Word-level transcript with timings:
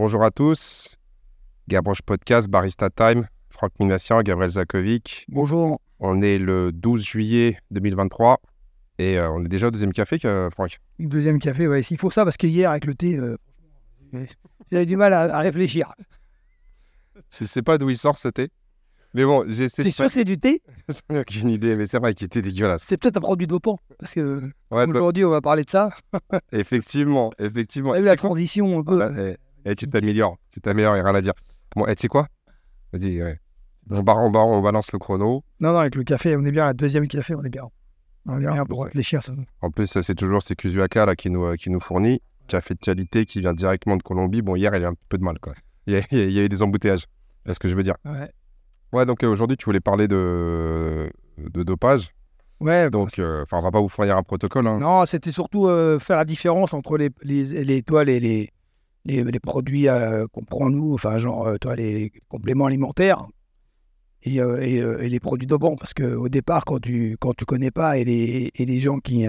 Bonjour 0.00 0.24
à 0.24 0.30
tous. 0.30 0.96
Gabroche 1.68 2.00
Podcast, 2.00 2.48
Barista 2.48 2.88
Time, 2.88 3.28
Franck 3.50 3.72
Minassian, 3.78 4.22
Gabriel 4.22 4.50
Zakovic. 4.52 5.26
Bonjour. 5.28 5.78
On 5.98 6.22
est 6.22 6.38
le 6.38 6.72
12 6.72 7.04
juillet 7.04 7.58
2023 7.70 8.40
et 8.96 9.18
euh, 9.18 9.30
on 9.30 9.44
est 9.44 9.48
déjà 9.48 9.66
au 9.66 9.70
deuxième 9.70 9.92
café, 9.92 10.18
que- 10.18 10.48
Franck. 10.54 10.78
Deuxième 10.98 11.38
café, 11.38 11.68
ouais. 11.68 11.82
Il 11.82 11.98
faut 11.98 12.10
ça 12.10 12.24
parce 12.24 12.38
que 12.38 12.46
hier, 12.46 12.70
avec 12.70 12.86
le 12.86 12.94
thé, 12.94 13.18
euh, 13.18 13.36
j'avais 14.72 14.86
du 14.86 14.96
mal 14.96 15.12
à, 15.12 15.36
à 15.36 15.40
réfléchir. 15.40 15.92
Je 17.38 17.44
sais 17.44 17.60
pas 17.60 17.76
d'où 17.76 17.90
il 17.90 17.98
sort 17.98 18.16
ce 18.16 18.28
thé. 18.28 18.48
Mais 19.12 19.26
bon, 19.26 19.44
j'ai 19.48 19.64
essayé 19.64 19.90
C'est 19.90 19.96
sûr 19.96 20.06
que 20.06 20.14
c'est 20.14 20.24
du 20.24 20.38
thé? 20.38 20.62
Faire 21.10 21.24
une 21.42 21.50
idée, 21.50 21.76
mais 21.76 21.86
c'est 21.86 21.98
vrai 21.98 22.14
qu'il 22.14 22.24
était 22.24 22.40
dégueulasse. 22.40 22.84
C'est 22.86 22.96
peut-être 22.96 23.18
un 23.18 23.20
produit 23.20 23.46
dopant. 23.46 23.78
Parce 23.98 24.14
que 24.14 24.40
Ouais, 24.70 24.86
aujourd'hui, 24.88 25.26
on 25.26 25.30
va 25.30 25.42
parler 25.42 25.64
de 25.64 25.70
ça. 25.70 25.90
effectivement, 26.52 27.32
effectivement. 27.38 27.90
On 27.90 27.94
a 27.94 28.00
eu 28.00 28.04
la 28.04 28.16
transition 28.16 28.78
un 28.78 28.82
peu. 28.82 28.94
Voilà, 28.96 29.30
et, 29.32 29.36
et 29.64 29.74
tu 29.76 29.88
t'améliores, 29.88 30.36
tu 30.50 30.60
t'améliores, 30.60 30.94
il 30.96 31.02
n'y 31.02 31.06
a 31.06 31.10
rien 31.10 31.14
à 31.18 31.20
dire. 31.22 31.32
Bon, 31.76 31.86
et 31.86 31.94
tu 31.94 32.02
sais 32.02 32.08
quoi? 32.08 32.26
Vas-y, 32.92 33.22
ouais. 33.22 33.38
on, 33.90 34.02
bar- 34.02 34.18
on, 34.18 34.30
bar- 34.30 34.46
on 34.46 34.60
balance 34.62 34.92
le 34.92 34.98
chrono. 34.98 35.44
Non, 35.60 35.72
non, 35.72 35.78
avec 35.78 35.94
le 35.94 36.04
café, 36.04 36.36
on 36.36 36.44
est 36.44 36.50
bien. 36.52 36.68
Le 36.68 36.74
deuxième 36.74 37.06
café, 37.08 37.34
on 37.34 37.42
est 37.44 37.50
bien. 37.50 37.68
On 38.26 38.36
est 38.40 38.46
bien 38.52 38.64
pour 38.66 38.80
Ouais. 38.80 38.84
réfléchir. 38.86 39.22
Ça. 39.22 39.32
En 39.62 39.70
plus, 39.70 39.86
c'est 40.00 40.14
toujours 40.14 40.42
Sekuzuaka 40.42 41.06
là, 41.06 41.16
qui, 41.16 41.30
nous, 41.30 41.44
euh, 41.44 41.56
qui 41.56 41.70
nous 41.70 41.80
fournit. 41.80 42.20
Café 42.48 42.74
de 42.74 42.80
qualité 42.80 43.24
qui 43.24 43.40
vient 43.40 43.54
directement 43.54 43.96
de 43.96 44.02
Colombie. 44.02 44.42
Bon, 44.42 44.56
hier, 44.56 44.74
il 44.74 44.80
y 44.82 44.84
a 44.84 44.88
eu 44.88 44.90
un 44.90 44.94
peu 45.08 45.16
de 45.18 45.22
mal. 45.22 45.38
Quoi. 45.38 45.54
Il, 45.86 45.94
y 45.94 45.96
a, 45.96 46.00
il 46.10 46.30
y 46.32 46.38
a- 46.38 46.42
eu 46.44 46.48
des 46.48 46.62
embouteillages. 46.62 47.06
C'est 47.46 47.54
ce 47.54 47.58
que 47.58 47.68
je 47.68 47.74
veux 47.74 47.82
dire? 47.82 47.94
Ouais. 48.04 48.30
Ouais, 48.92 49.06
donc 49.06 49.22
euh, 49.24 49.28
aujourd'hui, 49.28 49.56
tu 49.56 49.64
voulais 49.64 49.80
parler 49.80 50.08
de, 50.08 51.10
de 51.38 51.62
dopage. 51.62 52.10
Ouais, 52.60 52.90
Donc, 52.90 53.18
euh, 53.18 53.42
enfin, 53.44 53.58
on 53.58 53.62
va 53.62 53.70
pas 53.70 53.80
vous 53.80 53.88
fournir 53.88 54.16
un 54.16 54.22
protocole. 54.22 54.66
hein. 54.66 54.78
Non, 54.80 55.06
c'était 55.06 55.30
surtout 55.30 55.66
euh, 55.68 55.98
faire 55.98 56.16
la 56.16 56.24
différence 56.26 56.74
entre 56.74 56.98
les, 56.98 57.08
les, 57.22 57.64
les, 57.64 57.82
toi, 57.82 58.04
les, 58.04 58.20
les, 58.20 58.50
les, 59.04 59.24
les 59.24 59.40
produits 59.40 59.88
euh, 59.88 60.26
qu'on 60.32 60.44
prend 60.44 60.70
nous, 60.70 60.94
enfin, 60.94 61.18
genre, 61.18 61.46
euh, 61.46 61.56
toi, 61.56 61.76
les 61.76 62.12
compléments 62.28 62.66
alimentaires 62.66 63.26
et, 64.22 64.40
euh, 64.40 64.60
et, 64.60 64.78
euh, 64.78 65.02
et 65.02 65.08
les 65.08 65.20
produits 65.20 65.46
dopants. 65.46 65.76
Parce 65.76 65.94
qu'au 65.94 66.28
départ, 66.28 66.64
quand 66.64 66.80
tu 66.80 67.16
quand 67.18 67.34
tu 67.34 67.44
connais 67.44 67.70
pas 67.70 67.98
et 67.98 68.04
les, 68.04 68.50
et 68.54 68.66
les 68.66 68.80
gens 68.80 68.98
qui. 68.98 69.26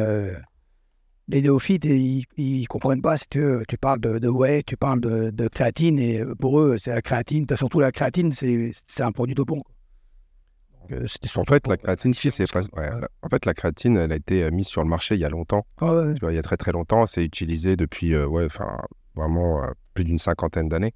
les 1.28 1.42
néophytes, 1.42 1.86
ils, 1.86 2.26
ils 2.36 2.68
comprennent 2.68 3.02
pas 3.02 3.18
si 3.18 3.30
tu, 3.30 3.42
tu 3.68 3.78
parles 3.78 4.02
de, 4.02 4.20
de 4.20 4.28
whey, 4.28 4.64
tu 4.64 4.76
parles 4.76 5.00
de, 5.00 5.30
de 5.30 5.48
créatine, 5.48 5.98
et 6.00 6.24
pour 6.40 6.60
eux, 6.60 6.78
c'est 6.78 6.94
la 6.94 7.02
créatine. 7.02 7.46
T'as 7.46 7.58
surtout 7.58 7.80
la 7.80 7.92
créatine, 7.92 8.34
c'est 8.34 8.74
un 9.00 9.12
produit 9.14 9.36
C'était 11.08 11.38
En 11.38 11.46
fait, 11.46 11.68
la 11.68 11.78
créatine, 11.78 12.14
si, 12.14 12.32
c'est 12.32 12.54
ouais, 12.54 12.90
en 13.22 13.30
fait, 13.30 13.46
la 13.46 13.54
créatine, 13.54 13.96
elle 13.96 14.12
a 14.12 14.18
été 14.18 14.52
mise 14.52 14.68
sur 14.68 14.84
le 14.84 14.90
marché 14.90 15.16
il 15.16 15.22
y 15.22 15.26
a 15.26 15.30
longtemps. 15.30 15.66
Ah 15.80 15.96
ouais, 15.96 16.14
Tu 16.16 16.20
vois, 16.20 16.34
il 16.34 16.36
y 16.36 16.40
a 16.40 16.44
très 16.44 16.58
très 16.58 16.74
longtemps. 16.74 17.06
C'est 17.06 17.24
utilisé 17.24 17.78
depuis, 17.78 18.14
euh, 18.14 18.28
ouais, 18.28 18.46
enfin, 18.46 18.78
vraiment 19.16 19.64
euh, 19.64 19.68
plus 19.94 20.04
d'une 20.04 20.18
cinquantaine 20.20 20.70
d'années. 20.70 20.94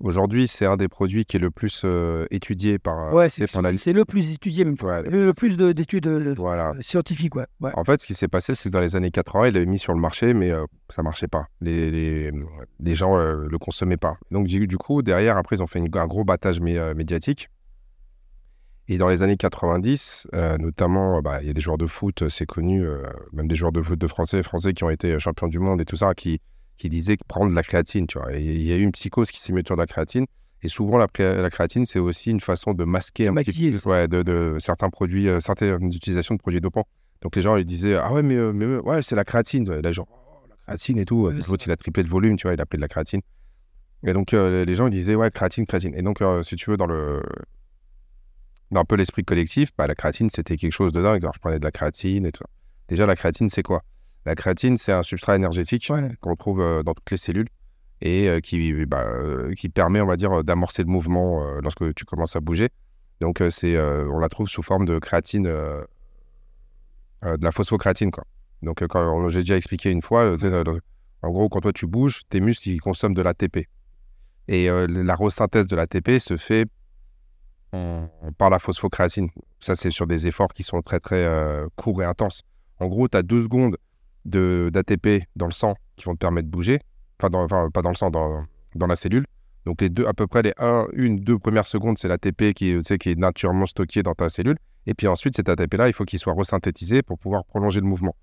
Aujourd'hui, 0.00 0.46
c'est 0.46 0.64
un 0.64 0.76
des 0.76 0.86
produits 0.86 1.24
qui 1.24 1.38
est 1.38 1.40
le 1.40 1.50
plus 1.50 1.82
euh, 1.84 2.24
étudié 2.30 2.78
par, 2.78 3.12
ouais, 3.12 3.28
c'est 3.28 3.52
la 3.60 3.72
le 3.72 4.04
plus 4.04 4.30
étudié, 4.32 4.64
même. 4.64 4.76
Ouais, 4.80 5.02
Le 5.02 5.34
plus 5.34 5.56
de- 5.56 5.72
d'études 5.72 6.06
euh, 6.06 6.34
Voilà. 6.36 6.72
scientifiques, 6.80 7.34
ouais. 7.34 7.46
ouais. 7.60 7.72
En 7.74 7.82
fait, 7.82 8.00
ce 8.00 8.06
qui 8.06 8.14
s'est 8.14 8.28
passé, 8.28 8.54
c'est 8.54 8.68
que 8.68 8.72
dans 8.74 8.80
les 8.80 8.94
années 8.94 9.10
80, 9.10 9.48
il 9.48 9.54
l'avait 9.54 9.66
mis 9.66 9.80
sur 9.80 9.92
le 9.92 10.00
marché, 10.00 10.34
mais 10.34 10.52
euh, 10.52 10.66
ça 10.88 11.02
marchait 11.02 11.26
pas. 11.26 11.48
Les, 11.60 11.90
les, 11.90 12.30
les 12.78 12.94
gens 12.94 13.18
euh, 13.18 13.48
le 13.50 13.58
consommaient 13.58 13.96
pas. 13.96 14.18
Donc, 14.30 14.46
du 14.46 14.68
du 14.68 14.76
coup, 14.78 15.02
derrière, 15.02 15.36
après, 15.36 15.56
ils 15.56 15.62
ont 15.64 15.66
fait 15.66 15.80
une- 15.80 15.88
un 15.92 16.06
gros 16.06 16.22
battage 16.22 16.60
mé- 16.60 16.78
euh, 16.78 16.94
médiatique. 16.94 17.48
Et 18.86 18.98
dans 18.98 19.08
les 19.08 19.22
années 19.24 19.36
90, 19.36 20.28
euh, 20.32 20.56
notamment, 20.58 21.18
euh, 21.18 21.20
bah, 21.22 21.40
il 21.42 21.48
y 21.48 21.50
a 21.50 21.52
des 21.52 21.60
joueurs 21.60 21.76
de 21.76 21.86
foot, 21.86 22.22
euh, 22.22 22.28
c'est 22.28 22.46
connu, 22.46 22.84
euh, 22.84 23.02
même 23.32 23.48
des 23.48 23.56
joueurs 23.56 23.72
de 23.72 23.82
foot 23.82 23.98
de 23.98 24.06
français, 24.06 24.44
français 24.44 24.72
qui 24.74 24.84
ont 24.84 24.90
été 24.90 25.12
euh, 25.14 25.18
champions 25.18 25.48
du 25.48 25.58
monde 25.58 25.80
et 25.80 25.84
tout 25.84 25.96
ça, 25.96 26.14
qui, 26.14 26.40
qui 26.78 26.88
disaient 26.88 27.16
que 27.16 27.24
prendre 27.28 27.50
de 27.50 27.54
la 27.56 27.62
créatine, 27.62 28.06
tu 28.06 28.18
vois. 28.18 28.32
Il 28.32 28.62
y 28.62 28.72
a 28.72 28.76
eu 28.76 28.82
une 28.82 28.92
psychose 28.92 29.30
qui 29.30 29.40
s'est 29.40 29.52
mise 29.52 29.60
autour 29.60 29.76
de 29.76 29.82
la 29.82 29.86
créatine. 29.86 30.24
Et 30.62 30.68
souvent, 30.68 30.96
la, 30.98 31.06
la 31.18 31.50
créatine, 31.50 31.84
c'est 31.84 31.98
aussi 31.98 32.30
une 32.30 32.40
façon 32.40 32.72
de 32.72 32.84
masquer 32.84 33.28
un 33.28 33.34
petit 33.34 33.50
Maquiller. 33.50 33.72
peu 33.72 33.90
ouais, 33.90 34.08
de, 34.08 34.22
de 34.22 34.56
certains 34.58 34.88
produits, 34.90 35.28
euh, 35.28 35.40
certaines 35.40 35.92
utilisations 35.92 36.34
de 36.34 36.40
produits 36.40 36.60
dopants. 36.60 36.86
Donc 37.20 37.34
les 37.34 37.42
gens 37.42 37.56
ils 37.56 37.64
disaient 37.64 37.96
ah 37.96 38.12
ouais 38.12 38.22
mais, 38.22 38.36
euh, 38.36 38.52
mais 38.52 38.64
euh, 38.64 38.80
ouais 38.82 39.02
c'est 39.02 39.16
la 39.16 39.24
créatine 39.24 39.68
et 39.72 39.82
là 39.82 39.90
genre 39.90 40.06
oh, 40.08 40.46
la 40.48 40.54
créatine 40.54 40.98
et 40.98 41.04
tout 41.04 41.28
l'autre 41.28 41.64
il 41.66 41.72
a 41.72 41.76
triplé 41.76 42.04
de 42.04 42.08
volume 42.08 42.36
tu 42.36 42.46
vois 42.46 42.54
il 42.54 42.60
a 42.60 42.64
pris 42.64 42.76
de 42.76 42.80
la 42.80 42.86
créatine 42.86 43.22
et 44.06 44.12
donc 44.12 44.32
euh, 44.34 44.64
les 44.64 44.74
gens 44.76 44.86
ils 44.86 44.92
disaient 44.92 45.16
ouais 45.16 45.28
créatine 45.32 45.66
créatine 45.66 45.96
et 45.96 46.02
donc 46.02 46.22
euh, 46.22 46.44
si 46.44 46.54
tu 46.54 46.70
veux 46.70 46.76
dans 46.76 46.86
le 46.86 47.20
dans 48.70 48.82
un 48.82 48.84
peu 48.84 48.94
l'esprit 48.94 49.24
collectif 49.24 49.70
bah, 49.76 49.88
la 49.88 49.96
créatine 49.96 50.30
c'était 50.30 50.56
quelque 50.56 50.70
chose 50.72 50.92
de 50.92 51.02
dingue 51.02 51.24
Alors, 51.24 51.34
je 51.34 51.40
prenais 51.40 51.58
de 51.58 51.64
la 51.64 51.72
créatine 51.72 52.24
et 52.24 52.30
tout 52.30 52.44
déjà 52.88 53.04
la 53.04 53.16
créatine 53.16 53.48
c'est 53.48 53.64
quoi? 53.64 53.82
La 54.26 54.34
créatine 54.34 54.76
c'est 54.76 54.92
un 54.92 55.02
substrat 55.02 55.36
énergétique 55.36 55.86
Ouais. 55.90 56.10
qu'on 56.20 56.36
trouve 56.36 56.60
euh, 56.60 56.82
dans 56.82 56.94
toutes 56.94 57.10
les 57.10 57.16
cellules 57.16 57.48
et 58.00 58.28
euh, 58.28 58.40
qui, 58.40 58.84
bah, 58.86 59.04
euh, 59.06 59.54
qui 59.54 59.68
permet, 59.68 60.00
on 60.00 60.06
va 60.06 60.16
dire, 60.16 60.44
d'amorcer 60.44 60.82
le 60.82 60.88
mouvement 60.88 61.42
lorsque 61.60 61.94
tu 61.94 62.04
commences 62.04 62.36
à 62.36 62.40
bouger. 62.40 62.68
Donc, 63.20 63.42
c'est, 63.50 63.76
on 63.78 64.18
la 64.20 64.28
trouve 64.28 64.48
sous 64.48 64.62
forme 64.62 64.84
de 64.84 64.98
créatine, 65.00 65.42
de 65.44 65.84
la 67.22 67.50
phosphocréatine. 67.52 68.10
Quoi. 68.12 68.24
Donc, 68.62 68.86
quand 68.86 69.28
j'ai 69.28 69.40
déjà 69.40 69.56
expliqué 69.56 69.90
une 69.90 70.02
fois, 70.02 70.36
en 71.22 71.30
gros, 71.30 71.48
quand 71.48 71.60
toi 71.60 71.72
tu 71.72 71.86
bouges, 71.88 72.22
tes 72.28 72.40
muscles 72.40 72.68
ils 72.68 72.80
consomment 72.80 73.14
de 73.14 73.22
l'ATP. 73.22 73.66
Et 74.46 74.70
euh, 74.70 74.86
la 74.86 75.16
resynthèse 75.16 75.66
de 75.66 75.74
l'ATP 75.76 76.18
se 76.20 76.36
fait 76.36 76.66
en- 77.72 78.08
par 78.38 78.50
la 78.50 78.58
phosphocréatine. 78.60 79.28
Ça, 79.60 79.74
c'est 79.76 79.90
sur 79.90 80.06
des 80.06 80.26
efforts 80.28 80.52
qui 80.52 80.62
sont 80.62 80.80
très, 80.80 81.00
très 81.00 81.24
euh, 81.24 81.66
courts 81.76 82.00
et 82.02 82.06
intenses. 82.06 82.42
En 82.78 82.86
gros, 82.86 83.08
tu 83.08 83.16
as 83.16 83.22
deux 83.22 83.42
secondes 83.42 83.72
de- 83.72 83.78
d'ATP 84.28 85.24
dans 85.36 85.46
le 85.46 85.52
sang 85.52 85.74
qui 85.96 86.04
vont 86.04 86.14
te 86.14 86.18
permettre 86.18 86.46
de 86.46 86.52
bouger 86.52 86.80
enfin, 87.20 87.30
enfin, 87.34 87.68
pas 87.70 87.82
dans 87.82 87.90
le 87.90 87.96
sang, 87.96 88.10
dans, 88.10 88.44
dans 88.74 88.86
la 88.86 88.96
cellule. 88.96 89.26
Donc 89.66 89.80
les 89.80 89.88
deux, 89.88 90.06
à 90.06 90.14
peu 90.14 90.26
près 90.26 90.42
les 90.42 90.52
1, 90.58 90.86
une, 90.94 91.18
deux 91.20 91.38
premières 91.38 91.66
secondes, 91.66 91.98
c'est 91.98 92.08
l'ATP 92.08 92.54
qui, 92.54 92.70
est- 92.70 92.98
qui 92.98 93.10
est 93.10 93.18
naturellement 93.18 93.66
stocké 93.66 94.02
dans 94.02 94.14
ta 94.14 94.28
cellule. 94.28 94.56
Et 94.86 94.94
puis 94.94 95.06
ensuite, 95.08 95.36
cet 95.36 95.48
ATP-là, 95.48 95.88
il 95.88 95.92
faut 95.92 96.04
qu'il 96.04 96.18
soit 96.18 96.32
resynthétisé 96.32 97.02
pour 97.02 97.18
pouvoir 97.18 97.44
prolonger 97.44 97.80
le 97.80 97.86
mouvement. 97.86 98.14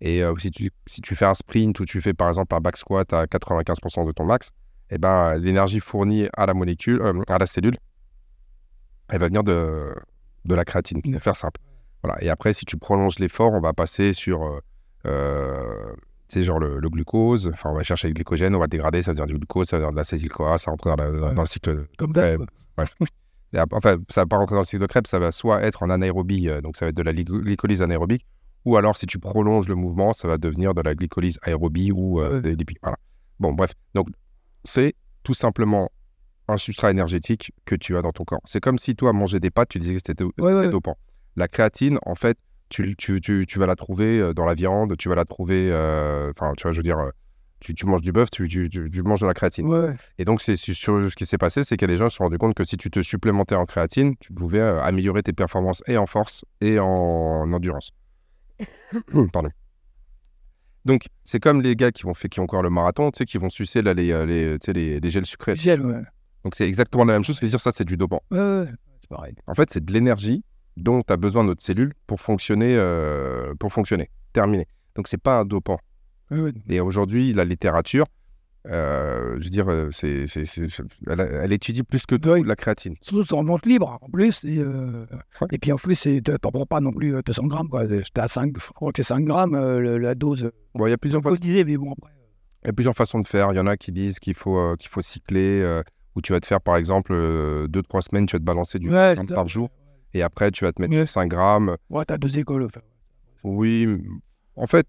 Et 0.00 0.22
euh, 0.22 0.34
si, 0.38 0.50
tu, 0.50 0.70
si 0.86 1.00
tu 1.00 1.14
fais 1.14 1.24
un 1.26 1.34
sprint 1.34 1.78
ou 1.80 1.84
tu 1.84 2.00
fais 2.00 2.14
par 2.14 2.28
exemple 2.28 2.54
un 2.54 2.60
back 2.60 2.76
squat 2.76 3.12
à 3.12 3.24
95% 3.26 4.06
de 4.06 4.12
ton 4.12 4.24
max, 4.24 4.50
eh 4.90 4.98
ben, 4.98 5.36
l'énergie 5.36 5.80
fournie 5.80 6.28
à 6.36 6.46
la 6.46 6.54
molécule, 6.54 7.00
euh, 7.02 7.22
à 7.28 7.38
la 7.38 7.46
cellule, 7.46 7.76
elle 9.08 9.18
va 9.20 9.26
venir 9.26 9.44
de, 9.44 9.94
de 10.44 10.54
la 10.54 10.64
créatine, 10.64 11.02
pour 11.02 11.22
faire 11.22 11.36
simple. 11.36 11.60
Voilà. 12.02 12.22
Et 12.22 12.28
après, 12.30 12.52
si 12.52 12.64
tu 12.64 12.76
prolonges 12.76 13.18
l'effort, 13.18 13.52
on 13.52 13.60
va 13.60 13.72
passer 13.72 14.12
sur 14.12 14.44
euh, 14.44 14.60
c'est 16.28 16.42
genre 16.42 16.58
le, 16.58 16.78
le 16.80 16.88
glucose. 16.88 17.50
Enfin, 17.52 17.70
on 17.70 17.74
va 17.74 17.82
chercher 17.82 18.08
le 18.08 18.14
glycogène, 18.14 18.54
on 18.54 18.58
va 18.58 18.66
dégrader, 18.66 19.02
ça 19.02 19.12
devient 19.12 19.26
du 19.26 19.38
glucose, 19.38 19.68
ça 19.68 19.78
devient 19.78 19.90
de 19.92 19.96
l'acétyl-CoA, 19.96 20.58
ça 20.58 20.70
rentre 20.70 20.84
dans, 20.88 20.96
la- 20.96 21.10
Ouais. 21.10 21.34
dans 21.34 21.42
le 21.42 21.46
cycle. 21.46 21.86
Comme 21.98 22.10
Ouais. 22.16 22.36
d'hab. 22.38 22.46
ap- 23.56 23.72
enfin, 23.72 23.96
ça 24.10 24.22
va 24.22 24.26
pas 24.26 24.36
rentrer 24.38 24.54
dans 24.56 24.62
le 24.62 24.66
cycle 24.66 24.82
de 24.82 24.86
Krebs, 24.86 25.06
ça 25.06 25.18
va 25.20 25.30
soit 25.30 25.62
être 25.62 25.82
en 25.84 25.90
anaérobie, 25.90 26.48
euh, 26.48 26.60
donc 26.60 26.76
ça 26.76 26.86
va 26.86 26.88
être 26.90 26.96
de 26.96 27.02
la 27.02 27.12
glyco- 27.12 27.40
glycolyse 27.40 27.82
anaérobique, 27.82 28.26
ou 28.64 28.76
alors 28.76 28.96
si 28.96 29.06
tu 29.06 29.18
prolonges 29.20 29.68
le 29.68 29.76
mouvement, 29.76 30.12
ça 30.12 30.26
va 30.26 30.38
devenir 30.38 30.74
de 30.74 30.80
la 30.80 30.94
glycolyse 30.96 31.38
aérobie 31.42 31.92
ou 31.92 32.20
euh, 32.20 32.34
Ouais. 32.36 32.40
des 32.40 32.56
lipides. 32.56 32.78
Voilà. 32.82 32.96
Bon, 33.38 33.52
bref. 33.52 33.72
Donc, 33.94 34.08
c'est 34.64 34.94
tout 35.22 35.34
simplement 35.34 35.90
un 36.48 36.56
substrat 36.56 36.90
énergétique 36.90 37.52
que 37.64 37.74
tu 37.76 37.96
as 37.96 38.02
dans 38.02 38.12
ton 38.12 38.24
corps. 38.24 38.40
C'est 38.44 38.60
comme 38.60 38.78
si 38.78 38.96
toi, 38.96 39.12
manger 39.12 39.38
des 39.40 39.50
pâtes, 39.50 39.68
tu 39.68 39.78
disais 39.78 39.94
que 39.94 40.00
c'était 40.04 40.24
Ouais, 40.24 40.52
ouais. 40.52 40.68
dopant. 40.68 40.96
La 41.36 41.46
créatine, 41.48 41.98
en 42.06 42.14
fait, 42.16 42.36
tu, 42.74 42.96
tu, 42.96 43.20
tu, 43.20 43.46
tu 43.46 43.58
vas 43.60 43.66
la 43.66 43.76
trouver 43.76 44.18
euh, 44.18 44.34
dans 44.34 44.44
la 44.44 44.54
viande, 44.54 44.96
tu 44.96 45.08
vas 45.08 45.14
la 45.14 45.24
trouver, 45.24 45.70
euh, 45.70 46.32
enfin, 46.36 46.54
tu 46.56 46.64
vois, 46.64 46.72
je 46.72 46.78
veux 46.78 46.82
dire, 46.82 46.98
euh, 46.98 47.10
tu, 47.60 47.72
tu 47.72 47.86
manges 47.86 48.00
du 48.00 48.10
bœuf, 48.10 48.30
tu, 48.30 48.48
tu, 48.48 49.02
manges 49.04 49.20
de 49.20 49.26
la 49.26 49.34
créatine. 49.34 49.68
Ouais. 49.68 49.94
Et 50.18 50.24
donc, 50.24 50.42
c'est 50.42 50.56
sur 50.56 51.08
ce 51.08 51.14
qui 51.14 51.24
s'est 51.24 51.38
passé, 51.38 51.62
c'est 51.62 51.76
que 51.76 51.86
les 51.86 51.96
gens 51.96 52.10
se 52.10 52.16
sont 52.16 52.24
rendus 52.24 52.36
compte 52.36 52.54
que 52.54 52.64
si 52.64 52.76
tu 52.76 52.90
te 52.90 53.00
supplémentais 53.00 53.54
en 53.54 53.64
créatine, 53.64 54.16
tu 54.18 54.32
pouvais 54.32 54.60
améliorer 54.60 55.22
tes 55.22 55.32
performances 55.32 55.84
et 55.86 55.96
en 55.96 56.06
force 56.06 56.44
et 56.60 56.80
en 56.80 57.52
endurance. 57.52 57.92
Pardon. 59.32 59.50
Donc, 60.84 61.06
c'est 61.24 61.38
comme 61.38 61.62
les 61.62 61.76
gars 61.76 61.92
qui 61.92 62.02
vont 62.02 62.12
faire, 62.12 62.28
qui 62.28 62.40
ont 62.40 62.44
encore 62.44 62.62
le 62.62 62.70
marathon, 62.70 63.12
tu 63.12 63.18
sais, 63.18 63.24
qui 63.24 63.38
vont 63.38 63.50
sucer 63.50 63.82
là, 63.82 63.94
les, 63.94 64.26
les, 64.26 64.58
tu 64.58 64.66
sais, 64.66 64.72
les, 64.72 64.98
les 64.98 65.10
gels 65.10 65.26
sucrés. 65.26 65.54
Gel, 65.54 65.80
ouais. 65.80 66.02
Donc, 66.42 66.56
c'est 66.56 66.66
exactement 66.66 67.04
la 67.04 67.12
même 67.12 67.24
chose 67.24 67.38
que 67.38 67.46
dire 67.46 67.60
ça, 67.60 67.70
c'est 67.72 67.84
du 67.84 67.96
dopant. 67.96 68.20
Ouais, 68.32 68.38
ouais. 68.38 68.66
C'est 69.00 69.08
pareil. 69.08 69.34
En 69.46 69.54
fait, 69.54 69.70
c'est 69.70 69.84
de 69.84 69.92
l'énergie 69.92 70.42
dont 70.76 71.02
tu 71.02 71.12
as 71.12 71.16
besoin 71.16 71.44
notre 71.44 71.62
cellule 71.62 71.92
pour 72.06 72.20
fonctionner. 72.20 72.74
euh, 72.76 73.54
pour 73.58 73.72
fonctionner. 73.72 74.10
Terminé. 74.32 74.66
Donc, 74.96 75.08
c'est 75.08 75.20
pas 75.22 75.40
un 75.40 75.44
dopant. 75.44 75.78
Ouais. 76.30 76.52
Et 76.68 76.80
aujourd'hui, 76.80 77.32
la 77.32 77.44
littérature, 77.44 78.06
euh, 78.66 79.36
je 79.38 79.44
veux 79.44 79.50
dire, 79.50 79.68
euh, 79.70 79.88
c'est, 79.90 80.26
c'est- 80.26 80.44
c'est- 80.46 80.68
c'est- 80.70 80.82
elle, 81.06 81.20
elle 81.20 81.52
étudie 81.52 81.82
plus 81.82 82.06
que 82.06 82.14
tout 82.14 82.30
Oui. 82.30 82.42
la 82.46 82.56
créatine. 82.56 82.94
Surtout, 83.02 83.34
en 83.34 83.44
vente 83.44 83.66
libre, 83.66 83.98
en 84.00 84.08
plus. 84.08 84.44
Et, 84.44 84.58
euh, 84.58 85.04
Ouais. 85.40 85.48
et 85.52 85.58
puis, 85.58 85.70
en 85.72 85.76
plus, 85.76 85.94
c'est- 85.94 86.22
t'en 86.40 86.50
prends 86.50 86.66
pas 86.66 86.80
non 86.80 86.92
plus 86.92 87.14
euh, 87.14 87.22
200 87.22 87.46
grammes, 87.46 87.68
quoi. 87.68 87.84
À 88.16 88.28
5, 88.28 88.52
je 88.58 88.72
crois 88.72 88.90
que 88.92 89.02
c'est 89.02 89.08
5 89.08 89.24
grammes, 89.24 89.54
euh, 89.54 89.98
la 89.98 90.14
dose. 90.14 90.50
Bon, 90.74 90.86
il 90.86 90.90
y 90.90 90.92
a 90.94 90.98
plusieurs, 90.98 91.22
façons, 91.22 91.36
disais, 91.36 91.64
mais 91.64 91.76
bon, 91.76 91.92
après. 91.92 92.10
il 92.64 92.68
y 92.68 92.70
a 92.70 92.72
plusieurs 92.72 92.94
façons 92.96 93.20
de 93.20 93.26
faire. 93.26 93.52
Il 93.52 93.56
y 93.56 93.60
en 93.60 93.66
a 93.66 93.76
qui 93.76 93.92
disent 93.92 94.18
qu'il 94.18 94.34
faut, 94.34 94.76
qu'il 94.78 94.88
faut 94.88 95.02
cycler, 95.02 95.82
où 96.16 96.22
tu 96.22 96.32
vas 96.32 96.40
te 96.40 96.46
faire, 96.46 96.60
par 96.60 96.76
exemple, 96.76 97.12
2-3 97.68 98.00
semaines, 98.00 98.24
tu 98.26 98.34
vas 98.36 98.40
te 98.40 98.44
balancer 98.44 98.78
du 98.78 98.88
Ouais, 98.90 99.14
30 99.14 99.28
c'est 99.28 99.34
ça. 99.34 99.40
par 99.40 99.48
jour. 99.48 99.68
Et 100.14 100.22
après, 100.22 100.50
tu 100.50 100.64
vas 100.64 100.72
te 100.72 100.80
mettre 100.80 100.94
Ouais. 100.94 101.06
5 101.06 101.28
grammes. 101.28 101.76
Ouais, 101.90 102.04
t'as 102.04 102.16
deux 102.18 102.38
écoles. 102.38 102.62
enfin. 102.64 102.80
Oui, 103.42 103.86
en 104.56 104.66
fait, 104.66 104.86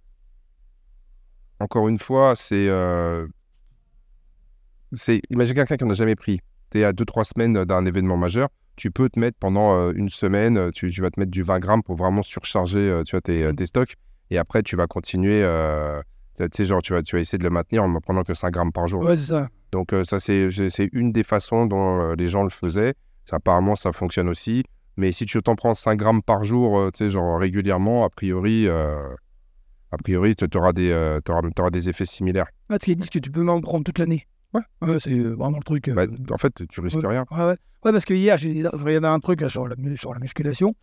encore 1.60 1.88
une 1.90 2.00
fois, 2.00 2.36
c'est. 2.36 2.68
euh, 2.70 3.28
imagine 5.30 5.56
quelqu'un 5.56 5.78
qui 5.78 5.86
n'a 5.86 5.94
jamais 5.94 6.16
pris. 6.16 6.40
Tu 6.72 6.80
es 6.80 6.84
à 6.84 6.92
2-3 6.94 7.24
semaines 7.26 7.64
d'un 7.66 7.86
événement 7.86 8.18
majeur. 8.18 8.50
Tu 8.76 8.92
peux 8.92 9.10
te 9.10 9.20
mettre 9.20 9.38
pendant 9.40 9.76
euh, 9.78 9.94
une 9.96 10.10
semaine, 10.10 10.58
euh, 10.58 10.70
tu, 10.72 10.90
tu 10.92 11.02
vas 11.02 11.10
te 11.10 11.20
mettre 11.20 11.32
du 11.32 11.44
20 11.44 11.60
grammes 11.60 11.84
pour 11.84 11.96
vraiment 11.96 12.24
surcharger 12.24 12.80
euh, 12.80 13.04
tu 13.04 13.12
vois, 13.16 13.22
tes, 13.22 13.50
tes 13.56 13.66
stocks. 13.66 13.96
Et 14.32 14.38
après, 14.38 14.64
tu 14.64 14.76
vas 14.76 14.86
continuer. 14.88 15.42
euh, 15.44 16.02
tu 16.38 16.46
sais, 16.52 16.66
genre, 16.66 16.82
tu 16.82 16.92
vas, 16.94 17.02
tu 17.02 17.16
vas 17.16 17.22
essayer 17.22 17.38
de 17.38 17.44
le 17.44 17.50
maintenir 17.50 17.84
en 17.84 17.90
ne 17.90 18.00
prenant 18.00 18.24
que 18.24 18.34
5 18.34 18.52
grammes 18.52 18.74
par 18.74 18.88
jour. 18.88 19.02
Ouais, 19.04 19.16
c'est 19.16 19.28
ça. 19.30 19.48
Donc, 19.72 19.94
euh, 19.94 20.04
ça, 20.04 20.20
c'est 20.20 20.50
une 20.92 21.12
des 21.14 21.24
façons 21.24 21.66
dont 21.66 22.02
euh, 22.02 22.16
les 22.18 22.28
gens 22.28 22.44
le 22.44 22.50
faisaient. 22.50 22.94
Ça, 23.30 23.38
apparemment, 23.38 23.76
ça 23.78 23.94
fonctionne 23.94 24.28
aussi. 24.30 24.64
Mais 24.98 25.12
si 25.12 25.26
tu 25.26 25.42
t'en 25.42 25.56
prends 25.56 25.74
5 25.74 25.98
grammes 25.98 26.22
par 26.22 26.44
jour, 26.46 26.78
euh, 26.80 26.90
tu 26.92 27.00
sais, 27.06 27.10
genre 27.10 27.40
régulièrement, 27.40 28.06
a 28.06 28.10
priori, 28.10 28.68
euh, 28.68 29.10
a 29.92 29.98
priori, 29.98 30.36
tu 30.36 30.46
auras, 30.58 30.74
des, 30.74 30.90
euh, 30.92 31.20
t'auras- 31.22 31.50
t'auras 31.56 31.70
des 31.70 31.90
effets 31.90 32.06
similaires. 32.06 32.46
Ouais, 32.70 32.78
parce 32.78 32.82
qu'ils 32.86 32.96
disent 32.96 33.10
que 33.10 33.20
tu 33.20 33.30
peux 33.32 33.42
même 33.42 33.50
en 33.50 33.62
prendre 33.62 33.84
toute 33.84 34.00
l'année. 34.00 34.26
Ouais. 34.54 35.00
c'est 35.00 35.20
vraiment 35.20 35.58
le 35.58 35.64
truc. 35.64 35.90
euh, 35.90 35.94
Bah, 35.96 36.06
en 36.34 36.38
fait, 36.38 36.66
tu 36.70 36.80
risques 36.80 36.98
ouais. 37.00 37.08
rien. 37.08 37.26
Ouais, 37.32 37.38
ouais. 37.40 37.58
Ouais, 37.84 37.92
parce 37.92 38.06
que 38.06 38.14
hier, 38.14 38.38
j'ai 38.38 38.62
je 38.64 38.68
regardais 38.84 39.08
un 39.08 39.20
truc 39.20 39.42
là, 39.42 39.50
sur, 39.50 39.68
la, 39.68 39.76
sur 39.98 40.14
la 40.14 40.20
musculation. 40.20 40.74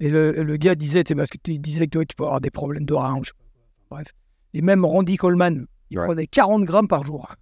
Et 0.00 0.08
le, 0.10 0.32
le 0.32 0.56
gars 0.56 0.74
disait, 0.74 1.04
parce 1.04 1.30
que 1.30 1.38
tu 1.42 1.58
disais 1.58 1.86
que 1.86 1.90
toi, 1.90 2.04
tu 2.04 2.16
peux 2.16 2.24
avoir 2.24 2.40
des 2.40 2.50
problèmes 2.50 2.84
de 2.84 2.94
quoi. 2.94 3.46
Bref. 3.90 4.08
Et 4.52 4.62
même 4.62 4.84
Randy 4.84 5.16
Coleman, 5.16 5.66
il 5.90 5.98
prenait 5.98 6.26
40 6.26 6.64
grammes 6.64 6.88
par 6.88 7.04
jour. 7.04 7.34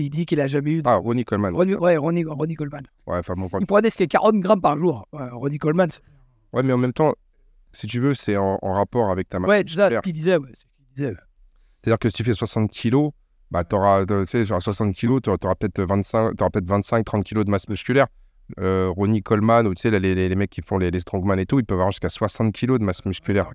Il 0.00 0.10
dit 0.10 0.26
qu'il 0.26 0.40
a 0.40 0.46
jamais 0.46 0.72
eu. 0.72 0.82
De... 0.82 0.88
Ah, 0.88 0.96
Ronnie 0.96 1.24
Coleman. 1.24 1.54
Ronnie, 1.54 1.74
ouais, 1.74 1.96
Ronnie, 1.96 2.24
Ronnie 2.24 2.54
Coleman. 2.54 2.82
Ouais, 3.06 3.18
enfin, 3.18 3.34
bon. 3.36 3.48
Il 3.60 3.66
prenait 3.66 3.90
ce 3.90 3.96
qui 3.96 4.02
est 4.04 4.08
40 4.08 4.36
grammes 4.40 4.60
par 4.60 4.76
jour. 4.76 5.06
Ouais, 5.12 5.28
Ronnie 5.30 5.58
Coleman. 5.58 5.88
Ouais, 6.52 6.62
mais 6.62 6.72
en 6.72 6.78
même 6.78 6.92
temps, 6.92 7.14
si 7.72 7.86
tu 7.86 8.00
veux, 8.00 8.14
c'est 8.14 8.36
en, 8.36 8.58
en 8.62 8.72
rapport 8.72 9.10
avec 9.10 9.28
ta 9.28 9.38
masse 9.38 9.48
Ouais, 9.48 9.62
c'est 9.66 9.74
ce 9.96 10.00
qu'il 10.00 10.12
disait. 10.12 10.36
Ouais, 10.36 10.50
ce. 10.54 10.64
C'est-à-dire 11.82 11.98
que 11.98 12.08
si 12.08 12.16
tu 12.16 12.24
fais 12.24 12.34
60 12.34 12.70
kilos, 12.70 13.12
bah, 13.50 13.64
t'auras, 13.64 14.04
tu 14.04 14.14
sais, 14.26 14.44
genre 14.44 14.60
60 14.60 14.94
kilos, 14.94 15.20
tu 15.22 15.30
auras 15.30 15.54
peut-être 15.54 15.80
25, 15.82 16.36
t'auras 16.36 16.50
peut-être 16.50 16.68
25, 16.68 17.04
30 17.04 17.24
kilos 17.24 17.44
de 17.44 17.50
masse 17.50 17.68
musculaire. 17.68 18.06
Euh, 18.58 18.88
Ronnie 18.94 19.22
Coleman, 19.22 19.66
ou 19.66 19.74
tu 19.74 19.82
sais, 19.82 19.90
les, 19.90 20.00
les, 20.00 20.28
les 20.28 20.34
mecs 20.36 20.50
qui 20.50 20.60
font 20.62 20.76
les, 20.78 20.90
les 20.90 21.00
strongman 21.00 21.38
et 21.38 21.46
tout, 21.46 21.58
ils 21.60 21.64
peuvent 21.64 21.78
avoir 21.78 21.92
jusqu'à 21.92 22.08
60 22.08 22.52
kilos 22.52 22.78
de 22.80 22.84
masse 22.84 23.04
musculaire. 23.04 23.48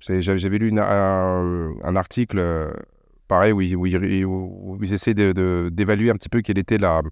C'est- 0.00 0.20
J'avais 0.20 0.38
j'avais 0.38 0.58
lu 0.58 0.68
une- 0.68 0.78
un, 0.78 1.72
un 1.82 1.96
article, 1.96 2.38
euh, 2.38 2.70
pareil, 3.34 3.52
où 3.52 3.60
ils, 3.60 3.74
où 3.76 3.86
ils- 3.86 4.24
où 4.24 4.78
ils 4.82 4.92
essaient 4.92 5.14
d'évaluer 5.14 6.10
un 6.10 6.14
petit 6.14 6.28
peu 6.28 6.40
quelle 6.40 6.58
était 6.58 6.78
la, 6.78 7.02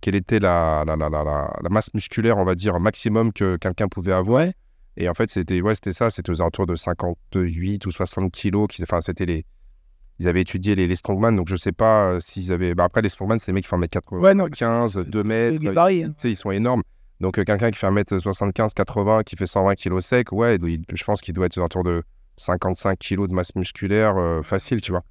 quelle 0.00 0.14
était 0.14 0.38
la, 0.38 0.84
la, 0.86 0.94
la, 0.96 1.08
la, 1.08 1.68
masse 1.70 1.92
musculaire, 1.92 2.36
on 2.38 2.44
va 2.44 2.54
dire, 2.54 2.78
maximum 2.78 3.32
que 3.32 3.56
quelqu'un 3.56 3.88
pouvait 3.88 4.12
avoir. 4.12 4.42
Ouais. 4.46 4.52
Et 4.96 5.08
en 5.08 5.14
fait, 5.14 5.28
c'était 5.28 5.60
ouais, 5.60 5.74
ça, 5.92 6.10
c'était 6.10 6.30
aux 6.30 6.40
alentours 6.40 6.66
de 6.66 6.76
58 6.76 7.84
ou 7.86 7.90
60 7.90 8.30
kilos. 8.30 8.68
Qui, 8.68 8.82
enfin, 8.84 9.00
c'était 9.00 9.26
les. 9.26 9.44
Ils 10.18 10.28
avaient 10.28 10.40
étudié 10.40 10.74
les, 10.76 10.86
les 10.86 10.96
strongman, 10.96 11.34
donc 11.36 11.48
je 11.48 11.56
sais 11.56 11.72
pas 11.72 12.12
euh, 12.12 12.20
s'ils 12.20 12.50
avaient. 12.52 12.74
Bah, 12.74 12.84
après, 12.84 13.02
les 13.02 13.08
strongman, 13.10 13.38
c'est 13.38 13.48
les 13.48 13.52
mecs 13.52 13.64
qui 13.64 13.68
font 13.68 13.78
1m95, 13.80 14.20
Ouais, 14.20 14.34
non, 14.34 14.46
2 15.04 15.20
C'est 15.22 15.24
mètres. 15.24 15.60
hein. 16.04 16.14
Ils 16.24 16.36
sont 16.36 16.50
énormes. 16.52 16.82
Donc, 17.20 17.38
euh, 17.38 17.44
quelqu'un 17.44 17.70
qui 17.70 17.78
fait 17.78 17.86
1m75, 17.88 18.72
80, 18.74 19.22
qui 19.24 19.36
fait 19.36 19.46
120 19.46 19.74
kilos 19.74 20.04
sec, 20.06 20.32
ouais, 20.32 20.56
il- 20.62 20.84
je 20.94 21.04
pense 21.04 21.20
qu'il 21.20 21.34
doit 21.34 21.46
être 21.46 21.56
aux 21.58 21.60
alentours 21.60 21.84
de 21.84 22.02
55 22.38 22.98
kilos 22.98 23.28
de 23.28 23.34
masse 23.34 23.54
musculaire 23.56 24.16
euh, 24.16 24.42
facile, 24.42 24.80
tu 24.80 24.92
vois. 24.92 25.02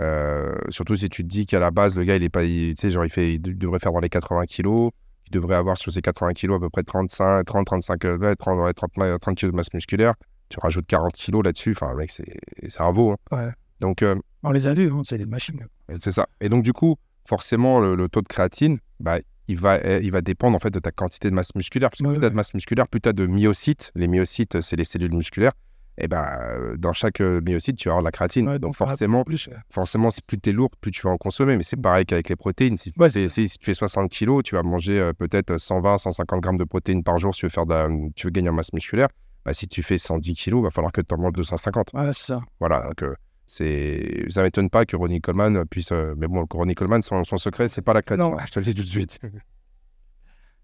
Euh, 0.00 0.54
surtout 0.68 0.94
si 0.96 1.08
tu 1.08 1.22
te 1.22 1.28
dis 1.28 1.46
qu'à 1.46 1.58
la 1.60 1.70
base, 1.70 1.96
le 1.96 2.04
gars, 2.04 2.16
il 2.16 2.22
est 2.22 2.28
pas. 2.28 2.44
Tu 2.44 2.74
sais, 2.76 2.90
genre, 2.90 3.04
il, 3.04 3.10
fait, 3.10 3.34
il 3.34 3.40
devrait 3.40 3.78
faire 3.80 3.92
dans 3.92 4.00
les 4.00 4.08
80 4.08 4.44
kilos. 4.46 4.90
Il 5.26 5.32
devrait 5.32 5.56
avoir 5.56 5.76
sur 5.76 5.92
ses 5.92 6.00
80 6.00 6.32
kilos 6.32 6.56
à 6.56 6.60
peu 6.60 6.70
près 6.70 6.82
35, 6.82 7.44
30, 7.44 7.66
35, 7.66 8.04
euh, 8.04 8.16
ouais, 8.18 8.36
30, 8.36 8.58
ouais, 8.60 8.72
30, 8.72 8.96
ouais, 8.98 9.18
30 9.18 9.36
kilos 9.36 9.52
de 9.52 9.56
masse 9.56 9.72
musculaire. 9.74 10.14
Tu 10.48 10.58
rajoutes 10.60 10.86
40 10.86 11.12
kilos 11.12 11.44
là-dessus. 11.44 11.72
Enfin, 11.72 11.94
mec, 11.94 12.10
c'est 12.10 12.36
c'est 12.68 12.80
un 12.80 12.90
veau. 12.92 13.12
hein. 13.12 13.16
Ouais. 13.36 13.50
Donc, 13.80 14.02
euh, 14.02 14.14
On 14.42 14.50
les 14.52 14.66
a 14.66 14.74
vus, 14.74 14.90
hein, 14.90 15.02
c'est 15.04 15.18
des 15.18 15.26
machines. 15.26 15.60
c'est 16.00 16.12
ça. 16.12 16.26
Et 16.40 16.48
donc, 16.48 16.62
du 16.62 16.72
coup, 16.72 16.96
forcément, 17.28 17.80
le, 17.80 17.94
le 17.94 18.08
taux 18.08 18.22
de 18.22 18.28
créatine, 18.28 18.78
bah, 19.00 19.18
il, 19.48 19.58
va, 19.58 19.78
eh, 19.84 20.00
il 20.02 20.10
va 20.10 20.20
dépendre 20.22 20.56
en 20.56 20.60
fait 20.60 20.70
de 20.70 20.78
ta 20.78 20.90
quantité 20.90 21.28
de 21.28 21.34
masse 21.34 21.54
musculaire. 21.54 21.90
Parce 21.90 22.00
que 22.00 22.06
Ouais, 22.06 22.12
plus 22.14 22.20
tu 22.20 22.24
as 22.24 22.28
ouais. 22.28 22.30
de 22.30 22.36
masse 22.36 22.54
musculaire, 22.54 22.88
plus 22.88 23.00
tu 23.00 23.08
as 23.08 23.12
de 23.12 23.26
myocytes. 23.26 23.92
Les 23.94 24.08
myocytes, 24.08 24.60
c'est 24.62 24.76
les 24.76 24.84
cellules 24.84 25.14
musculaires. 25.14 25.52
Et 26.00 26.06
ben, 26.06 26.24
euh, 26.42 26.76
dans 26.76 26.92
chaque 26.92 27.20
euh, 27.20 27.40
myocyte, 27.44 27.76
tu 27.76 27.88
vas 27.88 27.94
avoir 27.94 28.02
de 28.02 28.06
la 28.06 28.12
créatine. 28.12 28.48
Ouais, 28.48 28.58
donc, 28.60 28.76
forcément, 28.76 29.24
plus. 29.24 29.50
forcément, 29.68 30.10
plus 30.26 30.38
tu 30.40 30.50
es 30.50 30.52
lourd, 30.52 30.70
plus 30.80 30.92
tu 30.92 31.02
vas 31.02 31.10
en 31.10 31.16
consommer. 31.16 31.56
Mais 31.56 31.64
c'est 31.64 31.76
pareil 31.76 32.06
qu'avec 32.06 32.28
les 32.28 32.36
protéines. 32.36 32.76
Si, 32.78 32.92
Ouais, 32.96 33.10
c'est- 33.10 33.26
si, 33.28 33.48
si 33.48 33.58
tu 33.58 33.64
fais 33.66 33.74
60 33.74 34.08
kilos, 34.08 34.42
tu 34.44 34.54
vas 34.54 34.62
manger 34.62 35.00
euh, 35.00 35.12
peut-être 35.12 35.58
120, 35.58 35.98
150 35.98 36.40
grammes 36.40 36.56
de 36.58 36.62
protéines 36.64 37.02
par 37.02 37.18
jour 37.18 37.34
si 37.34 37.40
tu 37.40 37.46
veux, 37.46 37.50
faire 37.50 37.64
la- 37.66 37.88
tu 38.14 38.28
veux 38.28 38.30
gagner 38.30 38.48
en 38.48 38.52
masse 38.52 38.72
musculaire. 38.72 39.08
Bah, 39.44 39.52
si 39.52 39.66
tu 39.66 39.82
fais 39.82 39.98
110 39.98 40.34
kilos, 40.34 40.60
il 40.60 40.64
va 40.64 40.70
falloir 40.70 40.92
que 40.92 41.00
tu 41.00 41.12
en 41.14 41.18
manges 41.18 41.32
250. 41.32 41.90
Ouais, 41.94 42.12
c'est 42.12 42.26
ça. 42.26 42.40
Voilà, 42.60 42.82
donc 42.82 43.02
euh, 43.02 43.14
c'est... 43.46 44.24
ça 44.28 44.42
m'étonne 44.44 44.70
pas 44.70 44.84
que 44.84 44.94
Ronnie 44.94 45.20
Coleman 45.20 45.64
puisse... 45.64 45.90
euh, 45.90 46.14
Mais 46.16 46.28
bon, 46.28 46.46
Ronnie 46.48 46.74
Coleman, 46.76 47.02
son, 47.02 47.24
son 47.24 47.38
secret, 47.38 47.68
c'est 47.68 47.82
pas 47.82 47.94
la 47.94 48.02
créatine. 48.02 48.24
Non. 48.30 48.36
Je 48.46 48.52
te 48.52 48.60
le 48.60 48.64
dis 48.64 48.74
tout 48.74 48.82
de 48.82 48.86
suite. 48.88 49.18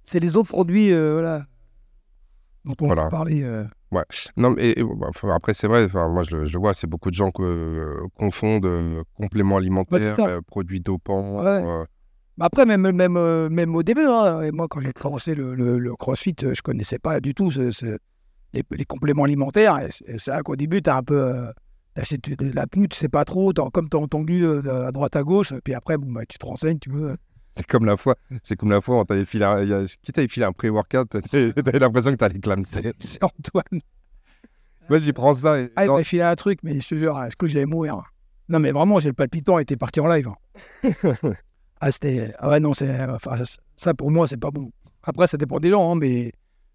C'est 0.05 0.21
les 0.21 0.37
autres 0.37 0.51
produits 0.51 0.91
voilà, 0.93 1.47
dont 2.65 2.75
on 2.83 2.87
Voilà. 2.87 3.05
va 3.05 3.11
parler. 3.11 3.43
Euh, 4.03 4.31
non, 4.37 4.51
mais 4.51 4.75
bah, 4.99 5.09
après, 5.35 5.55
c'est 5.55 5.67
vrai, 5.67 5.85
enfin, 5.85 6.09
moi 6.09 6.23
je 6.23 6.37
le, 6.37 6.45
je 6.45 6.53
le 6.53 6.59
vois, 6.61 6.75
c'est 6.75 6.87
beaucoup 6.87 7.11
de 7.11 7.15
gens 7.15 7.31
qui 7.31 7.43
confondent 8.19 8.67
euh, 8.67 9.03
compléments 9.15 9.57
alimentaires, 9.57 10.17
euh, 10.21 10.41
produits 10.47 10.81
dopants. 10.81 11.39
Ouais. 11.43 11.63
euh, 11.65 11.85
Bah 12.37 12.47
Après, 12.47 12.67
même, 12.67 12.91
même, 12.93 13.17
euh, 13.17 13.49
même 13.49 13.75
au 13.77 13.83
début, 13.83 14.07
hein, 14.07 14.43
et 14.43 14.51
moi, 14.51 14.67
quand 14.69 14.81
j'ai 14.81 14.93
commencé 14.93 15.35
le, 15.35 15.55
le, 15.55 15.79
le 15.79 15.95
crossfit, 15.97 16.35
euh, 16.43 16.53
je 16.55 16.63
connaissais 16.63 16.99
pas 16.99 17.21
du 17.21 17.35
tout 17.35 17.51
ce- 17.53 17.71
ce- 17.71 17.99
les, 18.53 18.63
les 18.71 18.85
compléments 18.85 19.25
alimentaires. 19.25 19.79
C'est 19.91 20.31
vrai 20.31 20.43
qu'au 20.43 20.57
début, 20.57 20.83
tu 20.83 20.91
as 20.91 20.97
un 20.97 21.03
peu. 21.03 21.17
euh, 21.21 21.53
de 21.97 22.53
la 22.53 22.67
pneu, 22.67 22.89
tu 22.89 22.99
sais 22.99 23.09
pas 23.09 23.25
trop, 23.25 23.53
comme 23.73 23.89
tu 23.89 23.97
as 23.97 24.01
entendu 24.01 24.45
euh, 24.45 24.89
à 24.89 24.91
droite 24.91 25.15
à 25.15 25.23
gauche, 25.23 25.55
puis 25.63 25.75
après, 25.75 25.97
bon, 25.97 26.11
bah, 26.11 26.23
tu 26.29 26.39
te 26.39 26.45
renseignes, 26.47 26.79
tu 26.81 26.91
veux. 26.91 27.17
C'est 27.55 27.67
comme 27.67 27.85
la 27.85 27.97
fois, 27.97 28.17
c'est 28.43 28.57
comme 28.57 28.71
la 28.71 28.81
fois, 28.81 28.99
on 28.99 29.05
t'avait 29.05 29.25
filé 29.25 29.45
un, 29.45 29.85
qui 30.03 30.13
t'avait 30.13 30.27
filé 30.27 30.45
un 30.45 30.53
pré-workout, 30.53 31.09
t'avais 31.31 31.79
l'impression 31.79 32.11
que 32.11 32.17
t'allais 32.17 32.41
clamser. 32.41 32.93
C'est 32.99 33.23
Antoine. 33.23 33.81
Vas-y, 34.89 35.13
prends 35.13 35.35
ça. 35.35 35.61
Et... 35.61 35.71
Ah, 35.77 35.85
il 35.85 35.91
m'a 35.91 36.03
filé 36.03 36.23
un 36.23 36.35
truc, 36.35 36.59
mais 36.65 36.81
je 36.81 36.89
te 36.89 36.95
jure, 36.97 37.23
est-ce 37.23 37.37
que 37.37 37.47
j'allais 37.47 37.67
mourir? 37.67 38.03
Non, 38.49 38.59
mais 38.59 38.73
vraiment, 38.73 38.99
j'ai 38.99 39.09
le 39.09 39.15
palpitant, 39.15 39.59
était 39.61 39.77
parti 39.77 40.01
en 40.01 40.09
live. 40.09 40.31
ah, 41.81 41.93
c'était. 41.93 42.35
Ah 42.39 42.51
ouais, 42.51 42.61
non, 42.61 42.75
c'est. 42.75 43.05
Enfin, 43.09 43.37
ça, 43.77 43.95
pour 43.95 44.11
moi, 44.11 44.27
c'est 44.27 44.37
pas 44.37 44.51
bon. 44.51 44.71
Après, 45.05 45.29
ça 45.29 45.37
dépend 45.37 45.61
des 45.61 45.71
gens, 45.71 45.93
hein, 45.93 45.95
mais 45.95 46.33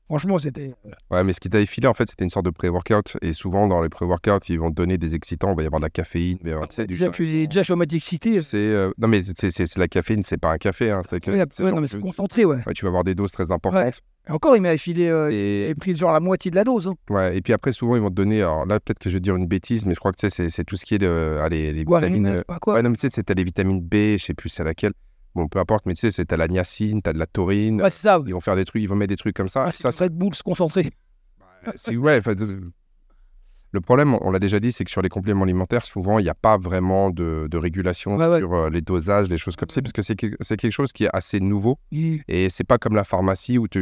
franchement, 0.10 0.38
c'était. 0.40 0.74
Ouais, 1.12 1.24
mais 1.24 1.34
ce 1.34 1.40
qui 1.40 1.50
t'avait 1.50 1.66
filé, 1.66 1.88
en 1.88 1.94
fait, 1.94 2.10
c'était 2.10 2.24
une 2.24 2.30
sorte 2.30 2.46
de 2.46 2.50
pré-workout. 2.52 3.18
Et 3.22 3.32
souvent, 3.32 3.68
dans 3.68 3.82
les 3.82 3.90
pré-workouts, 3.90 4.40
ils 4.50 4.60
vont 4.60 4.72
te 4.72 4.76
donner 4.76 4.98
des 4.98 5.14
excitants. 5.16 5.52
Il 5.52 5.56
va 5.56 5.64
y 5.64 5.66
avoir 5.68 5.80
de 5.80 5.86
la 5.86 5.90
caféine. 5.90 6.38
Il 6.42 6.44
va 6.46 6.50
y 6.50 6.54
avoir, 6.54 6.68
tu 6.68 6.82
du 6.82 6.88
Déjà, 6.88 7.12
je 7.12 7.46
déjà, 7.48 7.64
excité. 7.96 8.42
C'est 8.42 8.58
euh, 8.58 8.92
non 8.98 9.08
mais 9.08 9.22
c'est 9.24 9.52
c'est- 9.52 9.68
c'est 9.68 9.78
la 9.78 9.88
caféine, 9.88 10.24
c'est 10.24 10.38
pas 10.38 10.52
un 10.52 10.58
café. 10.58 10.90
Hein, 10.92 11.02
c'est 11.10 11.20
que- 11.20 11.32
Ouais, 11.32 11.46
c'est 11.52 11.64
ouais, 11.64 11.70
genre 11.70 11.76
non, 11.76 11.82
mais 11.82 11.88
c'est 11.88 12.00
concentré, 12.00 12.46
ouais. 12.46 12.58
ouais, 12.66 12.74
tu 12.74 12.84
vas 12.86 12.90
avoir 12.90 13.04
des 13.04 13.16
doses 13.16 13.32
très 13.32 13.52
importantes. 13.52 14.02
Encore, 14.28 14.56
il 14.56 14.62
m'avait 14.62 14.78
filé. 14.78 15.08
euh, 15.08 15.30
Et, 15.32 15.74
pris 15.76 15.96
genre 15.96 16.12
la 16.12 16.20
moitié 16.20 16.52
de 16.52 16.56
la 16.56 16.64
dose. 16.64 16.88
Hein. 16.88 16.96
ouais, 17.10 17.38
et 17.38 17.42
puis 17.42 17.54
après 17.54 17.72
souvent 17.72 17.96
ils 17.96 18.02
vont 18.02 18.10
te 18.10 18.16
donner. 18.16 18.42
Alors 18.42 18.66
là 18.66 18.80
peut-être 18.80 19.00
que 19.00 19.10
je 19.10 19.16
vais 19.16 19.20
dire 19.22 19.36
une 19.36 19.48
bêtise, 19.48 19.86
mais 19.86 19.94
je 19.94 20.00
crois 20.00 20.12
que 20.12 20.30
c'est 20.30 20.50
c'est 20.50 20.64
tout 20.64 20.76
ce 20.76 20.86
qui 20.86 20.96
est 20.96 21.00
de, 21.00 21.40
allez, 21.42 21.72
les 21.74 21.84
Guarine, 21.86 22.08
vitamines. 22.14 22.28
je 22.32 22.34
sais 22.34 22.40
euh, 22.40 22.44
pas 22.44 22.60
quoi. 22.60 22.74
Ouais 22.76 22.82
non 22.84 22.90
mais 22.90 22.96
tu 22.96 23.02
sais 23.02 23.10
c'est 23.12 23.24
t'as 23.24 23.34
les 23.34 23.44
vitamines 23.44 23.82
B, 23.82 24.18
je 24.18 24.24
sais 24.26 24.34
plus 24.34 24.50
c'est 24.50 24.64
laquelle. 24.64 24.94
Bon 25.40 25.48
peu 25.48 25.60
importe, 25.60 25.86
mais 25.86 25.94
tu 25.94 26.02
sais 26.02 26.12
c'est 26.12 26.26
t'as 26.26 26.38
la 26.38 26.48
niacine, 26.48 27.02
t'as 27.02 27.14
de 27.14 27.20
la 27.20 27.26
taurine. 27.28 27.82
Ouais, 27.82 27.90
c'est 27.90 28.04
ça. 28.08 28.22
Ils 28.26 28.34
vont 28.34 28.42
faire 28.42 28.56
des 28.56 28.66
trucs, 28.66 28.82
ils 28.82 28.88
vont 28.90 28.96
mettre 28.96 29.10
des 29.10 29.16
trucs 29.18 29.36
comme 29.36 29.50
ça. 29.50 29.64
Ah, 29.66 29.72
ça, 29.72 29.90
Red 30.04 30.14
Bull 30.14 30.32
concentré. 30.44 30.92
ça, 31.66 31.72
c'est 31.76 31.96
ouais. 31.98 32.22
Le 33.72 33.82
problème, 33.82 34.18
on 34.22 34.32
l'a 34.32 34.40
déjà 34.40 34.60
dit, 34.60 34.72
c'est 34.72 34.84
que 34.84 34.90
sur 34.90 35.04
les 35.04 35.10
compléments 35.10 35.44
alimentaires, 35.44 35.86
souvent, 35.86 36.18
il 36.18 36.24
n'y 36.24 36.30
a 36.30 36.34
pas 36.34 36.58
vraiment 36.58 37.12
de, 37.12 37.48
de 37.52 37.58
régulation 37.58 38.16
Ouais, 38.16 38.28
ouais. 38.28 38.40
sur 38.40 38.52
euh, 38.56 38.70
les 38.72 38.82
dosages, 38.82 39.30
les 39.30 39.38
choses 39.38 39.56
comme 39.56 39.70
ça, 39.70 39.80
parce 39.84 39.94
que 39.94 40.02
c'est 40.02 40.16
que- 40.16 40.36
c'est 40.42 40.58
quelque 40.58 40.72
chose 40.72 40.92
qui 40.92 41.04
est 41.04 41.10
assez 41.14 41.40
nouveau. 41.40 41.78
Et 42.28 42.50
c'est 42.50 42.64
pas 42.64 42.80
comme 42.80 42.96
la 42.96 43.04
pharmacie 43.04 43.60
où 43.60 43.68
tu 43.68 43.78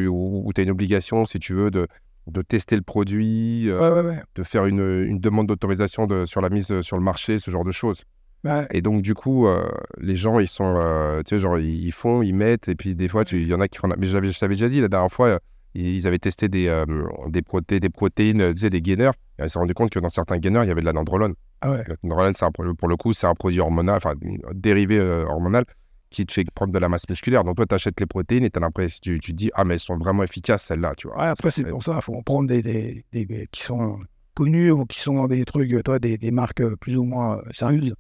as 0.58 0.62
une 0.62 0.70
obligation, 0.72 1.26
si 1.26 1.40
tu 1.40 1.54
veux, 1.54 1.72
de, 1.72 1.88
de 2.28 2.42
tester 2.42 2.76
le 2.76 2.82
produit, 2.82 3.70
euh, 3.70 4.14
de 4.36 4.44
faire 4.44 4.66
une, 4.66 4.82
une 5.06 5.20
demande 5.20 5.48
d'autorisation 5.48 6.06
de- 6.06 6.26
sur 6.26 6.42
la 6.42 6.50
mise 6.50 6.82
sur 6.82 6.98
le 6.98 7.04
marché, 7.04 7.40
ce 7.40 7.50
genre 7.50 7.64
de 7.64 7.72
choses. 7.72 8.04
Ouais. 8.44 8.68
Et 8.72 8.82
donc, 8.82 9.02
du 9.02 9.14
coup, 9.14 9.48
euh, 9.48 9.68
les 10.00 10.16
gens, 10.16 10.40
ils 10.40 10.48
sont, 10.48 10.76
euh, 10.78 11.22
tu 11.24 11.36
sais, 11.36 11.40
genre, 11.40 11.60
ils 11.60 11.92
font, 11.92 12.22
ils 12.22 12.36
mettent, 12.36 12.68
et 12.70 12.76
puis 12.76 12.96
des 12.96 13.08
fois, 13.08 13.24
il 13.32 13.48
y 13.48 13.54
en 13.54 13.60
a 13.60 13.68
qui 13.68 13.78
font. 13.78 13.90
Mais 13.98 14.08
je 14.08 14.40
t'avais 14.40 14.56
déjà 14.56 14.70
dit 14.70 14.80
la 14.80 14.88
dernière 14.88 15.12
fois, 15.12 15.28
euh, 15.28 15.40
ils 15.74 16.08
avaient 16.08 16.20
testé 16.20 16.48
des, 16.48 16.68
euh, 16.68 16.86
des, 17.28 17.42
proté- 17.42 17.80
des 17.80 17.90
protéines, 17.90 18.54
tu 18.54 18.62
sais, 18.62 18.70
des 18.70 18.82
gainers, 18.82 19.12
et 19.40 19.44
ils 19.44 19.44
se 19.44 19.50
sont 19.50 19.60
rendu 19.60 19.74
compte 19.74 19.90
que 19.90 20.00
dans 20.00 20.10
certains 20.10 20.38
gainers, 20.38 20.62
il 20.64 20.68
y 20.68 20.72
avait 20.72 20.82
de 20.82 20.86
la 20.86 20.94
nandrolone. 20.94 21.34
Ah 21.62 21.72
ouais. 21.72 21.84
La 21.88 21.96
nandrolone, 22.04 22.34
un 22.40 22.52
pour 22.52 22.88
le 22.88 22.96
coup, 22.96 23.14
c'est 23.14 23.28
un 23.28 23.34
produit 23.34 23.60
hormonal, 23.60 23.98
enfin, 23.98 24.14
dérivé 24.54 25.00
hormonal 25.00 25.66
qui 26.10 26.26
te 26.26 26.32
fait 26.32 26.46
prendre 26.56 26.72
de 26.72 26.80
la 26.80 26.88
masse 26.88 27.04
musculaire. 27.10 27.44
Donc, 27.44 27.58
toi, 27.58 27.66
tu 27.66 27.76
achètes 27.76 28.00
les 28.00 28.06
protéines 28.06 28.46
et 28.46 28.52
as 28.56 28.60
l'impression, 28.60 29.00
tu, 29.04 29.20
tu 29.20 29.32
te 29.32 29.36
dis, 29.36 29.52
ah, 29.54 29.66
mais 29.66 29.74
elles 29.74 29.80
sont 29.80 29.98
vraiment 29.98 30.24
efficaces, 30.24 30.64
celles-là, 30.64 30.94
tu 30.96 31.08
vois. 31.08 31.18
Ouais, 31.18 31.28
après, 31.28 31.52
c'est 31.52 31.66
pour 31.66 31.84
ça, 31.84 31.96
il 31.98 32.02
faut 32.02 32.16
en 32.16 32.22
prendre 32.22 32.48
des, 32.48 32.62
des, 32.62 33.04
qui 33.52 33.62
sont 33.64 34.00
connus 34.34 34.72
ou 34.72 34.86
qui 34.86 35.00
sont 35.00 35.16
dans 35.16 35.28
des 35.28 35.44
trucs, 35.44 35.84
toi, 35.84 36.00
des, 36.00 36.18
des 36.18 36.32
marques 36.32 36.64
plus 36.76 36.96
ou 36.96 37.04
moins 37.04 37.42
sérieuses. 37.52 37.94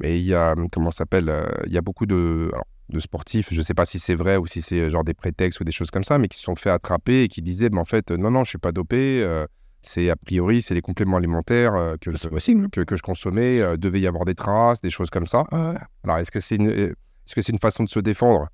Mais 0.00 0.18
il 0.20 0.26
y 0.26 0.34
a, 0.34 0.52
hum, 0.52 0.68
comment 0.70 0.90
s'appelle, 0.90 1.28
euh, 1.28 1.46
il 1.66 1.72
y 1.72 1.78
a 1.78 1.80
beaucoup 1.80 2.06
de, 2.06 2.50
alors, 2.52 2.66
de 2.88 2.98
sportifs, 3.00 3.48
je 3.52 3.60
sais 3.60 3.74
pas 3.74 3.84
si 3.84 3.98
c'est 3.98 4.14
vrai 4.14 4.36
ou 4.36 4.46
si 4.46 4.62
c'est 4.62 4.88
genre 4.90 5.04
des 5.04 5.14
prétextes 5.14 5.60
ou 5.60 5.64
des 5.64 5.72
choses 5.72 5.90
comme 5.90 6.04
ça, 6.04 6.18
mais 6.18 6.28
qui 6.28 6.38
se 6.38 6.44
sont 6.44 6.56
fait 6.56 6.70
attraper 6.70 7.24
et 7.24 7.28
qui 7.28 7.42
disaient, 7.42 7.68
mais 7.70 7.80
en 7.80 7.84
fait, 7.84 8.10
non, 8.10 8.30
non, 8.30 8.44
je 8.44 8.50
suis 8.50 8.58
pas 8.58 8.72
dopé, 8.72 9.22
euh, 9.22 9.46
c'est 9.82 10.08
a 10.10 10.16
priori, 10.16 10.62
c'est 10.62 10.74
les 10.74 10.80
compléments 10.80 11.16
alimentaires 11.18 11.74
euh, 11.74 11.96
que, 12.00 12.12
je- 12.12 12.28
possible. 12.28 12.70
que, 12.70 12.80
que 12.80 12.96
je 12.96 13.02
consommais, 13.02 13.60
euh, 13.60 13.76
devait 13.76 14.00
y 14.00 14.06
avoir 14.06 14.24
des 14.24 14.34
traces, 14.34 14.80
des 14.80 14.90
choses 14.90 15.10
comme 15.10 15.26
ça. 15.26 15.44
Ouais. 15.52 15.74
Alors, 16.04 16.18
est-ce 16.18 16.30
que 16.30 16.40
c'est 16.40 16.56
une, 16.56 16.70
est-ce 16.70 17.34
que 17.34 17.42
c'est 17.42 17.52
une 17.52 17.58
façon 17.58 17.84
de 17.84 17.88
se 17.88 17.98
défendre 18.00 18.48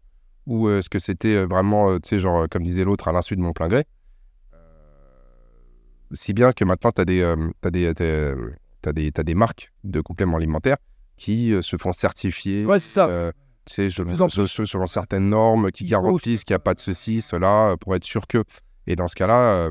ou 0.46 0.68
est-ce 0.68 0.90
que 0.90 0.98
c'était 0.98 1.44
vraiment, 1.44 1.94
tu 2.00 2.08
sais, 2.08 2.18
genre, 2.18 2.46
comme 2.50 2.64
disait 2.64 2.84
l'autre, 2.84 3.08
à 3.08 3.12
l'insu 3.12 3.36
de 3.36 3.40
mon 3.40 3.52
plein 3.52 3.68
gré? 3.68 3.84
Si 6.12 6.34
bien 6.34 6.52
que 6.52 6.64
maintenant, 6.64 6.92
tu 6.92 7.00
as, 7.00 7.04
des, 7.04 7.34
t'as 7.60 7.70
des, 7.70 7.94
des, 7.94 9.12
t'as 9.12 9.22
des 9.22 9.34
marques 9.34 9.72
de 9.84 10.00
compléments 10.00 10.36
alimentaires 10.36 10.76
qui 11.16 11.54
se 11.60 11.76
font 11.76 11.92
certifier. 11.92 12.64
Ouais, 12.64 12.78
c'est 12.78 12.90
ça. 12.90 13.32
tu 13.64 13.74
sais, 13.74 13.90
selon, 13.90 14.28
selon, 14.28 14.86
certaines 14.86 15.28
normes 15.28 15.70
qui 15.70 15.84
garantissent 15.84 16.44
qu'il 16.44 16.54
n'y 16.54 16.56
a 16.56 16.60
pas 16.60 16.74
de 16.74 16.80
ceci, 16.80 17.20
cela, 17.20 17.76
pour 17.80 17.94
être 17.94 18.04
sûr 18.04 18.26
que. 18.26 18.44
Et 18.86 18.96
dans 18.96 19.08
ce 19.08 19.14
cas-là, 19.14 19.70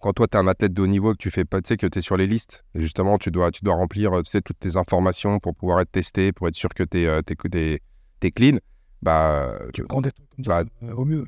quand 0.00 0.12
toi, 0.12 0.26
tu 0.28 0.36
es 0.36 0.40
un 0.40 0.46
athlète 0.46 0.72
de 0.72 0.82
haut 0.82 0.86
niveau, 0.86 1.12
que 1.12 1.18
tu 1.18 1.30
fais 1.30 1.44
pas, 1.44 1.60
tu 1.60 1.68
sais, 1.68 1.76
que 1.76 1.86
tu 1.86 1.98
es 1.98 2.02
sur 2.02 2.16
les 2.16 2.26
listes, 2.26 2.64
justement, 2.74 3.18
tu 3.18 3.30
dois, 3.30 3.50
tu 3.50 3.64
dois 3.64 3.74
remplir 3.74 4.12
tu 4.22 4.30
sais, 4.30 4.40
toutes 4.40 4.58
tes 4.58 4.76
informations 4.76 5.38
pour 5.40 5.54
pouvoir 5.54 5.80
être 5.80 5.90
testé, 5.90 6.32
pour 6.32 6.46
être 6.48 6.54
sûr 6.54 6.68
que 6.70 6.84
tu 6.84 6.98
es, 7.00 7.80
es, 8.22 8.30
clean. 8.30 8.58
Bah, 9.02 9.58
tu 9.72 9.84
prends 9.84 10.00
des 10.00 10.12
trucs 10.12 10.28
comme 10.36 10.44
ça, 10.44 10.64
bah, 10.64 10.70
euh, 10.84 10.92
au 10.92 11.04
mieux. 11.04 11.26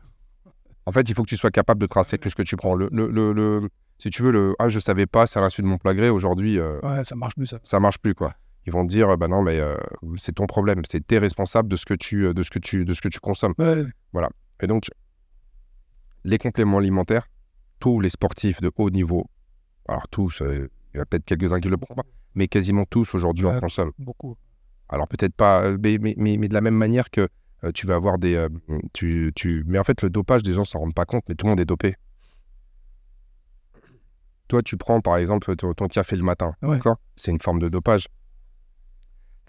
En 0.87 0.93
fait, 0.93 1.09
il 1.09 1.15
faut 1.15 1.23
que 1.23 1.29
tu 1.29 1.37
sois 1.37 1.51
capable 1.51 1.81
de 1.81 1.87
tracer 1.87 2.19
tout 2.19 2.31
ce 2.31 2.35
que 2.35 2.43
tu 2.43 2.57
prends. 2.57 2.75
Le, 2.75 2.89
le, 2.93 3.33
le, 3.33 3.69
si 3.99 4.11
tu 4.11 4.23
veux, 4.23 4.31
le 4.31 4.55
ah, 4.59 4.69
je 4.69 4.81
savais 4.81 5.07
pas, 5.07 5.27
c'est 5.27 5.39
à 5.39 5.43
l'insu 5.43 5.63
de 5.63 5.67
mon 5.67 5.79
plat 5.79 5.95
gré, 5.95 6.09
aujourd'hui. 6.09 6.59
Euh, 6.59 6.81
ouais, 6.81 7.05
ça 7.05 7.17
marche 7.17 7.35
plus, 7.35 7.47
ça. 7.47 7.59
Ça 7.63 7.81
marche 7.81 7.99
plus, 7.99 8.15
quoi. 8.15 8.35
Ils 8.67 8.73
vont 8.73 8.87
te 8.87 8.91
dire, 8.91 9.17
bah 9.17 9.29
non, 9.29 9.43
mais 9.43 9.59
euh, 9.59 9.77
c'est 10.19 10.35
ton 10.35 10.47
problème, 10.47 10.83
c'est 10.89 11.07
t'es 11.07 11.19
responsable 11.19 11.69
de 11.69 11.77
ce 11.77 11.87
que 11.87 11.95
tu, 11.95 12.33
de 12.35 12.43
ce 12.43 12.51
que 12.51 12.59
tu, 12.59 12.85
de 12.85 12.95
ce 12.95 13.01
que 13.01 13.09
tu 13.09 13.21
consommes. 13.21 13.55
Voilà. 14.13 14.29
Et 14.61 14.67
donc, 14.67 14.91
les 16.25 16.39
compléments 16.39 16.79
alimentaires, 16.79 17.27
tous 17.79 18.01
les 18.01 18.11
sportifs 18.11 18.61
de 18.61 18.71
haut 18.77 18.91
niveau, 18.91 19.27
alors 19.89 20.07
tous, 20.09 20.43
euh, 20.43 20.71
il 20.95 20.99
y 20.99 21.01
a 21.01 21.07
peut-être 21.07 21.25
quelques-uns 21.25 21.61
qui 21.61 21.69
le 21.69 21.77
prennent 21.77 21.97
pas, 21.97 22.03
mais 22.35 22.49
quasiment 22.49 22.85
tous 22.85 23.15
aujourd'hui 23.15 23.47
en 23.47 23.59
consomment. 23.59 23.93
Beaucoup. 23.99 24.37
Alors 24.89 25.09
peut-être 25.09 25.35
pas, 25.35 25.63
euh, 25.63 25.79
mais, 25.81 25.99
mais, 25.99 26.15
mais, 26.17 26.49
de 26.49 26.55
la 26.55 26.61
même 26.61 26.75
manière 26.75 27.11
que 27.11 27.29
euh, 27.65 27.73
tu 27.73 27.87
vas 27.87 27.95
avoir 27.95 28.19
des... 28.19 28.47
tu, 28.93 29.33
tu... 29.35 29.65
Mais 29.67 29.79
en 29.79 29.85
fait, 29.85 30.03
le 30.03 30.11
dopage, 30.11 30.43
des 30.43 30.53
gens 30.53 30.65
s'en 30.65 30.81
rendent 30.81 30.95
pas 30.95 31.07
compte, 31.07 31.25
mais 31.29 31.35
tout 31.35 31.47
le 31.47 31.51
monde 31.51 31.61
est 31.61 31.67
dopé. 31.67 31.97
Toi, 34.49 34.63
tu 34.63 34.77
prends 34.77 35.01
par 35.01 35.17
exemple 35.17 35.55
ton, 35.55 35.87
café 35.87 36.17
le 36.17 36.25
matin, 36.25 36.55
d'accord? 36.61 36.97
C'est 37.15 37.31
une 37.31 37.41
forme 37.41 37.61
de 37.61 37.69
dopage. 37.69 38.09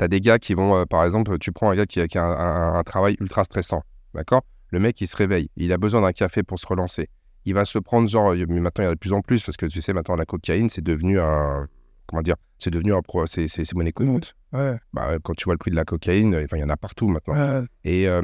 Tu 0.02 0.06
as 0.06 0.08
des 0.08 0.20
gars 0.20 0.40
qui 0.40 0.56
vont, 0.56 0.84
par 0.88 1.06
exemple, 1.06 1.38
tu 1.38 1.52
prends 1.52 1.70
un 1.70 1.76
gars 1.76 1.86
qui, 1.86 2.00
a 2.00 2.24
un, 2.24 2.80
un 2.80 2.84
travail 2.84 3.16
ultra 3.20 3.44
stressant, 3.44 3.84
d'accord? 4.16 4.42
Le 4.70 4.80
mec, 4.80 5.00
il 5.00 5.08
se 5.08 5.16
réveille, 5.16 5.52
il 5.58 5.72
a 5.72 5.78
besoin 5.78 6.02
d'un 6.02 6.12
café 6.12 6.42
pour 6.42 6.58
se 6.58 6.66
relancer 6.66 7.10
il 7.46 7.54
va 7.54 7.66
se 7.66 7.80
prendre 7.80 8.08
genre, 8.08 8.34
mais 8.34 8.60
maintenant 8.60 8.84
il 8.84 8.86
y 8.86 8.88
en 8.88 8.92
a 8.92 8.96
de 8.96 9.00
plus 9.00 9.14
en 9.14 9.22
plus 9.22 9.44
parce 9.44 9.58
que 9.58 9.66
tu 9.66 9.82
sais 9.82 9.94
maintenant 9.94 10.16
la 10.16 10.26
cocaïne 10.26 10.70
c'est 10.70 10.84
devenu 10.84 11.20
un, 11.20 11.68
comment 12.06 12.22
dire, 12.22 12.36
c'est 12.58 12.70
devenu 12.70 12.94
un 12.94 13.02
pro, 13.02 13.26
c'est 13.26 13.48
c'est 13.48 13.74
monnaie 13.74 13.92
courante. 13.92 14.36
Ouais. 14.54 14.78
Bah, 14.94 15.18
quand 15.24 15.34
tu 15.34 15.46
vois 15.46 15.54
le 15.54 15.58
prix 15.58 15.72
de 15.72 15.76
la 15.76 15.86
cocaïne, 15.86 16.46
il 16.52 16.60
y 16.60 16.64
en 16.64 16.70
a 16.70 16.78
partout 16.78 17.08
maintenant. 17.08 17.66
Et 17.84 18.08
euh, 18.08 18.22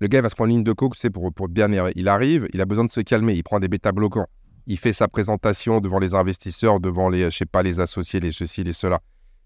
le 0.00 0.06
gars 0.06 0.18
il 0.18 0.22
va 0.22 0.28
se 0.28 0.34
prendre 0.34 0.50
une 0.50 0.56
ligne 0.56 0.64
de 0.64 0.72
coke, 0.72 0.94
c'est 0.96 1.10
pour 1.10 1.32
pour 1.32 1.48
bien 1.48 1.68
il 1.94 2.08
arrive, 2.08 2.46
il 2.52 2.60
a 2.60 2.66
besoin 2.66 2.84
de 2.84 2.90
se 2.90 3.00
calmer, 3.00 3.34
il 3.34 3.42
prend 3.42 3.58
des 3.58 3.68
bêta 3.68 3.92
bloquants, 3.92 4.26
il 4.66 4.78
fait 4.78 4.92
sa 4.92 5.08
présentation 5.08 5.80
devant 5.80 5.98
les 5.98 6.14
investisseurs, 6.14 6.80
devant 6.80 7.08
les, 7.08 7.30
je 7.30 7.36
sais 7.38 7.46
pas 7.46 7.62
les 7.62 7.80
associés, 7.80 8.20
les 8.20 8.32
ceci, 8.32 8.62
les 8.62 8.72
cela. 8.72 9.00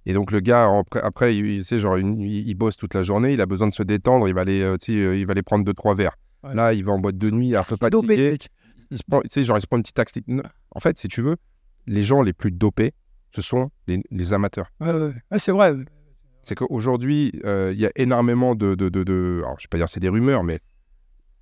Et 0.05 0.15
donc 0.15 0.33
le 0.33 0.41
gars 0.41 0.69
après, 1.03 1.37
il, 1.37 1.65
sait 1.65 1.79
genre 1.79 1.99
il, 1.99 2.55
bosse 2.55 2.77
toute 2.77 2.95
la 2.95 3.03
journée, 3.03 3.35
il 3.35 3.41
a 3.41 3.47
besoin 3.47 3.69
de 3.69 3.73
se 3.73 3.83
détendre, 3.83 4.29
il 4.29 4.35
va 4.35 4.41
aller, 4.41 4.61
euh, 4.61 4.77
euh, 4.89 5.17
il 5.17 5.27
va 5.27 5.33
aller 5.33 5.43
prendre 5.43 5.65
deux 5.65 5.75
trois 5.75 5.95
verres. 5.95 6.17
Là, 6.43 6.73
il 6.73 6.85
va 6.85 6.91
en 6.91 6.99
boîte 6.99 7.19
de 7.19 7.31
nuit, 7.31 7.55
un 7.55 7.63
peu 7.63 7.77
fatigué 7.77 8.39
il 8.93 8.99
se 8.99 9.03
prend, 9.09 9.23
genre, 9.45 9.59
il 9.59 9.61
se 9.61 9.67
prend 9.67 9.79
une 9.79 9.83
petite 9.83 9.97
taxe. 9.97 10.13
En 10.71 10.81
fait, 10.81 10.99
si 10.99 11.09
tu 11.09 11.23
veux, 11.23 11.37
les 11.87 12.03
gens 12.03 12.23
les 12.23 12.33
plus 12.33 12.53
dopés, 12.53 12.93
ce 13.35 13.41
sont 13.41 13.71
les, 13.87 14.33
amateurs. 14.35 14.71
Ouais, 14.81 14.93
ouais. 14.93 15.39
c'est 15.39 15.53
vrai. 15.53 15.75
C'est 16.43 16.55
qu'aujourd'hui, 16.55 17.33
euh, 17.45 17.73
il 17.73 17.81
y 17.81 17.87
a 17.87 17.91
énormément 17.97 18.55
de, 18.55 18.75
de, 18.75 18.89
de, 18.91 19.41
Alors, 19.45 19.59
je 19.59 19.65
vais 19.65 19.69
pas 19.71 19.79
dire 19.79 19.89
c'est 19.89 20.01
des 20.01 20.11
rumeurs, 20.11 20.45
mais 20.45 20.61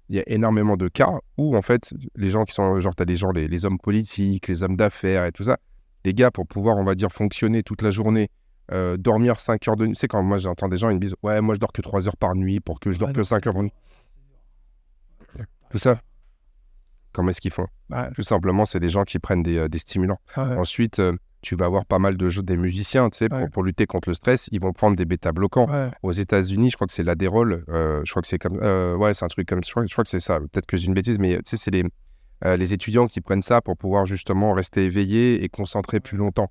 il 0.09 0.17
y 0.17 0.21
a 0.21 0.25
énormément 0.27 0.77
de 0.77 0.89
cas 0.89 1.19
où, 1.37 1.57
en 1.57 1.63
fait, 1.63 1.93
les 2.15 2.31
gens 2.31 2.45
qui 2.45 2.55
sont. 2.55 2.79
Genre, 2.79 2.95
tu 2.95 3.03
as 3.03 3.07
des 3.07 3.17
gens, 3.17 3.33
les, 3.33 3.49
les, 3.49 3.65
hommes 3.65 3.79
politiques, 3.79 4.47
les 4.47 4.63
hommes 4.63 4.77
d'affaires 4.77 5.25
et 5.25 5.33
tout 5.33 5.45
ça. 5.45 5.59
Les 6.05 6.15
gars, 6.15 6.31
pour 6.31 6.47
pouvoir, 6.47 6.77
on 6.77 6.85
va 6.85 6.95
dire, 6.95 7.11
fonctionner 7.11 7.63
toute 7.63 7.83
la 7.83 7.91
journée, 7.91 8.31
euh, 8.73 8.97
dormir 8.97 9.41
5 9.41 9.69
heures 9.69 9.77
de 9.77 9.87
nuit. 9.87 9.97
Sais, 9.97 10.09
quand 10.09 10.23
moi, 10.23 10.39
j'entends 10.39 10.69
des 10.69 10.79
gens, 10.79 10.91
ils 10.91 10.97
me 10.97 11.01
disent 11.01 11.17
Ouais, 11.23 11.41
moi, 11.41 11.55
je 11.55 11.61
dors 11.61 11.73
que 11.73 11.83
3 11.83 12.09
heures 12.09 12.17
par 12.17 12.35
nuit 12.35 12.61
pour 12.61 12.81
que 12.81 12.91
je 12.93 12.99
dors 12.99 13.13
que 13.13 13.23
5 13.23 13.47
heures 13.47 13.55
par 13.55 13.63
nuit. 13.63 13.73
Tout 15.71 15.79
ça, 15.79 16.01
Comment 17.13 17.31
est-ce 17.31 17.41
qu'ils 17.41 17.51
font? 17.51 17.67
Tout 18.15 18.23
simplement, 18.23 18.65
c'est 18.65 18.81
des 18.81 18.89
gens 18.89 19.03
qui 19.05 19.19
prennent 19.19 19.43
des, 19.43 19.57
euh, 19.57 19.69
stimulants. 19.77 20.21
Ensuite, 20.37 21.01
euh, 21.01 21.13
tu 21.43 21.57
vas 21.57 21.65
avoir 21.65 21.85
pas 21.85 21.99
mal 21.99 22.17
de 22.17 22.29
jeux 22.29 22.43
des 22.43 22.57
musiciens, 22.57 23.11
tu 23.11 23.19
sais, 23.19 23.29
pour, 23.53 23.63
lutter 23.63 23.87
contre 23.87 24.11
le 24.11 24.15
stress, 24.15 24.49
ils 24.53 24.61
vont 24.61 24.73
prendre 24.73 24.97
des 24.97 25.05
bêta-bloquants. 25.05 25.91
Aux 26.03 26.13
États-Unis, 26.13 26.71
je 26.71 26.77
crois 26.77 26.87
que 26.87 26.93
c'est 26.93 27.03
l'adérol. 27.03 27.65
Euh, 27.69 28.03
je 28.05 28.11
crois 28.11 28.23
que 28.23 28.29
c'est 28.29 28.39
comme. 28.39 28.59
ouais, 28.99 29.15
c'est 29.15 29.25
un 29.25 29.29
truc 29.29 29.49
comme. 29.49 29.65
Je 29.65 29.71
crois, 29.71 29.87
je 29.87 29.93
crois 29.93 30.05
que 30.05 30.11
c'est 30.11 30.21
ça. 30.21 30.39
Peut-être 30.39 30.67
que 30.67 30.77
j'ai 30.77 30.87
une 30.87 30.95
bêtise, 30.95 31.19
mais 31.19 31.37
tu 31.39 31.43
sais, 31.47 31.57
c'est 31.57 31.71
les, 31.71 31.85
les 32.57 32.73
étudiants 32.73 33.07
qui 33.07 33.21
prennent 33.21 33.43
ça 33.43 33.61
pour 33.61 33.77
pouvoir 33.77 34.07
justement 34.07 34.53
rester 34.53 34.85
éveillés 34.85 35.43
et 35.43 35.49
concentrés 35.49 36.01
plus 36.01 36.17
longtemps. 36.17 36.51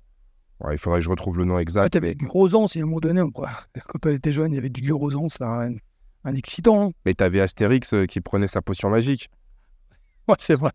Il 0.72 0.78
faudrait 0.78 1.00
que 1.00 1.04
je 1.04 1.10
retrouve 1.10 1.38
le 1.38 1.44
nom 1.44 1.58
exact. 1.58 1.90
tu 1.90 1.98
avais 1.98 2.14
du 2.14 2.26
Grosan, 2.26 2.66
si 2.66 2.80
à 2.80 2.82
un 2.82 2.86
moment 2.86 3.00
donné, 3.00 3.22
quand 3.32 4.06
on 4.06 4.10
était 4.10 4.32
jeune, 4.32 4.52
il 4.52 4.56
y 4.56 4.58
avait 4.58 4.68
du 4.68 4.82
Grosan, 4.82 5.28
c'est 5.28 5.44
un, 5.44 5.74
un, 6.24 6.34
excitant. 6.34 6.88
Hein. 6.88 6.90
Mais 7.04 7.14
tu 7.14 7.24
avais 7.24 7.40
Astérix 7.40 7.94
qui 8.08 8.20
prenait 8.20 8.48
sa 8.48 8.62
potion 8.62 8.90
magique 8.90 9.30
c'est 10.38 10.54
vrai. 10.54 10.72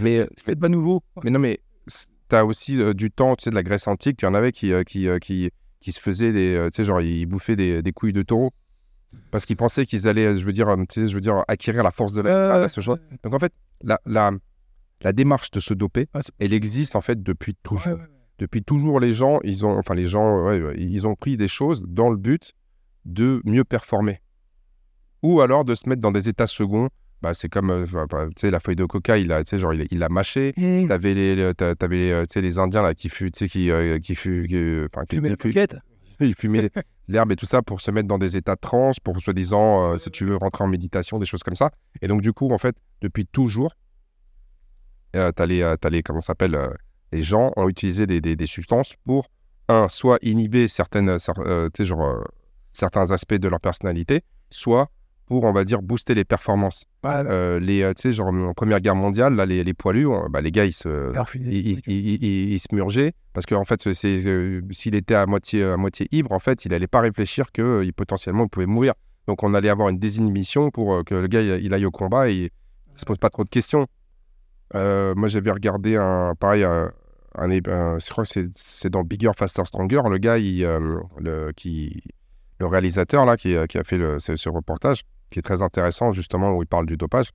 Mais 0.00 0.26
c'est 0.36 0.58
pas 0.58 0.68
nouveau. 0.68 1.02
Mais 1.22 1.30
non, 1.30 1.38
mais 1.38 1.60
tu 1.86 2.36
as 2.36 2.44
aussi 2.44 2.80
euh, 2.80 2.94
du 2.94 3.10
temps, 3.10 3.36
tu 3.36 3.44
sais, 3.44 3.50
de 3.50 3.54
la 3.54 3.62
Grèce 3.62 3.88
antique, 3.88 4.20
il 4.22 4.24
y 4.24 4.28
en 4.28 4.34
avait 4.34 4.52
qui, 4.52 4.72
euh, 4.72 4.82
qui, 4.82 5.08
euh, 5.08 5.18
qui, 5.18 5.50
qui, 5.80 5.92
se 5.92 6.00
faisaient 6.00 6.32
des. 6.32 6.68
tu 6.72 6.76
sais, 6.76 6.84
genre, 6.84 7.00
ils 7.00 7.26
bouffaient 7.26 7.56
des, 7.56 7.82
des 7.82 7.92
couilles 7.92 8.12
de 8.12 8.22
taureau 8.22 8.52
parce 9.30 9.46
qu'ils 9.46 9.56
pensaient 9.56 9.86
qu'ils 9.86 10.06
allaient, 10.06 10.36
je 10.36 10.44
veux 10.44 10.52
dire, 10.52 10.68
tu 10.88 11.00
sais, 11.00 11.08
je 11.08 11.14
veux 11.14 11.20
dire, 11.20 11.42
acquérir 11.48 11.82
la 11.82 11.90
force 11.90 12.12
de 12.12 12.20
la. 12.20 12.68
ce 12.68 12.80
Donc 13.22 13.34
en 13.34 13.38
fait, 13.38 13.52
la, 13.82 13.98
la, 14.04 14.32
la, 15.00 15.12
démarche 15.12 15.50
de 15.50 15.60
se 15.60 15.72
doper, 15.72 16.06
elle 16.38 16.52
existe 16.52 16.94
en 16.94 17.00
fait 17.00 17.22
depuis 17.22 17.54
toujours. 17.62 17.98
Depuis 18.38 18.62
toujours, 18.62 19.00
les 19.00 19.12
gens, 19.12 19.40
ils 19.42 19.66
ont, 19.66 19.76
enfin 19.76 19.94
les 19.94 20.06
gens, 20.06 20.50
ils 20.52 21.06
ont 21.06 21.14
pris 21.14 21.36
des 21.36 21.48
choses 21.48 21.82
dans 21.86 22.08
le 22.08 22.16
but 22.16 22.54
de 23.04 23.40
mieux 23.44 23.64
performer, 23.64 24.20
ou 25.22 25.40
alors 25.40 25.64
de 25.64 25.74
se 25.74 25.88
mettre 25.88 26.02
dans 26.02 26.12
des 26.12 26.28
états 26.28 26.46
seconds. 26.46 26.88
Bah, 27.20 27.34
c'est 27.34 27.48
comme 27.48 27.70
euh, 27.70 28.06
bah, 28.08 28.26
tu 28.28 28.42
sais 28.42 28.50
la 28.52 28.60
feuille 28.60 28.76
de 28.76 28.84
coca 28.84 29.18
il 29.18 29.32
a 29.32 29.42
tu 29.42 29.50
sais 29.50 29.58
genre 29.58 29.74
il, 29.74 29.88
il 29.90 30.04
a 30.04 30.08
mâché. 30.08 30.54
Mmh. 30.56 30.86
t'avais 30.86 31.14
les 31.14 31.52
t'avais 31.54 32.12
euh, 32.12 32.22
tu 32.22 32.34
sais 32.34 32.40
les 32.40 32.60
indiens 32.60 32.80
là 32.80 32.94
qui 32.94 33.08
tu 33.08 33.28
sais 33.34 33.48
qui 33.48 33.72
euh, 33.72 33.98
qui 33.98 34.12
enfin 34.12 35.04
qui, 35.04 35.16
fumaient 35.16 35.34
ils 36.20 36.34
fumaient 36.36 36.70
l'herbe 37.08 37.32
et 37.32 37.36
tout 37.36 37.46
ça 37.46 37.60
pour 37.60 37.80
se 37.80 37.90
mettre 37.90 38.06
dans 38.06 38.18
des 38.18 38.36
états 38.36 38.54
de 38.54 38.60
transe 38.60 39.00
pour 39.00 39.20
soi-disant 39.20 39.98
si 39.98 40.12
tu 40.12 40.26
veux 40.26 40.36
rentrer 40.36 40.62
en 40.62 40.68
méditation 40.68 41.18
des 41.18 41.26
choses 41.26 41.42
comme 41.42 41.56
ça. 41.56 41.72
Et 42.02 42.06
donc 42.06 42.22
du 42.22 42.32
coup 42.32 42.52
en 42.52 42.58
fait 42.58 42.76
depuis 43.02 43.26
toujours 43.26 43.74
t'as 45.10 45.46
les 45.46 45.62
as 45.62 45.90
les 45.90 46.04
comment 46.04 46.20
s'appelle 46.20 46.56
les 47.12 47.22
gens 47.22 47.52
ont 47.56 47.68
utilisé 47.68 48.06
des, 48.06 48.20
des, 48.20 48.36
des, 48.36 48.46
substances 48.46 48.94
pour 49.04 49.28
un 49.68 49.88
soit 49.88 50.18
inhiber 50.22 50.68
certaines 50.68 51.16
tu 51.18 51.22
sais 51.76 51.84
genre 51.84 52.24
certains 52.72 53.10
aspects 53.10 53.34
de 53.34 53.48
leur 53.48 53.60
personnalité 53.60 54.22
soit 54.50 54.90
pour, 55.28 55.44
on 55.44 55.52
va 55.52 55.64
dire, 55.64 55.82
booster 55.82 56.14
les 56.14 56.24
performances. 56.24 56.84
Euh, 57.04 57.60
les, 57.60 57.82
euh, 57.82 57.92
tu 57.92 58.02
sais, 58.02 58.12
genre 58.14 58.28
en 58.28 58.54
Première 58.54 58.80
Guerre 58.80 58.94
mondiale, 58.94 59.34
là, 59.34 59.44
les, 59.44 59.62
les 59.62 59.74
poilus, 59.74 60.10
hein, 60.10 60.26
bah, 60.30 60.40
les 60.40 60.50
gars, 60.50 60.64
ils 60.64 60.72
se, 60.72 61.12
ils, 61.34 61.78
ils, 61.86 62.58
se 62.58 62.68
murgeaient 62.72 63.12
parce 63.34 63.44
qu'en 63.44 63.64
fait, 63.64 63.92
c'est, 63.92 64.26
euh, 64.26 64.62
s'il 64.70 64.94
était 64.94 65.14
à 65.14 65.26
moitié, 65.26 65.62
à 65.62 65.76
moitié 65.76 66.08
ivre, 66.12 66.32
en 66.32 66.38
fait, 66.38 66.64
il 66.64 66.70
n'allait 66.70 66.86
pas 66.86 67.00
réfléchir 67.00 67.52
que 67.52 67.82
il, 67.84 67.92
potentiellement 67.92 68.44
il 68.44 68.48
pouvait 68.48 68.66
mourir. 68.66 68.94
Donc, 69.26 69.42
on 69.42 69.52
allait 69.52 69.68
avoir 69.68 69.90
une 69.90 69.98
désinhibition 69.98 70.70
pour 70.70 71.04
que 71.04 71.14
le 71.14 71.26
gars 71.26 71.42
il, 71.42 71.74
aille 71.74 71.84
au 71.84 71.90
combat 71.90 72.30
et 72.30 72.50
ne 72.92 72.98
se 72.98 73.04
pose 73.04 73.18
pas 73.18 73.28
trop 73.28 73.44
de 73.44 73.50
questions. 73.50 73.86
Moi, 74.74 75.28
j'avais 75.28 75.50
regardé 75.50 75.96
un, 75.96 76.34
pareil, 76.38 76.64
un, 76.64 76.90
je 77.34 78.10
crois 78.10 78.24
que 78.24 78.30
c'est, 78.54 78.90
dans 78.90 79.02
Bigger, 79.02 79.30
Faster, 79.36 79.64
Stronger. 79.64 80.02
Le 80.10 80.18
gars, 80.18 80.38
il, 80.38 80.60
le, 80.60 81.52
qui, 81.52 82.02
le 82.58 82.66
réalisateur 82.66 83.24
là 83.24 83.36
qui, 83.36 83.54
qui 83.68 83.78
a 83.78 83.84
fait 83.84 83.98
le, 83.98 84.18
ce 84.18 84.48
reportage, 84.48 85.02
qui 85.30 85.38
est 85.38 85.42
très 85.42 85.62
intéressant, 85.62 86.12
justement, 86.12 86.56
où 86.56 86.62
il 86.62 86.66
parle 86.66 86.86
du 86.86 86.96
dopage. 86.96 87.30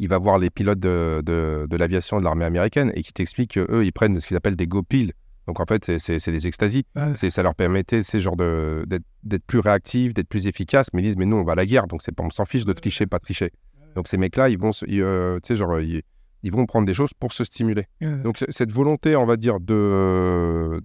Il 0.00 0.08
va 0.08 0.18
voir 0.18 0.38
les 0.38 0.50
pilotes 0.50 0.80
de, 0.80 1.22
de, 1.24 1.76
l'aviation 1.76 2.18
de 2.18 2.24
l'armée 2.24 2.44
américaine 2.44 2.90
et 2.94 3.02
qui 3.02 3.12
t'explique 3.12 3.54
qu'eux, 3.54 3.84
ils 3.84 3.92
prennent 3.92 4.18
ce 4.18 4.26
qu'ils 4.26 4.36
appellent 4.36 4.56
des 4.56 4.66
go-pills. 4.66 5.12
Donc 5.46 5.60
en 5.60 5.66
fait, 5.66 5.98
c'est 5.98 6.30
des 6.30 6.46
extasies. 6.46 6.84
Ça 7.14 7.42
leur 7.42 7.54
permettait 7.54 8.02
ces 8.02 8.18
genres 8.18 8.36
d'être 8.36 9.44
plus 9.46 9.60
réactifs, 9.60 10.14
d'être 10.14 10.28
plus 10.28 10.46
efficaces. 10.46 10.88
Mais 10.92 11.02
ils 11.02 11.04
disent, 11.04 11.16
mais 11.16 11.26
nous, 11.26 11.36
on 11.36 11.44
va 11.44 11.52
à 11.52 11.54
la 11.54 11.66
guerre, 11.66 11.86
donc 11.86 12.00
on 12.18 12.30
s'en 12.30 12.44
fiche 12.44 12.64
de 12.64 12.72
tricher, 12.72 13.06
pas 13.06 13.18
tricher. 13.18 13.52
Donc 13.94 14.08
ces 14.08 14.16
mecs-là, 14.16 14.48
ils 14.48 14.58
vont, 14.58 14.70
euh, 14.88 15.38
genre, 15.50 15.80
ils, 15.80 16.02
ils, 16.42 16.52
vont 16.52 16.66
prendre 16.66 16.86
des 16.86 16.94
choses 16.94 17.12
pour 17.18 17.32
se 17.32 17.44
stimuler. 17.44 17.86
Donc 18.00 18.44
cette 18.48 18.72
volonté, 18.72 19.16
on 19.16 19.26
va 19.26 19.36
dire, 19.36 19.60
de, 19.60 20.80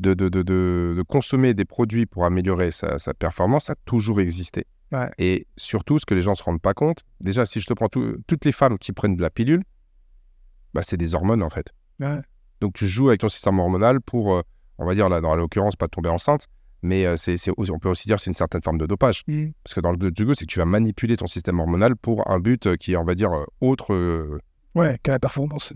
de, 0.00 0.14
de, 0.14 0.28
de, 0.28 0.42
de, 0.42 1.02
consommer 1.02 1.54
des 1.54 1.64
produits 1.64 2.06
pour 2.06 2.24
améliorer 2.24 2.70
sa, 2.72 2.98
performance 3.14 3.70
a 3.70 3.74
toujours 3.84 4.20
existé. 4.20 4.66
Et 5.18 5.46
surtout, 5.56 5.98
ce 5.98 6.06
que 6.06 6.14
les 6.14 6.22
gens 6.22 6.32
ne 6.32 6.36
se 6.36 6.42
rendent 6.42 6.60
pas 6.60 6.74
compte, 6.74 7.04
déjà, 7.20 7.46
si 7.46 7.60
je 7.60 7.66
te 7.66 7.74
prends 7.74 7.88
toutes 7.88 8.44
les 8.44 8.52
femmes 8.52 8.78
qui 8.78 8.92
prennent 8.92 9.16
de 9.16 9.22
la 9.22 9.30
pilule, 9.30 9.62
bah, 10.74 10.82
c'est 10.84 10.96
des 10.96 11.14
hormones 11.14 11.42
en 11.42 11.50
fait. 11.50 11.72
Donc 12.60 12.74
tu 12.74 12.88
joues 12.88 13.08
avec 13.08 13.20
ton 13.20 13.28
système 13.28 13.58
hormonal 13.58 14.00
pour, 14.00 14.34
euh, 14.34 14.42
on 14.78 14.86
va 14.86 14.94
dire, 14.94 15.08
là, 15.08 15.20
dans 15.20 15.34
l'occurrence, 15.34 15.76
pas 15.76 15.88
tomber 15.88 16.08
enceinte. 16.08 16.46
Mais 16.82 17.04
euh, 17.06 17.16
c'est, 17.16 17.36
c'est- 17.36 17.52
on 17.56 17.78
peut 17.78 17.88
aussi 17.88 18.08
dire 18.08 18.16
que 18.16 18.22
c'est 18.22 18.30
une 18.30 18.34
certaine 18.34 18.62
forme 18.62 18.78
de 18.78 18.86
dopage. 18.86 19.22
Mm. 19.26 19.48
Parce 19.64 19.74
que 19.74 19.80
dans 19.80 19.92
le 19.92 19.98
judo, 20.16 20.34
c'est 20.34 20.46
que 20.46 20.50
tu 20.52 20.58
vas 20.58 20.64
manipuler 20.64 21.16
ton 21.16 21.26
système 21.26 21.58
hormonal 21.60 21.96
pour 21.96 22.30
un 22.30 22.38
but 22.40 22.66
euh, 22.66 22.76
qui 22.76 22.92
est, 22.92 22.96
on 22.96 23.04
va 23.04 23.14
dire, 23.14 23.32
euh, 23.32 23.44
autre. 23.60 23.92
euh, 23.94 24.38
Ouais, 24.74 24.98
qu'à 25.02 25.12
la 25.12 25.18
performance. 25.18 25.72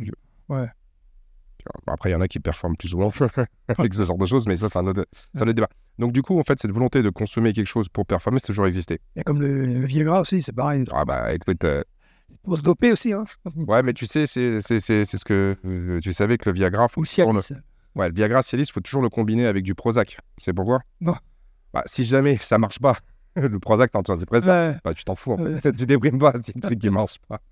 Après, 1.87 2.11
il 2.11 2.13
y 2.13 2.15
en 2.15 2.21
a 2.21 2.29
qui 2.29 2.41
performent 2.41 2.77
plus 2.77 2.93
ou 2.95 2.99
moins 2.99 3.11
avec 3.79 3.95
ce 3.95 4.05
genre 4.05 4.19
de 4.19 4.27
choses, 4.27 4.47
mais 4.47 4.57
ça, 4.59 4.69
c'est 4.69 4.79
un, 4.79 4.87
autre, 4.87 5.07
c'est 5.13 5.39
un 5.41 5.43
autre 5.43 5.53
débat. 5.55 5.69
Donc, 5.99 6.13
du 6.13 6.21
coup, 6.21 6.39
en 6.39 6.43
fait, 6.43 6.59
cette 6.61 6.71
volonté 6.73 7.03
de 7.03 7.09
consommer 7.09 7.53
quelque 7.55 7.67
chose 7.67 7.89
pour 7.89 8.05
performer, 8.05 8.39
c'est 8.39 8.49
toujours 8.49 8.67
existé. 8.67 9.01
A 9.17 9.23
comme 9.23 9.41
le, 9.41 9.65
le 9.65 9.87
Viagra 9.87 10.21
aussi, 10.21 10.43
c'est 10.43 10.53
pareil. 10.53 10.85
Ah 10.93 11.07
bah, 11.07 11.33
écoute, 11.33 11.65
euh, 11.65 11.83
C'est 12.29 12.41
Pour 12.43 12.57
se 12.59 12.63
doper 12.63 12.93
aussi, 12.93 13.15
hein. 13.15 13.25
ouais, 13.57 13.83
mais 13.83 13.95
tu 13.95 14.07
sais, 14.07 14.27
c'est, 14.27 14.61
c'est, 14.61 14.79
c'est, 14.81 15.07
c'est 15.07 15.17
ce 15.17 15.25
que 15.25 15.57
tu 16.03 16.13
savais 16.13 16.37
que 16.37 16.51
le 16.51 16.55
Viagra, 16.55 16.87
faut 16.89 17.01
Ou 17.01 17.05
Cialis. 17.07 17.53
Ouais, 17.97 18.09
le 18.09 18.15
Viagra 18.15 18.43
Cialis, 18.43 18.65
il 18.69 18.73
faut 18.73 18.81
toujours 18.81 19.03
le 19.03 19.09
combiner 19.09 19.47
avec 19.47 19.63
du 19.65 19.75
Prozac. 19.75 20.19
C'est 20.39 20.53
pourquoi? 20.53 20.81
Non. 21.01 21.15
Bah, 21.73 21.83
si 21.87 22.05
jamais 22.05 22.37
ça 22.39 22.59
marche 22.59 22.79
pas, 22.81 22.97
le 23.37 23.59
Prozac, 23.61 23.91
t'es 23.93 23.99
antidépresseur, 23.99 24.73
Ouais. 24.73 24.79
bah, 24.85 24.95
tu 24.95 25.05
t'en 25.05 25.15
fous. 25.15 25.33
en 25.33 25.39
Ouais. 25.43 25.61
fait. 25.61 25.73
tu 25.77 25.87
déprimes 25.87 26.19
pas 26.19 26.33
si 26.43 26.53
le 26.55 26.61
truc 26.61 26.79
qui 26.79 26.91
marche 26.91 27.19
pas. 27.29 27.41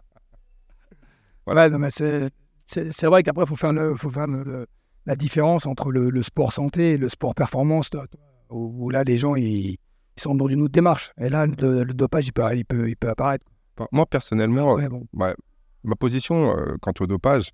Voilà, 1.46 1.68
non, 1.68 1.78
mais 1.78 1.90
c'est, 1.90 2.30
c'est, 2.66 2.92
c'est 2.92 3.06
vrai 3.06 3.22
qu'après, 3.22 3.44
il 3.44 3.49
faut 3.49 3.56
faire, 3.56 3.72
le, 3.72 3.94
faut 3.94 4.11
faire 4.11 4.26
le- 4.28 4.44
le- 4.44 4.66
la 5.06 5.16
différence 5.16 5.66
entre 5.66 5.90
le, 5.90 6.11
le 6.11 6.22
sport 6.22 6.52
santé 6.52 6.92
et 6.92 6.96
le 6.99 7.08
sport 7.08 7.34
performance, 7.34 7.90
où, 8.50 8.84
où 8.84 8.90
là, 8.90 9.02
les 9.02 9.16
gens, 9.16 9.34
ils, 9.34 9.70
ils 9.72 9.78
sont 10.16 10.34
dans 10.37 10.46
une 10.49 10.62
autre 10.62 10.72
démarche. 10.72 11.12
Et 11.18 11.28
là, 11.28 11.46
le, 11.46 11.84
dopage, 11.87 12.28
il 12.28 12.32
peut, 12.32 12.44
il 12.54 12.64
peut, 12.64 12.88
il 12.88 12.96
peut 12.96 13.08
apparaître. 13.08 13.44
Moi, 13.90 14.06
personnellement, 14.06 14.75
Ouais, 14.75 14.88
bon. 14.88 15.04
ouais, 15.14 15.34
ma 15.82 15.96
position 15.96 16.56
euh, 16.56 16.76
quant 16.80 16.92
au 17.00 17.06
dopage, 17.08 17.50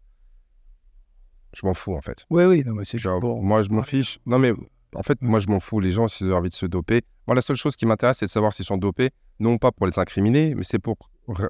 je 1.54 1.66
m'en 1.66 1.74
fous 1.74 1.94
en 1.94 2.00
fait. 2.00 2.24
Oui, 2.30 2.44
oui, 2.44 2.62
non, 2.66 2.74
mais 2.74 2.84
c'est 2.84 2.98
Genre, 2.98 3.20
bon. 3.20 3.42
moi, 3.42 3.62
je 3.62 3.70
m'en 3.70 3.82
fiche. 3.82 4.18
Non, 4.26 4.38
mais 4.38 4.52
en 4.94 5.02
fait, 5.02 5.18
moi, 5.22 5.38
je 5.40 5.48
m'en 5.48 5.60
fous. 5.60 5.80
Les 5.80 5.90
gens, 5.90 6.08
s'ils 6.08 6.32
ont 6.32 6.36
envie 6.36 6.50
de 6.50 6.54
se 6.54 6.66
doper. 6.66 7.02
Moi, 7.26 7.34
la 7.34 7.42
seule 7.42 7.56
chose 7.56 7.76
qui 7.76 7.86
m'intéresse, 7.86 8.18
c'est 8.18 8.26
de 8.26 8.30
savoir 8.30 8.52
s'ils 8.54 8.64
sont 8.64 8.78
dopés, 8.78 9.10
non 9.40 9.58
pas 9.58 9.70
pour 9.72 9.86
les 9.86 9.98
incriminer, 9.98 10.54
mais 10.54 10.64
c'est 10.64 10.78
pour 10.78 10.96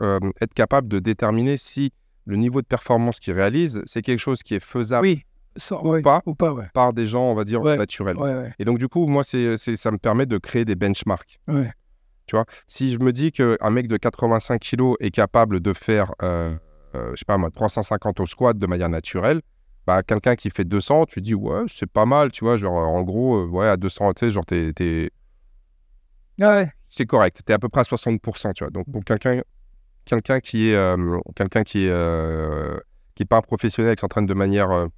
euh, 0.02 0.18
être 0.40 0.54
capable 0.54 0.88
de 0.88 0.98
déterminer 0.98 1.56
si 1.56 1.92
le 2.24 2.36
niveau 2.36 2.60
de 2.62 2.66
performance 2.66 3.20
qu'ils 3.20 3.34
réalisent, 3.34 3.82
c'est 3.86 4.02
quelque 4.02 4.18
chose 4.18 4.42
qui 4.42 4.54
est 4.54 4.60
faisable 4.60 5.02
Oui, 5.06 5.22
sans, 5.56 5.80
ouais, 5.82 6.02
pas. 6.02 6.20
ou 6.26 6.34
pas, 6.34 6.52
ouais. 6.52 6.66
par 6.74 6.92
des 6.92 7.06
gens, 7.06 7.22
on 7.30 7.34
va 7.34 7.44
dire, 7.44 7.62
Ouais. 7.62 7.76
naturels. 7.76 8.16
Et 8.58 8.64
donc, 8.64 8.78
du 8.78 8.88
coup, 8.88 9.06
moi, 9.06 9.22
c'est, 9.24 9.56
ça 9.56 9.90
me 9.92 9.98
permet 9.98 10.26
de 10.26 10.36
créer 10.38 10.64
des 10.64 10.74
benchmarks. 10.74 11.38
Tu 12.26 12.36
vois, 12.36 12.44
si 12.66 12.92
je 12.92 12.98
me 12.98 13.10
dis 13.12 13.32
qu'un 13.32 13.70
mec 13.70 13.88
de 13.88 13.96
85 13.96 14.58
kilos 14.60 14.96
est 15.00 15.10
capable 15.10 15.60
de 15.60 15.72
faire, 15.72 16.12
euh, 16.22 16.54
euh, 16.94 17.12
je 17.12 17.16
sais 17.20 17.24
pas 17.26 17.38
moi, 17.38 17.50
350 17.50 18.20
au 18.20 18.26
squat 18.26 18.58
de 18.58 18.66
manière 18.66 18.90
naturelle, 18.90 19.40
bah, 19.88 20.02
quelqu'un 20.02 20.36
qui 20.36 20.50
fait 20.50 20.66
200, 20.66 21.06
tu 21.06 21.22
dis, 21.22 21.34
ouais, 21.34 21.62
c'est 21.66 21.90
pas 21.90 22.04
mal, 22.04 22.30
tu 22.30 22.44
vois, 22.44 22.58
genre, 22.58 22.74
en 22.74 23.02
gros, 23.02 23.36
euh, 23.38 23.46
ouais, 23.46 23.66
à 23.66 23.78
200, 23.78 24.12
tu 24.12 24.26
sais, 24.26 24.30
genre, 24.30 24.44
t'es, 24.44 24.74
t'es- 24.74 25.10
Ah 26.38 26.56
ouais. 26.56 26.70
c'est 26.90 27.06
correct, 27.06 27.40
t'es 27.42 27.54
à 27.54 27.58
peu 27.58 27.70
près 27.70 27.80
à 27.80 27.84
60%, 27.84 28.52
tu 28.52 28.64
vois. 28.64 28.70
Donc, 28.70 28.84
pour 28.92 29.02
quelqu'un, 29.02 29.40
quelqu'un 30.04 30.40
qui 30.40 30.68
est, 30.68 30.74
euh, 30.74 31.18
quelqu'un 31.34 31.62
qui 31.62 31.86
est, 31.86 31.90
euh, 31.90 32.76
qui 33.14 33.22
est 33.22 33.26
pas 33.26 33.38
un 33.38 33.40
professionnel, 33.40 33.96
qui 33.96 34.02
s'entraîne 34.02 34.26
de 34.26 34.34
manière, 34.34 34.70
euh, 34.70 34.88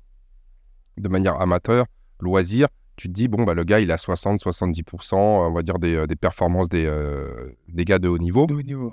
de 0.96 1.08
manière 1.08 1.40
amateur, 1.40 1.86
loisir, 2.18 2.66
tu 2.96 3.06
te 3.06 3.12
dis, 3.12 3.28
bon, 3.28 3.44
bah, 3.44 3.54
le 3.54 3.62
gars, 3.62 3.78
il 3.78 3.92
a 3.92 3.96
60-70%, 3.96 5.46
on 5.46 5.52
va 5.52 5.62
dire, 5.62 5.78
des, 5.78 5.94
euh, 5.94 6.08
des 6.08 6.16
performances 6.16 6.68
des, 6.68 6.84
euh, 6.86 7.56
des 7.68 7.84
gars 7.84 8.00
de 8.00 8.08
haut 8.08 8.18
niveau. 8.18 8.46
de 8.46 8.54
haut 8.54 8.62
niveau. 8.62 8.92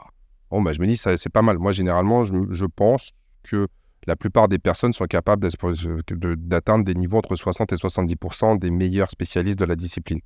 Bon, 0.51 0.61
bah, 0.61 0.73
je 0.73 0.79
me 0.79 0.85
dis, 0.85 0.95
ça, 0.95 1.17
c'est 1.17 1.31
pas 1.31 1.41
mal. 1.41 1.57
Moi, 1.57 1.71
généralement, 1.71 2.23
je, 2.23 2.33
je 2.51 2.65
pense 2.65 3.13
que 3.41 3.67
la 4.07 4.15
plupart 4.15 4.47
des 4.47 4.57
personnes 4.59 4.93
sont 4.93 5.05
capables 5.05 5.47
d'atteindre 6.37 6.85
des 6.85 6.93
niveaux 6.95 7.17
entre 7.17 7.35
60 7.35 7.71
et 7.73 7.75
70% 7.75 8.57
des 8.57 8.71
meilleurs 8.71 9.11
spécialistes 9.11 9.59
de 9.59 9.65
la 9.65 9.75
discipline. 9.75 10.19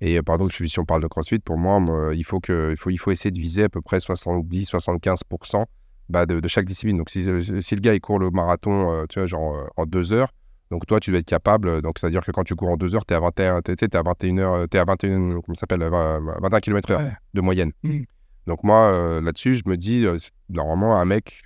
Et 0.00 0.18
euh, 0.18 0.22
pardon, 0.22 0.48
si 0.48 0.78
on 0.80 0.84
parle 0.84 1.02
de 1.02 1.06
CrossFit, 1.06 1.38
pour 1.38 1.56
moi, 1.56 1.80
il, 2.14 2.24
faut 2.24 2.40
que, 2.40 2.72
il, 2.72 2.76
faut, 2.76 2.90
il 2.90 2.98
faut 2.98 3.12
essayer 3.12 3.30
de 3.30 3.38
viser 3.38 3.62
à 3.64 3.68
peu 3.68 3.80
près 3.80 3.98
70-75% 3.98 5.64
bah, 6.08 6.26
de, 6.26 6.40
de 6.40 6.48
chaque 6.48 6.64
discipline. 6.66 6.98
Donc, 6.98 7.10
si, 7.10 7.22
si 7.62 7.74
le 7.74 7.80
gars, 7.80 7.94
il 7.94 8.00
court 8.00 8.18
le 8.18 8.30
marathon, 8.30 8.92
euh, 8.92 9.04
tu 9.08 9.18
vois, 9.18 9.26
genre 9.26 9.54
euh, 9.54 9.66
en 9.76 9.86
deux 9.86 10.12
heures, 10.12 10.30
donc 10.70 10.86
toi, 10.86 11.00
tu 11.00 11.10
dois 11.10 11.20
être 11.20 11.26
capable. 11.26 11.68
euh, 11.68 11.80
Donc, 11.80 11.98
c'est-à-dire 11.98 12.22
que 12.24 12.32
quand 12.32 12.44
tu 12.44 12.54
cours 12.56 12.68
en 12.70 12.76
deux 12.76 12.94
heures, 12.94 13.06
tu 13.06 13.14
es 13.14 13.16
à 13.16 13.20
21, 13.20 13.62
t'es- 13.62 13.76
t'es 13.76 13.96
à 13.96 14.02
21 14.02 14.38
heures, 14.38 14.54
à 14.54 14.84
21, 14.84 15.40
comment 15.40 15.54
s'appelle, 15.54 15.80
20 15.82 16.20
21 16.42 16.60
km 16.60 16.90
heure 16.90 17.00
Ouais. 17.00 17.12
de 17.34 17.40
moyenne. 17.40 17.72
Mm. 17.82 18.00
Donc 18.46 18.62
moi, 18.64 18.92
euh, 18.92 19.20
là-dessus, 19.20 19.54
je 19.56 19.62
me 19.66 19.76
dis, 19.76 20.04
euh, 20.06 20.16
normalement, 20.50 20.98
un 20.98 21.04
mec, 21.04 21.42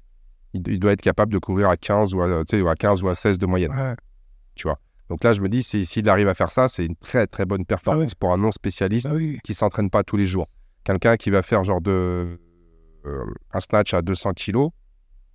il, 0.54 0.66
il 0.68 0.78
doit 0.80 0.92
être 0.92 1.00
capable 1.02 1.32
de 1.32 1.38
courir 1.38 1.68
à 1.68 1.76
15 1.76 2.14
ou 2.14 2.22
à, 2.22 2.44
tu 2.44 2.56
sais, 2.56 2.62
ou 2.62 2.68
à 2.68 2.74
15 2.74 3.02
ou 3.02 3.08
à 3.08 3.14
16 3.14 3.38
de 3.38 3.46
moyenne, 3.46 3.70
Ouais. 3.72 3.94
tu 4.54 4.64
vois. 4.68 4.78
Donc 5.08 5.24
là, 5.24 5.32
je 5.32 5.40
me 5.40 5.48
dis, 5.48 5.62
si- 5.62 5.86
s'il 5.86 6.08
arrive 6.08 6.28
à 6.28 6.34
faire 6.34 6.50
ça, 6.50 6.68
c'est 6.68 6.84
une 6.84 6.96
très, 6.96 7.26
très 7.26 7.46
bonne 7.46 7.64
performance 7.64 8.14
pour 8.14 8.32
un 8.32 8.36
non-spécialiste 8.38 9.08
Bah 9.08 9.14
oui. 9.14 9.38
qui 9.42 9.54
s'entraîne 9.54 9.88
pas 9.90 10.02
tous 10.04 10.16
les 10.16 10.26
jours. 10.26 10.48
Quelqu'un 10.84 11.16
qui 11.16 11.30
va 11.30 11.42
faire 11.42 11.64
genre 11.64 11.80
de 11.80 12.38
euh, 13.06 13.24
un 13.52 13.60
snatch 13.60 13.94
à 13.94 14.02
200 14.02 14.32
kilos. 14.32 14.70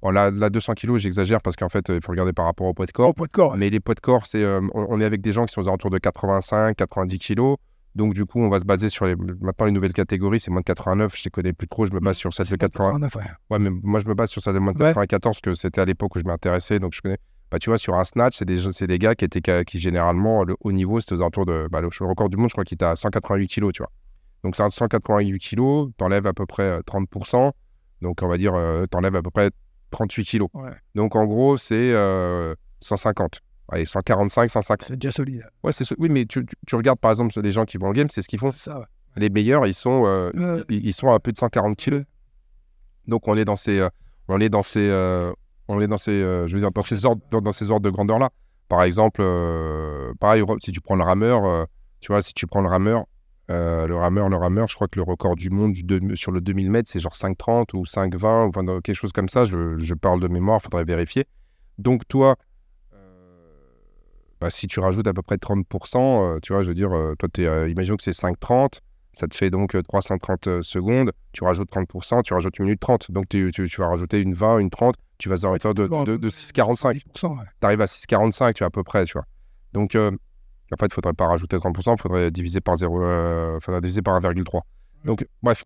Bon, 0.02 0.10
là, 0.12 0.30
là, 0.32 0.50
200 0.50 0.74
kilos, 0.74 1.02
j'exagère 1.02 1.42
parce 1.42 1.56
qu'en 1.56 1.70
fait, 1.70 1.90
euh, 1.90 1.96
il 1.96 2.04
faut 2.04 2.12
regarder 2.12 2.34
par 2.34 2.46
rapport 2.46 2.68
au 2.68 2.74
poids 2.74 2.86
de 2.86 2.92
corps. 2.92 3.10
Au 3.10 3.14
poids 3.14 3.26
de 3.28 3.32
corps. 3.32 3.56
Mais 3.58 3.70
les 3.70 3.80
poids 3.80 3.96
de 3.96 4.00
corps, 4.02 4.26
c'est, 4.28 4.44
euh, 4.44 4.60
on, 4.74 4.86
on 4.90 5.00
est 5.02 5.06
avec 5.06 5.22
des 5.22 5.32
gens 5.32 5.46
qui 5.46 5.54
sont 5.54 5.62
aux 5.62 5.68
alentours 5.70 5.90
de 5.90 5.98
85, 5.98 6.76
90 6.76 7.18
kilos. 7.20 7.58
Donc, 7.96 8.14
du 8.14 8.26
coup, 8.26 8.40
on 8.40 8.50
va 8.50 8.60
se 8.60 8.66
baser 8.66 8.90
sur 8.90 9.06
les. 9.06 9.16
Maintenant, 9.16 9.66
les 9.68 9.72
nouvelles 9.72 9.94
catégories, 9.94 10.40
c'est 10.40 10.50
moins 10.50 10.62
de 10.62 10.66
89. 10.66 11.16
Je 11.16 11.24
les 11.26 11.30
connais 11.30 11.54
plus 11.54 11.68
trop. 11.68 11.86
Je 11.86 11.94
me 11.94 12.00
base 12.00 12.18
sur 12.18 12.34
celle 12.34 12.48
de 12.48 12.56
80. 12.56 13.00
89, 13.00 13.16
ouais. 13.16 13.22
Ouais, 13.52 13.60
mais 13.60 13.70
moi, 13.84 14.00
je 14.00 14.08
me 14.08 14.14
base 14.16 14.32
sur 14.32 14.42
celle 14.42 14.56
de 14.56 14.60
moins 14.60 14.74
de 14.74 14.80
Ouais. 14.80 14.94
94, 14.94 15.42
que 15.42 15.54
c'était 15.54 15.82
à 15.82 15.86
l'époque 15.86 16.16
où 16.16 16.20
je 16.20 16.26
m'intéressais. 16.26 16.80
Donc, 16.80 16.94
je 16.94 17.02
connais. 17.02 17.20
Bah, 17.52 17.60
tu 17.60 17.70
vois, 17.70 17.78
sur 17.78 17.94
un 17.94 18.04
snatch, 18.04 18.38
c'est 18.38 18.46
des, 18.46 18.58
c'est 18.72 18.88
des 18.88 18.98
gars 18.98 19.14
qui 19.14 19.26
étaient 19.26 19.64
qui, 19.64 19.80
généralement, 19.80 20.44
le 20.44 20.56
haut 20.62 20.72
niveau, 20.72 21.00
c'était 21.02 21.14
aux 21.14 21.22
alentours 21.22 21.46
de. 21.46 21.68
Bah, 21.72 21.82
le 21.82 21.90
record 22.02 22.30
du 22.30 22.38
monde, 22.38 22.50
je 22.50 22.54
crois 22.54 22.64
qu'il 22.64 22.76
était 22.76 22.86
à 22.86 22.96
188 22.96 23.48
kilos, 23.48 23.74
tu 23.74 23.84
vois. 23.84 23.92
Donc, 24.44 24.56
c'est 24.56 24.64
un 24.64 24.70
188 24.70 25.40
kilos, 25.40 25.92
t'enlèves 25.98 26.26
à 26.26 26.34
peu 26.34 26.46
près 26.48 26.64
euh, 26.64 26.82
30%. 26.82 27.52
Donc, 28.02 28.20
on 28.24 28.28
va 28.28 28.38
dire, 28.38 28.56
euh, 28.56 28.86
t'enlèves 28.86 29.16
à 29.16 29.22
peu 29.22 29.30
près 29.30 29.52
38 29.92 30.26
kilos. 30.26 30.50
Ouais. 30.54 30.72
Donc, 30.96 31.16
en 31.16 31.26
gros, 31.26 31.58
c'est 31.58 31.94
euh, 31.94 32.56
150. 32.82 33.40
Allez, 33.70 33.86
145, 33.86 34.50
150. 34.50 34.88
C'est 34.88 34.98
déjà 34.98 35.12
solide. 35.12 35.44
Ouais, 35.64 35.72
c'est 35.72 35.84
ce- 35.84 35.96
Oui, 35.98 36.10
mais 36.10 36.26
tu, 36.26 36.46
tu- 36.46 36.56
tu 36.68 36.76
regardes 36.76 37.00
par 37.00 37.12
exemple 37.12 37.40
les 37.42 37.52
gens 37.52 37.66
qui 37.66 37.78
vont 37.78 37.88
en 37.88 37.92
game, 37.94 38.10
c'est 38.10 38.22
ce 38.22 38.28
qu'ils 38.28 38.40
font. 38.40 38.52
C'est 38.52 38.60
ça, 38.70 38.80
ouais. 38.80 38.86
Les 39.16 39.30
meilleurs, 39.30 39.66
ils 39.68 39.74
sont, 39.74 40.06
euh, 40.06 40.32
Euh, 40.36 40.64
ils, 40.70 40.86
ils 40.88 40.94
sont 40.94 41.12
à 41.12 41.20
plus 41.20 41.34
de 41.34 41.38
140 41.38 41.76
kilos. 41.78 42.04
Donc 43.08 43.28
on 43.28 43.38
est 43.38 43.46
dans 43.46 43.56
ces, 43.56 43.80
euh, 43.80 43.90
on 44.28 44.40
est 44.40 44.50
dans 44.50 44.64
ces, 44.64 44.90
euh, 44.90 45.32
on 45.68 45.80
est 45.82 45.88
dans 45.88 45.98
ces, 45.98 46.20
je 46.22 46.54
veux 46.54 46.60
dire, 46.60 46.72
dans 46.72 46.82
ces 46.84 47.06
ordres, 47.06 47.22
dans, 47.32 47.42
dans 47.42 47.54
ces 47.54 47.70
ordres 47.72 47.84
de 47.86 47.90
grandeur 47.90 48.20
là. 48.20 48.30
Par 48.70 48.84
exemple, 48.84 49.22
pareil, 50.20 50.44
si 50.64 50.72
tu 50.72 50.82
prends 50.82 50.96
le 50.96 51.04
rameur, 51.04 51.68
tu 52.00 52.12
vois, 52.12 52.22
si 52.22 52.34
tu 52.34 52.48
prends 52.48 52.62
le 52.62 52.70
rameur, 52.70 53.06
le 53.50 53.94
rameur, 53.94 54.30
le 54.30 54.36
rameur, 54.36 54.68
je 54.68 54.76
crois 54.76 54.88
que 54.88 54.98
le 54.98 55.04
record 55.04 55.36
du 55.36 55.50
monde 55.50 55.74
du 55.74 55.84
deux- 55.84 56.16
sur 56.16 56.32
le 56.32 56.42
2000 56.42 56.72
mètres, 56.72 56.90
c'est 56.92 57.00
genre 57.00 57.16
5,30 57.16 57.74
ou 57.74 57.86
5,20 57.86 58.46
ou 58.46 58.50
enfin, 58.50 58.66
quelque 58.82 58.96
chose 58.96 59.12
comme 59.12 59.30
ça. 59.30 59.46
Je, 59.46 59.78
je 59.78 59.94
parle 59.94 60.20
de 60.22 60.28
mémoire, 60.28 60.62
faudrait 60.62 60.86
vérifier. 60.86 61.26
Donc 61.78 62.08
toi, 62.08 62.36
bah, 64.44 64.50
si 64.50 64.68
tu 64.68 64.82
rajoutes 64.82 65.08
à 65.08 65.14
peu 65.14 65.22
près 65.22 65.38
30%, 65.38 66.36
euh, 66.36 66.40
tu 66.42 66.52
vois, 66.52 66.64
je 66.64 66.68
veux 66.68 66.74
dire, 66.74 66.92
euh, 66.92 67.16
toi, 67.18 67.30
t'es, 67.32 67.46
euh, 67.46 67.70
imaginons 67.70 67.96
que 67.96 68.04
c'est 68.04 68.12
5,30, 68.12 68.82
ça 69.14 69.26
te 69.30 69.36
fait 69.36 69.50
donc 69.50 69.74
euh, 69.74 69.82
330 69.82 70.48
euh, 70.48 70.62
secondes, 70.62 71.12
tu 71.32 71.46
rajoutes 71.46 71.70
30%, 71.72 72.22
tu 72.24 72.34
rajoutes 72.34 72.58
une 72.60 72.66
minute 72.66 72.82
30, 72.82 73.10
donc 73.12 73.30
tu, 73.30 73.52
tu- 73.54 73.70
tu 73.70 73.80
vas 73.80 73.88
rajouter 73.88 74.20
une 74.20 74.34
20, 74.34 74.58
une 74.60 74.70
30, 74.70 74.96
tu 75.18 75.30
vas 75.30 75.48
à 75.48 75.52
hauteur 75.52 75.74
de, 75.74 75.88
de, 75.88 75.94
un 75.94 76.04
de 76.04 76.18
peu- 76.18 76.28
6,45 76.28 76.96
10%, 77.16 77.38
ouais. 77.38 77.44
tu 77.62 77.66
arrives 77.66 77.80
à 77.82 77.86
6,45, 77.86 78.54
tu 78.54 78.60
vois, 78.64 78.68
à 78.68 78.70
peu 78.70 78.84
près, 78.84 79.06
tu 79.06 79.14
vois. 79.14 79.26
Donc, 79.72 79.96
euh, 79.96 80.12
en 80.74 80.78
fait, 80.78 80.88
il 80.88 80.94
faudrait 80.94 81.14
pas 81.14 81.28
rajouter 81.28 81.56
30%, 81.58 81.96
il 81.98 82.02
faudrait 82.02 82.30
diviser 82.32 82.60
par 82.60 82.76
0, 82.76 83.02
euh, 83.02 83.60
faudrait 83.62 83.80
diviser 83.80 84.02
par 84.02 84.20
1,3. 84.20 84.62
Donc, 85.06 85.26
bref. 85.42 85.64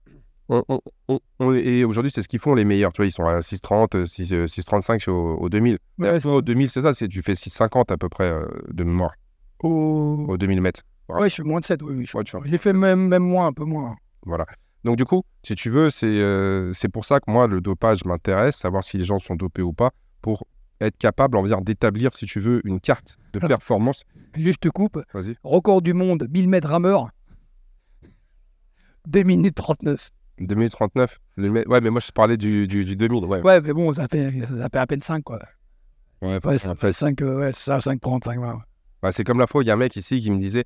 On, 0.49 0.63
on- 0.69 1.19
on- 1.39 1.53
et 1.53 1.83
aujourd'hui, 1.83 2.11
c'est 2.11 2.21
ce 2.23 2.27
qu'ils 2.27 2.39
font 2.39 2.55
les 2.55 2.63
meilleurs. 2.63 2.93
Tu 2.93 2.97
vois, 3.01 3.05
ils 3.05 3.11
sont 3.11 3.25
à 3.25 3.41
6,30, 3.41 3.95
euh, 3.95 4.05
6, 4.05 4.31
euh, 4.33 4.47
6,35 4.47 5.07
au, 5.09 5.35
au 5.35 5.49
2000. 5.49 5.77
Ouais, 5.97 6.19
toi, 6.19 6.35
au 6.35 6.41
2000, 6.41 6.69
c'est 6.69 6.81
ça, 6.81 6.93
tu 6.93 7.21
fais 7.21 7.33
6,50 7.35 7.91
à 7.91 7.97
peu 7.97 8.07
près 8.09 8.29
euh, 8.29 8.45
de 8.71 8.83
mémoire 8.83 9.13
Au... 9.61 10.25
au 10.29 10.37
2000 10.37 10.61
mètres. 10.61 10.81
Ouais, 11.09 11.29
je 11.29 11.35
fais 11.35 11.43
moins 11.43 11.59
de 11.59 11.65
7, 11.65 11.81
oui. 11.83 11.95
oui. 11.97 12.05
je- 12.05 12.17
Ouais, 12.17 12.23
J'ai 12.45 12.57
fait 12.57 12.73
même, 12.73 13.07
même 13.07 13.23
moins, 13.23 13.47
un 13.47 13.53
peu 13.53 13.65
moins. 13.65 13.95
Voilà. 14.25 14.45
Donc, 14.83 14.95
du 14.95 15.05
coup, 15.05 15.23
si 15.43 15.55
tu 15.55 15.69
veux, 15.69 15.89
c'est 15.89 16.05
euh, 16.05 16.71
c'est 16.73 16.87
pour 16.89 17.03
ça 17.03 17.19
que 17.19 17.29
moi, 17.29 17.47
le 17.47 17.59
dopage 17.59 18.05
m'intéresse, 18.05 18.55
savoir 18.55 18.83
si 18.83 18.97
les 18.97 19.03
gens 19.05 19.19
sont 19.19 19.35
dopés 19.35 19.61
ou 19.61 19.73
pas, 19.73 19.91
pour 20.21 20.45
être 20.79 20.97
capable, 20.97 21.35
on 21.37 21.41
va 21.41 21.47
dire, 21.47 21.61
d'établir, 21.61 22.11
si 22.13 22.25
tu 22.25 22.39
veux, 22.39 22.61
une 22.65 22.79
carte 22.79 23.17
de 23.33 23.39
Alors. 23.39 23.49
performance. 23.49 24.03
Juste 24.35 24.61
te 24.61 24.69
coupe. 24.69 25.01
Vas-y. 25.13 25.35
Record 25.43 25.81
du 25.81 25.93
monde, 25.93 26.27
1000 26.31 26.47
mètres 26.47 26.69
rameur. 26.69 27.09
2 29.07 29.23
minutes 29.23 29.55
39. 29.55 30.09
2 30.39 30.55
minutes 30.55 30.73
39 30.73 31.19
Le 31.35 31.49
mè- 31.49 31.67
Ouais, 31.67 31.81
mais 31.81 31.89
moi, 31.89 31.99
je 32.05 32.11
parlais 32.11 32.37
du, 32.37 32.67
du, 32.67 32.85
du 32.85 32.95
2000. 32.95 33.25
Ouais, 33.25 33.41
Ouais, 33.41 33.61
mais 33.61 33.73
bon, 33.73 33.91
ça 33.93 34.07
fait, 34.07 34.31
ça 34.45 34.69
fait 34.71 34.77
à 34.79 34.87
peine 34.87 35.01
5, 35.01 35.23
quoi. 35.23 35.39
ouais, 36.21 36.39
Ouais, 36.43 36.57
ça 36.57 36.75
fait 36.75 36.93
5, 36.93 37.19
ouais, 37.21 37.51
c'est 37.53 37.63
ça, 37.71 37.81
5, 37.81 37.99
30, 38.01 38.23
5, 38.25 38.39
20. 38.39 38.59
Bah, 39.01 39.11
c'est 39.11 39.23
comme 39.23 39.39
la 39.39 39.47
fois, 39.47 39.63
il 39.63 39.67
y 39.67 39.71
a 39.71 39.73
un 39.73 39.77
mec 39.77 39.95
ici 39.95 40.19
qui 40.19 40.31
me 40.31 40.39
disait, 40.39 40.63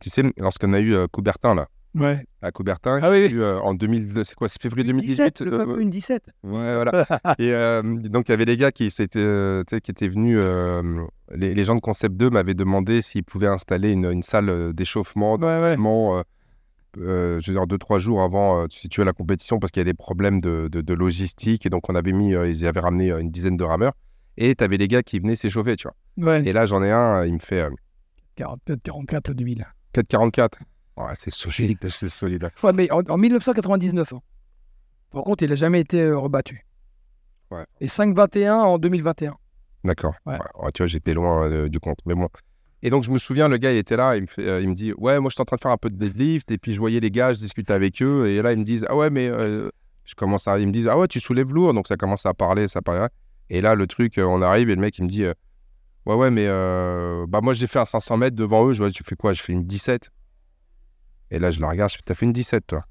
tu 0.00 0.10
sais, 0.10 0.22
lorsqu'on 0.38 0.72
a 0.72 0.80
eu 0.80 0.94
euh, 0.94 1.06
Coubertin, 1.06 1.54
là, 1.54 1.68
Ouais. 1.94 2.24
à 2.42 2.50
Coubertin. 2.50 2.98
Ah 3.02 3.10
oui, 3.10 3.28
eu, 3.30 3.40
euh, 3.40 3.60
en 3.60 3.72
2000, 3.72 4.22
c'est 4.24 4.34
quoi, 4.34 4.48
c'est 4.48 4.60
février 4.60 4.84
2018 4.84 5.40
le 5.42 5.52
euh, 5.52 5.58
fameux 5.58 5.80
une 5.80 5.90
17. 5.90 6.24
Ouais, 6.42 6.74
voilà. 6.74 7.06
Et 7.38 7.52
euh, 7.52 7.82
donc, 7.82 8.28
il 8.28 8.32
y 8.32 8.34
avait 8.34 8.46
les 8.46 8.56
gars 8.56 8.72
qui, 8.72 8.90
s'étaient, 8.90 9.20
euh, 9.20 9.62
qui 9.64 9.90
étaient 9.90 10.08
venus. 10.08 10.36
euh, 10.40 10.82
les, 11.34 11.54
les 11.54 11.64
gens 11.64 11.76
de 11.76 11.80
Concept 11.80 12.16
2 12.16 12.30
m'avaient 12.30 12.54
demandé 12.54 13.00
s'ils 13.00 13.22
pouvaient 13.22 13.46
installer 13.46 13.92
une, 13.92 14.06
une 14.10 14.22
salle 14.22 14.48
euh, 14.48 14.72
d'échauffement, 14.72 15.34
Ouais, 15.36 15.44
ouais. 15.44 15.60
d'échauffement, 15.76 16.22
euh, 16.98 17.40
je 17.40 17.50
veux 17.50 17.58
dire, 17.58 17.66
deux, 17.66 17.78
trois 17.78 17.98
jours 17.98 18.22
avant 18.22 18.60
euh, 18.62 18.66
de 18.66 18.72
situer 18.72 19.04
la 19.04 19.12
compétition 19.12 19.58
parce 19.58 19.70
qu'il 19.70 19.80
y 19.80 19.82
a 19.82 19.84
des 19.84 19.94
problèmes 19.94 20.40
de, 20.40 20.68
de- 20.70 20.80
de 20.80 20.94
logistique. 20.94 21.66
Et 21.66 21.70
donc, 21.70 21.88
on 21.90 21.94
avait 21.94 22.12
mis, 22.12 22.34
euh, 22.34 22.48
ils 22.48 22.66
avaient 22.66 22.80
ramené 22.80 23.10
euh, 23.10 23.18
une 23.20 23.30
dizaine 23.30 23.56
de 23.56 23.64
rameurs. 23.64 23.92
Et 24.36 24.54
tu 24.54 24.64
avais 24.64 24.76
les 24.76 24.88
gars 24.88 25.02
qui 25.02 25.18
venaient 25.20 25.36
s'échauffer, 25.36 25.76
tu 25.76 25.88
vois. 25.88 26.32
Ouais. 26.32 26.46
Et 26.46 26.52
là, 26.52 26.66
j'en 26.66 26.82
ai 26.82 26.90
un, 26.90 27.24
il 27.24 27.34
me 27.34 27.38
fait 27.38 27.60
euh, 27.60 27.70
44, 28.36 28.82
44 28.82 29.28
le 29.28 29.34
2000. 29.34 29.66
4,44. 29.94 30.48
Ouais, 30.96 31.12
c'est 31.16 31.30
solide, 31.30 31.78
c'est 31.88 32.08
solide. 32.08 32.50
Ouais, 32.62 32.72
mais 32.72 32.90
en, 32.90 33.00
en 33.08 33.16
1999. 33.16 34.12
hein. 34.12 34.20
Par 35.10 35.22
contre, 35.22 35.44
il 35.44 35.50
n'a 35.50 35.54
jamais 35.56 35.80
été 35.80 36.00
euh, 36.02 36.18
rebattu. 36.18 36.66
Ouais. 37.50 37.64
Et 37.80 37.86
5,21 37.86 38.52
en 38.52 38.78
2021. 38.78 39.34
D'accord. 39.84 40.14
Ouais, 40.26 40.38
tu 40.72 40.82
vois, 40.82 40.86
j'étais 40.86 41.14
loin 41.14 41.48
euh, 41.48 41.68
du 41.68 41.78
compte. 41.78 41.98
Mais 42.06 42.14
bon. 42.14 42.28
Et 42.86 42.90
donc, 42.90 43.02
je 43.02 43.10
me 43.10 43.16
souviens, 43.16 43.48
le 43.48 43.56
gars, 43.56 43.72
il 43.72 43.78
était 43.78 43.96
là, 43.96 44.14
il 44.14 44.22
me, 44.22 44.26
fait, 44.26 44.46
euh, 44.46 44.60
il 44.60 44.68
me 44.68 44.74
dit 44.74 44.92
Ouais, 44.98 45.18
moi, 45.18 45.30
je 45.30 45.34
suis 45.36 45.40
en 45.40 45.46
train 45.46 45.56
de 45.56 45.60
faire 45.62 45.70
un 45.70 45.78
peu 45.78 45.88
de 45.88 45.96
deadlift. 45.96 46.50
Et 46.50 46.58
puis, 46.58 46.74
je 46.74 46.78
voyais 46.78 47.00
les 47.00 47.10
gars, 47.10 47.32
je 47.32 47.38
discutais 47.38 47.72
avec 47.72 48.02
eux. 48.02 48.26
Et 48.26 48.42
là, 48.42 48.52
ils 48.52 48.58
me 48.58 48.64
disent 48.64 48.84
Ah 48.90 48.94
ouais, 48.94 49.08
mais. 49.08 49.26
euh, 49.26 49.70
je 50.04 50.14
commence 50.14 50.46
à... 50.46 50.58
Ils 50.58 50.66
me 50.66 50.72
disent 50.72 50.86
Ah 50.86 50.98
ouais, 50.98 51.08
tu 51.08 51.18
soulèves 51.18 51.50
lourd. 51.50 51.72
Donc, 51.72 51.88
ça 51.88 51.96
commence 51.96 52.26
à 52.26 52.34
parler, 52.34 52.68
ça 52.68 52.82
parle. 52.82 53.08
Et 53.48 53.62
là, 53.62 53.74
le 53.74 53.86
truc, 53.86 54.18
euh, 54.18 54.24
on 54.24 54.42
arrive 54.42 54.68
et 54.68 54.74
le 54.74 54.82
mec, 54.82 54.98
il 54.98 55.04
me 55.04 55.08
dit 55.08 55.24
Ouais, 56.04 56.14
ouais, 56.14 56.30
mais. 56.30 56.46
bah, 57.26 57.40
moi, 57.40 57.54
j'ai 57.54 57.66
fait 57.66 57.78
un 57.78 57.86
500 57.86 58.18
mètres 58.18 58.36
devant 58.36 58.68
eux. 58.68 58.74
Je 58.74 58.82
vois, 58.82 58.90
tu 58.90 59.02
fais 59.02 59.16
quoi? 59.16 59.32
Je 59.32 59.42
fais 59.42 59.54
une 59.54 59.64
17. 59.64 60.10
Et 61.30 61.38
là, 61.38 61.50
je 61.50 61.60
le 61.60 61.66
regarde, 61.66 61.90
je 61.90 61.96
fais 61.96 62.02
T'as 62.04 62.14
fait 62.14 62.26
une 62.26 62.34
17, 62.34 62.66
toi 62.66 62.84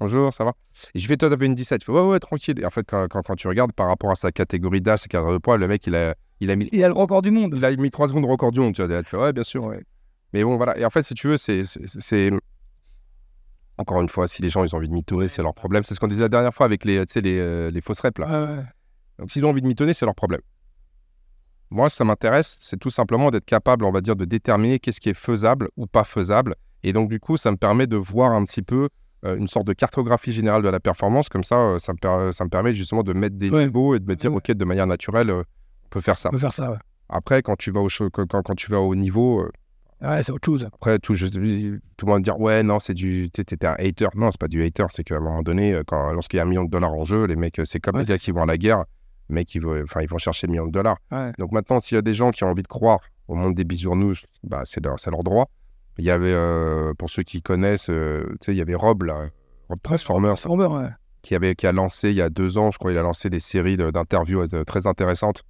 Bonjour, 0.00 0.34
ça 0.34 0.44
va 0.44 0.54
Et 0.96 0.98
je 0.98 1.06
fais 1.06 1.16
Toi, 1.16 1.30
t'as 1.30 1.38
fait 1.38 1.46
une 1.46 1.54
17. 1.54 1.80
Il 1.80 1.84
fait 1.84 1.92
Ouais, 1.92 2.00
ouais, 2.00 2.18
tranquille. 2.18 2.58
Et 2.58 2.66
en 2.66 2.70
fait, 2.70 2.84
quand, 2.84 3.06
quand, 3.08 3.22
quand 3.22 3.36
tu 3.36 3.46
regardes 3.46 3.72
par 3.72 3.86
rapport 3.86 4.10
à 4.10 4.16
sa 4.16 4.32
catégorie 4.32 4.80
d'âge, 4.80 4.98
sa 4.98 5.06
catégorie 5.06 5.34
de 5.36 5.38
poids, 5.38 5.56
le 5.56 5.68
mec, 5.68 5.86
il 5.86 5.94
a, 5.94 6.16
il 6.42 6.50
a 6.50 6.56
mis 6.56 6.68
Il 6.72 6.82
a 6.84 6.88
le 6.88 6.94
record 6.94 7.22
du 7.22 7.30
monde. 7.30 7.54
il 7.56 7.64
a 7.64 7.74
mis 7.76 7.90
3 7.90 8.08
secondes 8.08 8.24
de 8.24 8.28
record 8.28 8.50
du 8.52 8.60
monde, 8.60 8.74
tu 8.74 8.82
vois. 8.84 9.02
Tu 9.02 9.08
fais, 9.08 9.16
ouais, 9.16 9.32
bien 9.32 9.42
sûr, 9.44 9.64
ouais. 9.64 9.82
Mais 10.32 10.42
bon, 10.44 10.56
voilà. 10.56 10.76
Et 10.78 10.84
en 10.84 10.90
fait, 10.90 11.02
si 11.02 11.14
tu 11.14 11.28
veux, 11.28 11.36
c'est. 11.36 11.62
Encore 13.78 14.00
une 14.02 14.08
fois, 14.08 14.28
si 14.28 14.42
les 14.42 14.48
gens 14.48 14.64
ils 14.64 14.74
ont 14.74 14.78
envie 14.78 14.88
de 14.88 14.92
mitonner, 14.92 15.28
c'est 15.28 15.42
leur 15.42 15.54
problème. 15.54 15.82
C'est 15.84 15.94
ce 15.94 16.00
qu'on 16.00 16.06
disait 16.08 16.22
la 16.22 16.28
dernière 16.28 16.52
fois 16.54 16.66
avec 16.66 16.84
les, 16.84 16.98
les, 16.98 17.38
euh, 17.38 17.70
les 17.70 17.80
fausses 17.80 18.00
reps. 18.00 18.18
Là. 18.20 18.56
Ouais. 18.56 18.62
Donc, 19.18 19.30
s'ils 19.30 19.44
ont 19.46 19.50
envie 19.50 19.62
de 19.62 19.66
mitonner, 19.66 19.94
c'est 19.94 20.04
leur 20.04 20.14
problème. 20.14 20.40
Moi, 21.70 21.88
ça 21.88 22.04
m'intéresse, 22.04 22.58
c'est 22.60 22.78
tout 22.78 22.90
simplement 22.90 23.30
d'être 23.30 23.46
capable, 23.46 23.84
on 23.86 23.90
va 23.92 24.02
dire, 24.02 24.14
de 24.14 24.26
déterminer 24.26 24.78
qu'est-ce 24.78 25.00
qui 25.00 25.08
est 25.08 25.14
faisable 25.14 25.70
ou 25.76 25.86
pas 25.86 26.04
faisable. 26.04 26.54
Et 26.82 26.92
donc, 26.92 27.08
du 27.08 27.18
coup, 27.18 27.38
ça 27.38 27.50
me 27.50 27.56
permet 27.56 27.86
de 27.86 27.96
voir 27.96 28.32
un 28.32 28.44
petit 28.44 28.62
peu 28.62 28.88
euh, 29.24 29.36
une 29.36 29.48
sorte 29.48 29.66
de 29.66 29.72
cartographie 29.72 30.32
générale 30.32 30.62
de 30.62 30.68
la 30.68 30.80
performance. 30.80 31.28
Comme 31.30 31.44
ça, 31.44 31.56
euh, 31.58 31.78
ça, 31.78 31.92
me 31.94 31.98
per- 31.98 32.32
ça 32.34 32.44
me 32.44 32.50
permet 32.50 32.74
justement 32.74 33.02
de 33.02 33.14
mettre 33.14 33.36
des 33.36 33.48
Ouais. 33.50 33.64
niveaux 33.66 33.94
et 33.94 34.00
de 34.00 34.04
me 34.06 34.16
dire, 34.16 34.30
Ouais. 34.32 34.36
OK, 34.38 34.50
de 34.52 34.64
manière 34.66 34.86
naturelle, 34.86 35.30
euh, 35.30 35.42
peut 35.92 36.00
faire 36.00 36.18
ça. 36.18 36.28
On 36.28 36.32
peut 36.32 36.38
faire 36.38 36.52
ça. 36.52 36.70
Ouais, 36.72 36.78
Après, 37.08 37.42
quand 37.42 37.56
tu 37.56 37.70
vas 37.70 37.80
au, 37.80 37.88
quand, 38.10 38.26
quand 38.42 38.54
tu 38.54 38.70
vas 38.70 38.80
au 38.80 38.94
niveau, 38.94 39.40
euh, 39.40 39.50
Ouais, 40.04 40.20
c'est 40.24 40.32
autre 40.32 40.46
chose. 40.46 40.64
après, 40.64 40.98
tout, 40.98 41.14
je- 41.14 41.26
tout 41.28 42.06
le 42.06 42.12
monde 42.12 42.22
dire 42.22 42.40
Ouais, 42.40 42.64
non, 42.64 42.80
c'est 42.80 42.94
du. 42.94 43.30
T'étais 43.30 43.64
un 43.66 43.74
hater. 43.78 44.08
Non, 44.16 44.30
c'est 44.32 44.40
pas 44.40 44.48
du 44.48 44.64
hater. 44.64 44.86
C'est 44.90 45.04
qu'à 45.04 45.16
un 45.16 45.20
moment 45.20 45.42
donné, 45.42 45.74
euh, 45.74 45.82
lorsqu'il 46.12 46.38
y 46.38 46.40
a 46.40 46.42
un 46.42 46.46
million 46.46 46.64
de 46.64 46.70
dollars 46.70 46.92
en 46.92 47.04
jeu, 47.04 47.24
les 47.26 47.36
mecs, 47.36 47.60
euh, 47.60 47.64
c'est 47.64 47.78
comme 47.78 47.94
Ouais, 47.96 48.02
les 48.02 48.08
gars 48.08 48.18
qui 48.18 48.32
vont 48.32 48.42
à 48.42 48.46
la 48.46 48.56
guerre. 48.58 48.84
Les 49.28 49.34
mecs, 49.36 49.54
ils 49.54 49.64
enfin, 49.64 50.00
ils 50.02 50.08
vont 50.08 50.18
chercher 50.18 50.48
le 50.48 50.52
million 50.52 50.66
de 50.66 50.72
dollars. 50.72 50.96
Ouais. 51.12 51.30
Donc 51.38 51.52
maintenant, 51.52 51.78
s'il 51.78 51.94
y 51.94 51.98
a 51.98 52.02
des 52.02 52.14
gens 52.14 52.32
qui 52.32 52.42
ont 52.42 52.48
envie 52.48 52.64
de 52.64 52.68
croire 52.68 52.98
au 53.28 53.36
monde 53.36 53.54
des 53.54 53.62
bisounours, 53.64 54.24
bah, 54.42 54.62
c'est 54.64 54.84
leur, 54.84 54.96
droit. 55.22 55.48
Il 55.98 56.04
y 56.04 56.10
avait, 56.10 56.32
euh, 56.32 56.92
pour 56.98 57.08
ceux 57.08 57.22
qui 57.22 57.40
connaissent, 57.40 57.88
euh, 57.88 58.24
tu 58.40 58.46
sais, 58.46 58.52
il 58.52 58.58
y 58.58 58.60
avait 58.60 58.74
Rob, 58.74 59.04
là, 59.04 59.26
Rob 59.68 59.78
Transformers, 59.82 60.34
Transformer, 60.34 60.66
ouais. 60.66 60.90
qui, 61.22 61.34
avait, 61.36 61.54
qui 61.54 61.66
a 61.68 61.72
lancé 61.72 62.10
il 62.10 62.16
y 62.16 62.22
a 62.22 62.28
deux 62.28 62.58
ans, 62.58 62.70
je 62.72 62.78
crois, 62.78 62.90
il 62.92 62.98
a 62.98 63.02
lancé 63.02 63.30
des 63.30 63.38
séries 63.40 63.76
d'interviews 63.76 64.46
très 64.66 64.86
intéressantes 64.88 65.44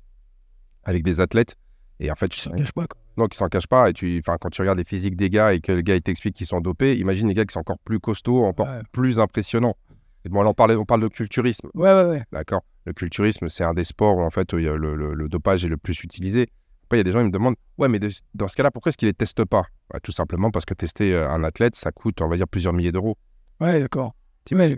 avec 0.85 1.03
des 1.03 1.21
athlètes. 1.21 1.57
Et 2.01 2.11
en 2.11 2.15
fait, 2.17 2.29
tu 2.29 2.41
Je 2.41 2.49
ne 2.51 2.57
cache 2.59 2.73
pas. 2.73 2.87
quoi. 2.87 3.01
non, 3.17 3.27
qui 3.29 3.37
s'en 3.39 3.49
cachent 3.49 3.67
pas. 3.69 3.91
Et 3.91 3.93
tu, 3.93 4.23
quand 4.25 4.51
tu 4.51 4.61
regardes 4.63 4.79
les 4.79 4.85
physiques 4.85 5.17
des 5.17 5.31
gars 5.31 5.53
et 5.55 5.61
que 5.61 5.73
le 5.73 5.83
gars 5.83 5.95
il 5.97 6.03
t'explique 6.03 6.35
qu'ils 6.35 6.47
sont 6.47 6.61
dopés, 6.61 6.97
imagine 6.99 7.29
les 7.29 7.35
gars 7.35 7.45
qui 7.45 7.53
sont 7.53 7.61
encore 7.61 7.79
plus 7.85 8.01
costauds, 8.01 8.45
encore 8.45 8.67
Ouais. 8.67 8.81
plus 8.91 9.21
impressionnants. 9.21 9.77
Et 10.25 10.29
bon, 10.29 10.43
là, 10.43 10.51
on 10.51 10.55
parle, 10.55 10.73
on 10.73 10.85
parle 10.85 11.03
de 11.03 11.09
culturisme, 11.09 11.69
Ouais, 11.75 11.93
ouais, 11.93 12.05
ouais. 12.05 12.23
d'accord 12.33 12.63
Le 12.87 12.93
culturisme, 12.93 13.49
c'est 13.49 13.65
un 13.65 13.75
des 13.75 13.85
sports 13.85 14.17
où 14.17 14.23
en 14.23 14.31
fait 14.31 14.53
le, 14.53 14.77
le- 14.77 15.15
le 15.15 15.29
dopage 15.29 15.65
est 15.65 15.69
le 15.69 15.77
plus 15.77 16.01
utilisé. 16.03 16.49
Après, 16.85 16.97
il 16.97 16.99
y 16.99 17.01
a 17.01 17.05
des 17.05 17.13
gens 17.13 17.21
qui 17.21 17.27
me 17.27 17.31
demandent, 17.33 17.57
ouais, 17.79 17.89
mais 17.89 17.99
de- 17.99 18.11
dans 18.35 18.49
ce 18.49 18.57
cas-là, 18.57 18.71
pourquoi 18.71 18.91
est-ce 18.91 18.99
qu'ils 18.99 19.09
les 19.09 19.15
testent 19.15 19.45
pas? 19.45 19.65
Bah, 19.93 19.99
Tout 20.03 20.13
simplement 20.13 20.51
parce 20.51 20.65
que 20.65 20.75
tester 20.75 21.13
euh, 21.15 21.29
un 21.31 21.43
athlète, 21.45 21.75
ça 21.77 21.91
coûte, 21.93 22.21
on 22.23 22.29
va 22.29 22.37
dire, 22.37 22.47
plusieurs 22.49 22.73
milliers 22.73 22.93
d'euros. 22.93 23.17
Ouais, 23.61 23.81
d'accord. 23.81 24.15
Ouais, 24.51 24.77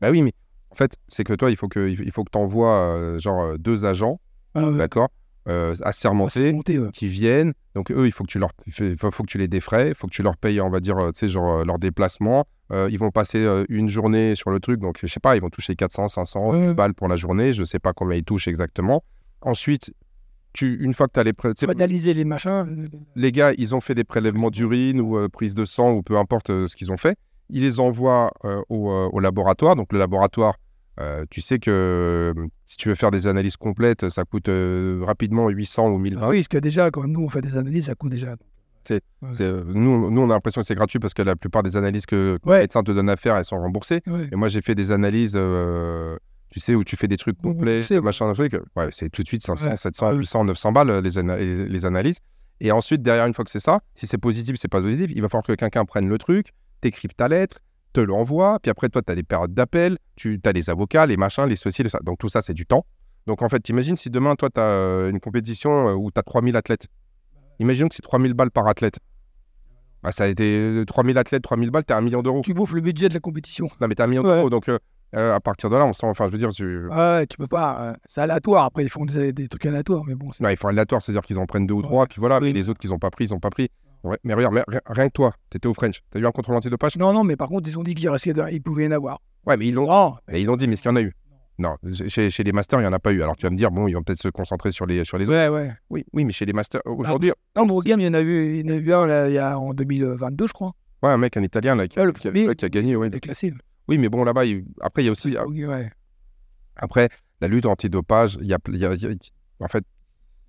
Bah 0.00 0.10
oui, 0.10 0.22
mais 0.22 0.32
en 0.70 0.74
fait, 0.74 0.96
c'est 1.08 1.24
que 1.24 1.32
toi, 1.32 1.50
il 1.50 1.56
faut 1.56 1.68
que, 1.68 1.88
il 1.88 2.10
faut 2.12 2.24
que 2.24 2.30
tu 2.32 2.38
envoies 2.38 3.18
genre 3.18 3.40
euh, 3.42 3.56
deux 3.58 3.84
agents, 3.84 4.20
ouais. 4.54 4.76
d'accord, 4.76 5.08
euh, 5.48 5.74
assermentés, 5.82 6.52
ouais. 6.52 6.90
qui 6.92 7.08
viennent. 7.08 7.52
Donc 7.74 7.90
eux, 7.90 8.06
il 8.06 8.12
faut 8.12 8.24
que 8.24 8.30
tu 8.30 8.38
leur, 8.38 8.50
il 8.66 8.96
faut, 8.96 9.10
faut 9.10 9.22
que 9.22 9.28
tu 9.28 9.38
les 9.38 9.48
défrais, 9.48 9.88
il 9.90 9.94
faut 9.94 10.06
que 10.06 10.12
tu 10.12 10.22
leur 10.22 10.36
payes, 10.36 10.60
on 10.60 10.70
va 10.70 10.80
dire, 10.80 10.98
euh, 10.98 11.12
tu 11.12 11.20
sais, 11.20 11.28
genre 11.28 11.60
euh, 11.60 11.64
leur 11.64 11.78
déplacement. 11.78 12.44
Euh, 12.72 12.88
ils 12.90 12.98
vont 12.98 13.10
passer 13.10 13.38
euh, 13.38 13.64
une 13.68 13.88
journée 13.88 14.34
sur 14.34 14.50
le 14.50 14.58
truc, 14.58 14.80
donc 14.80 14.98
je 15.00 15.06
sais 15.06 15.20
pas, 15.20 15.36
ils 15.36 15.40
vont 15.42 15.50
toucher 15.50 15.76
400, 15.76 16.08
500 16.08 16.50
Ouais, 16.50 16.66
ouais. 16.68 16.74
balles 16.74 16.94
pour 16.94 17.06
la 17.08 17.16
journée. 17.16 17.52
Je 17.52 17.62
sais 17.64 17.78
pas 17.78 17.92
combien 17.92 18.16
ils 18.16 18.24
touchent 18.24 18.48
exactement. 18.48 19.04
Ensuite, 19.40 19.92
tu, 20.52 20.76
une 20.82 20.94
fois 20.94 21.06
que 21.06 21.12
tu 21.12 21.20
as 21.20 21.24
les, 21.24 21.32
Banaliser 21.66 22.14
les 22.14 22.24
machins. 22.24 22.88
les 23.14 23.30
gars, 23.30 23.52
ils 23.58 23.74
ont 23.74 23.80
fait 23.80 23.94
des 23.94 24.04
prélèvements 24.04 24.50
d'urine 24.50 25.00
ou 25.00 25.28
prise 25.28 25.54
de 25.54 25.64
sang 25.64 25.92
ou 25.92 26.02
peu 26.02 26.16
importe 26.16 26.48
ce 26.48 26.74
qu'ils 26.74 26.90
ont 26.90 26.96
fait. 26.96 27.18
Ils 27.50 27.60
les 27.62 27.78
envoient 27.78 28.32
au, 28.70 28.88
au 28.90 29.20
laboratoire. 29.20 29.76
Donc 29.76 29.92
le 29.92 29.98
laboratoire, 29.98 30.56
euh, 31.00 31.24
tu 31.30 31.40
sais 31.40 31.58
que 31.58 31.70
euh, 31.70 32.46
si 32.64 32.76
tu 32.76 32.88
veux 32.88 32.94
faire 32.94 33.10
des 33.10 33.26
analyses 33.26 33.56
complètes, 33.56 34.08
ça 34.08 34.24
coûte 34.24 34.48
euh, 34.48 35.00
rapidement 35.04 35.48
800 35.48 35.88
ou 35.90 35.98
1000 35.98 36.18
Ah 36.20 36.28
oui, 36.28 36.38
parce 36.38 36.48
que 36.48 36.58
déjà, 36.58 36.90
quand 36.90 37.06
nous, 37.06 37.20
on 37.24 37.28
fait 37.28 37.42
des 37.42 37.56
analyses, 37.56 37.86
ça 37.86 37.94
coûte 37.94 38.10
déjà. 38.12 38.34
C'est, 38.84 39.02
euh, 39.40 39.64
nous, 39.66 40.10
nous, 40.10 40.20
on 40.20 40.30
a 40.30 40.34
l'impression 40.34 40.60
que 40.60 40.66
c'est 40.66 40.76
gratuit 40.76 41.00
parce 41.00 41.12
que 41.12 41.22
la 41.22 41.34
plupart 41.34 41.62
des 41.64 41.76
analyses 41.76 42.06
que 42.06 42.38
que 42.42 42.48
Ouais. 42.48 42.56
le 42.58 42.62
médecin 42.62 42.82
te 42.84 42.92
donne 42.92 43.08
à 43.10 43.16
faire, 43.16 43.36
elles 43.36 43.44
sont 43.44 43.58
remboursées. 43.60 44.00
Ouais. 44.06 44.28
Et 44.32 44.36
moi, 44.36 44.48
j'ai 44.48 44.62
fait 44.62 44.76
des 44.76 44.92
analyses, 44.92 45.32
euh, 45.34 46.16
tu 46.50 46.60
sais, 46.60 46.74
où 46.76 46.84
tu 46.84 46.94
fais 46.96 47.08
des 47.08 47.16
trucs 47.16 47.36
complets, 47.42 47.80
ouais. 47.90 48.00
machin, 48.00 48.32
truc. 48.32 48.56
Ouais, 48.76 48.88
c'est 48.92 49.10
tout 49.10 49.22
de 49.22 49.26
suite 49.28 49.44
500, 49.44 49.70
Ouais. 49.70 49.76
700, 49.76 50.06
Ah 50.06 50.12
oui. 50.12 50.18
800, 50.20 50.44
900 50.44 50.72
balles 50.72 51.00
les, 51.02 51.18
ana- 51.18 51.36
les, 51.36 51.68
les 51.68 51.84
analyses. 51.84 52.18
Et 52.60 52.70
ensuite, 52.70 53.02
derrière, 53.02 53.26
une 53.26 53.34
fois 53.34 53.44
que 53.44 53.50
c'est 53.50 53.60
ça, 53.60 53.80
si 53.94 54.06
c'est 54.06 54.18
positif, 54.18 54.54
c'est 54.56 54.68
pas 54.70 54.80
positif, 54.80 55.10
il 55.14 55.20
va 55.20 55.28
falloir 55.28 55.44
que 55.44 55.52
quelqu'un 55.54 55.84
prenne 55.84 56.08
le 56.08 56.16
truc, 56.16 56.52
t'écrive 56.80 57.12
ta 57.14 57.26
lettre, 57.28 57.58
te 57.96 58.00
l'envoie. 58.00 58.58
Puis 58.60 58.70
après, 58.70 58.88
toi, 58.88 59.02
tu 59.02 59.10
as 59.12 59.14
des 59.14 59.22
périodes 59.22 59.54
d'appel, 59.54 59.98
tu 60.16 60.40
as 60.44 60.52
les 60.52 60.70
avocats, 60.70 61.06
les 61.06 61.16
machins, 61.16 61.44
les 61.46 61.56
ceci, 61.56 61.82
les 61.82 61.88
ça. 61.88 61.98
Donc 62.02 62.18
tout 62.18 62.28
ça, 62.28 62.42
c'est 62.42 62.54
du 62.54 62.66
temps. 62.66 62.84
Donc 63.26 63.42
en 63.42 63.48
fait, 63.48 63.60
t'imagines 63.60 63.96
si 63.96 64.10
demain, 64.10 64.34
toi, 64.36 64.50
tu 64.54 64.60
as 64.60 65.08
une 65.10 65.20
compétition 65.20 65.88
euh, 65.88 65.92
où 65.94 66.10
tu 66.10 66.18
as 66.18 66.22
3000 66.22 66.56
athlètes. 66.56 66.86
Imagine 67.58 67.88
que 67.88 67.94
c'est 67.94 68.02
3000 68.02 68.34
balles 68.34 68.50
par 68.50 68.68
athlète. 68.68 68.98
Bah, 70.02 70.12
ça 70.12 70.24
a 70.24 70.26
été 70.28 70.82
3000 70.86 71.16
athlètes, 71.18 71.42
3000 71.42 71.70
balles, 71.70 71.84
t'as 71.84 71.96
un 71.96 72.02
million 72.02 72.22
d'euros. 72.22 72.42
Tu 72.44 72.54
bouffes 72.54 72.74
le 72.74 72.80
budget 72.82 73.08
de 73.08 73.14
la 73.14 73.20
compétition. 73.20 73.68
Non, 73.80 73.88
mais 73.88 73.94
t'as 73.94 74.04
un 74.04 74.08
million 74.08 74.22
Ouais. 74.22 74.34
d'euros. 74.36 74.50
Donc 74.50 74.68
euh, 74.68 74.78
euh, 75.16 75.34
à 75.34 75.40
partir 75.40 75.70
de 75.70 75.76
là, 75.76 75.84
on 75.86 75.92
sent, 75.92 76.06
enfin, 76.06 76.26
je 76.26 76.32
veux 76.32 76.38
dire, 76.38 76.50
tu- 76.50 76.86
Ouais, 76.88 77.26
tu 77.26 77.36
peux 77.38 77.46
pas. 77.46 77.80
euh, 77.80 77.92
c'est 78.06 78.20
aléatoire. 78.20 78.64
Après, 78.66 78.82
ils 78.84 78.88
font 78.90 79.04
des, 79.06 79.32
des 79.32 79.48
trucs 79.48 79.64
aléatoires, 79.66 80.02
mais 80.06 80.14
bon. 80.14 80.30
c'est- 80.32 80.44
non, 80.44 80.50
il 80.50 80.56
faut 80.56 80.68
aléatoire, 80.68 81.00
c'est-à-dire 81.02 81.22
qu'ils 81.22 81.38
en 81.38 81.46
prennent 81.46 81.66
deux 81.66 81.74
ou 81.74 81.78
Ouais. 81.78 81.82
trois, 81.84 82.06
puis 82.06 82.20
voilà, 82.20 82.38
puis 82.40 82.52
les 82.52 82.68
autres 82.68 82.78
qu'ils 82.78 82.90
n'ont 82.90 82.98
pas 82.98 83.10
pris, 83.10 83.24
ils 83.24 83.32
n'ont 83.32 83.40
pas 83.40 83.50
pris. 83.50 83.70
Ouais, 84.06 84.18
mais 84.22 84.34
regarde, 84.34 84.54
mais 84.54 84.62
rien 84.86 85.08
que 85.08 85.12
toi, 85.12 85.34
t'étais 85.50 85.66
au 85.66 85.74
French, 85.74 86.00
t'as 86.10 86.20
eu 86.20 86.26
un 86.26 86.30
contrôle 86.30 86.54
antidopage? 86.56 86.96
Non, 86.96 87.12
non, 87.12 87.24
mais 87.24 87.34
par 87.36 87.48
contre, 87.48 87.68
ils 87.68 87.76
ont 87.76 87.82
dit 87.82 87.94
qu'il 87.94 88.08
restait 88.08 88.32
il 88.52 88.62
pouvait 88.62 88.84
y 88.84 88.86
en 88.88 88.92
avoir. 88.92 89.20
Ouais, 89.46 89.56
mais 89.56 89.66
ils 89.66 89.74
l'ont 89.74 90.14
mais 90.28 90.40
ils 90.40 90.44
l'ont 90.46 90.56
dit, 90.56 90.68
mais 90.68 90.74
est-ce 90.74 90.82
qu'il 90.82 90.90
y 90.90 90.94
en 90.94 90.96
a 90.96 91.02
eu? 91.02 91.12
Non, 91.58 91.76
chez, 92.06 92.30
chez 92.30 92.44
les 92.44 92.52
masters, 92.52 92.78
il 92.78 92.82
n'y 92.82 92.88
en 92.88 92.92
a 92.92 92.98
pas 92.98 93.12
eu. 93.12 93.22
Alors 93.22 93.34
tu 93.36 93.44
vas 93.46 93.50
me 93.50 93.56
dire, 93.56 93.70
bon, 93.70 93.88
ils 93.88 93.94
vont 93.94 94.02
peut-être 94.02 94.20
se 94.20 94.28
concentrer 94.28 94.70
sur 94.70 94.86
les, 94.86 95.04
sur 95.04 95.18
les 95.18 95.24
autres. 95.28 95.36
ouais, 95.36 95.48
ouais. 95.48 95.72
Oui, 95.90 96.04
oui, 96.12 96.24
mais 96.24 96.32
chez 96.32 96.44
les 96.44 96.52
masters, 96.52 96.82
aujourd'hui, 96.84 97.32
Non, 97.56 97.64
mais 97.66 97.72
au 97.72 97.80
game, 97.80 97.98
il 97.98 98.04
y 98.06 98.08
en 98.08 98.14
a 98.14 98.20
eu, 98.20 98.60
il 98.60 98.66
y 98.66 98.70
en 98.70 98.74
a 98.74 98.76
eu 98.76 98.92
un 98.92 99.06
là, 99.06 99.28
il 99.28 99.34
y 99.34 99.38
a, 99.38 99.58
en 99.58 99.72
2022, 99.74 100.46
je 100.46 100.52
crois. 100.52 100.72
ouais, 101.02 101.10
un 101.10 101.16
mec, 101.18 101.36
un 101.36 101.42
Italien, 101.42 101.74
là, 101.74 101.88
qui, 101.88 101.98
Ah, 101.98 102.04
le 102.04 102.12
qui 102.12 102.28
a, 102.28 102.54
qui 102.54 102.70
gagné, 102.70 102.94
ouais. 102.94 103.08
Déclassé. 103.10 103.52
Oui, 103.88 103.98
mais 103.98 104.08
bon, 104.08 104.22
là-bas, 104.24 104.44
il- 104.44 104.66
après, 104.82 105.02
il 105.02 105.06
y 105.06 105.08
a 105.08 105.12
aussi, 105.12 105.34
Oui, 105.48 105.64
ouais. 105.64 105.90
Après, 106.76 107.08
la 107.40 107.48
lutte 107.48 107.66
antidopage, 107.66 108.38
il 108.40 108.46
y 108.48 108.54
a, 108.54 108.58
il 108.68 108.76
y 108.76 108.84
a- 108.84 108.92
il 108.94 109.00
y 109.02 109.06
a- 109.06 109.64
en 109.64 109.68
fait, 109.68 109.84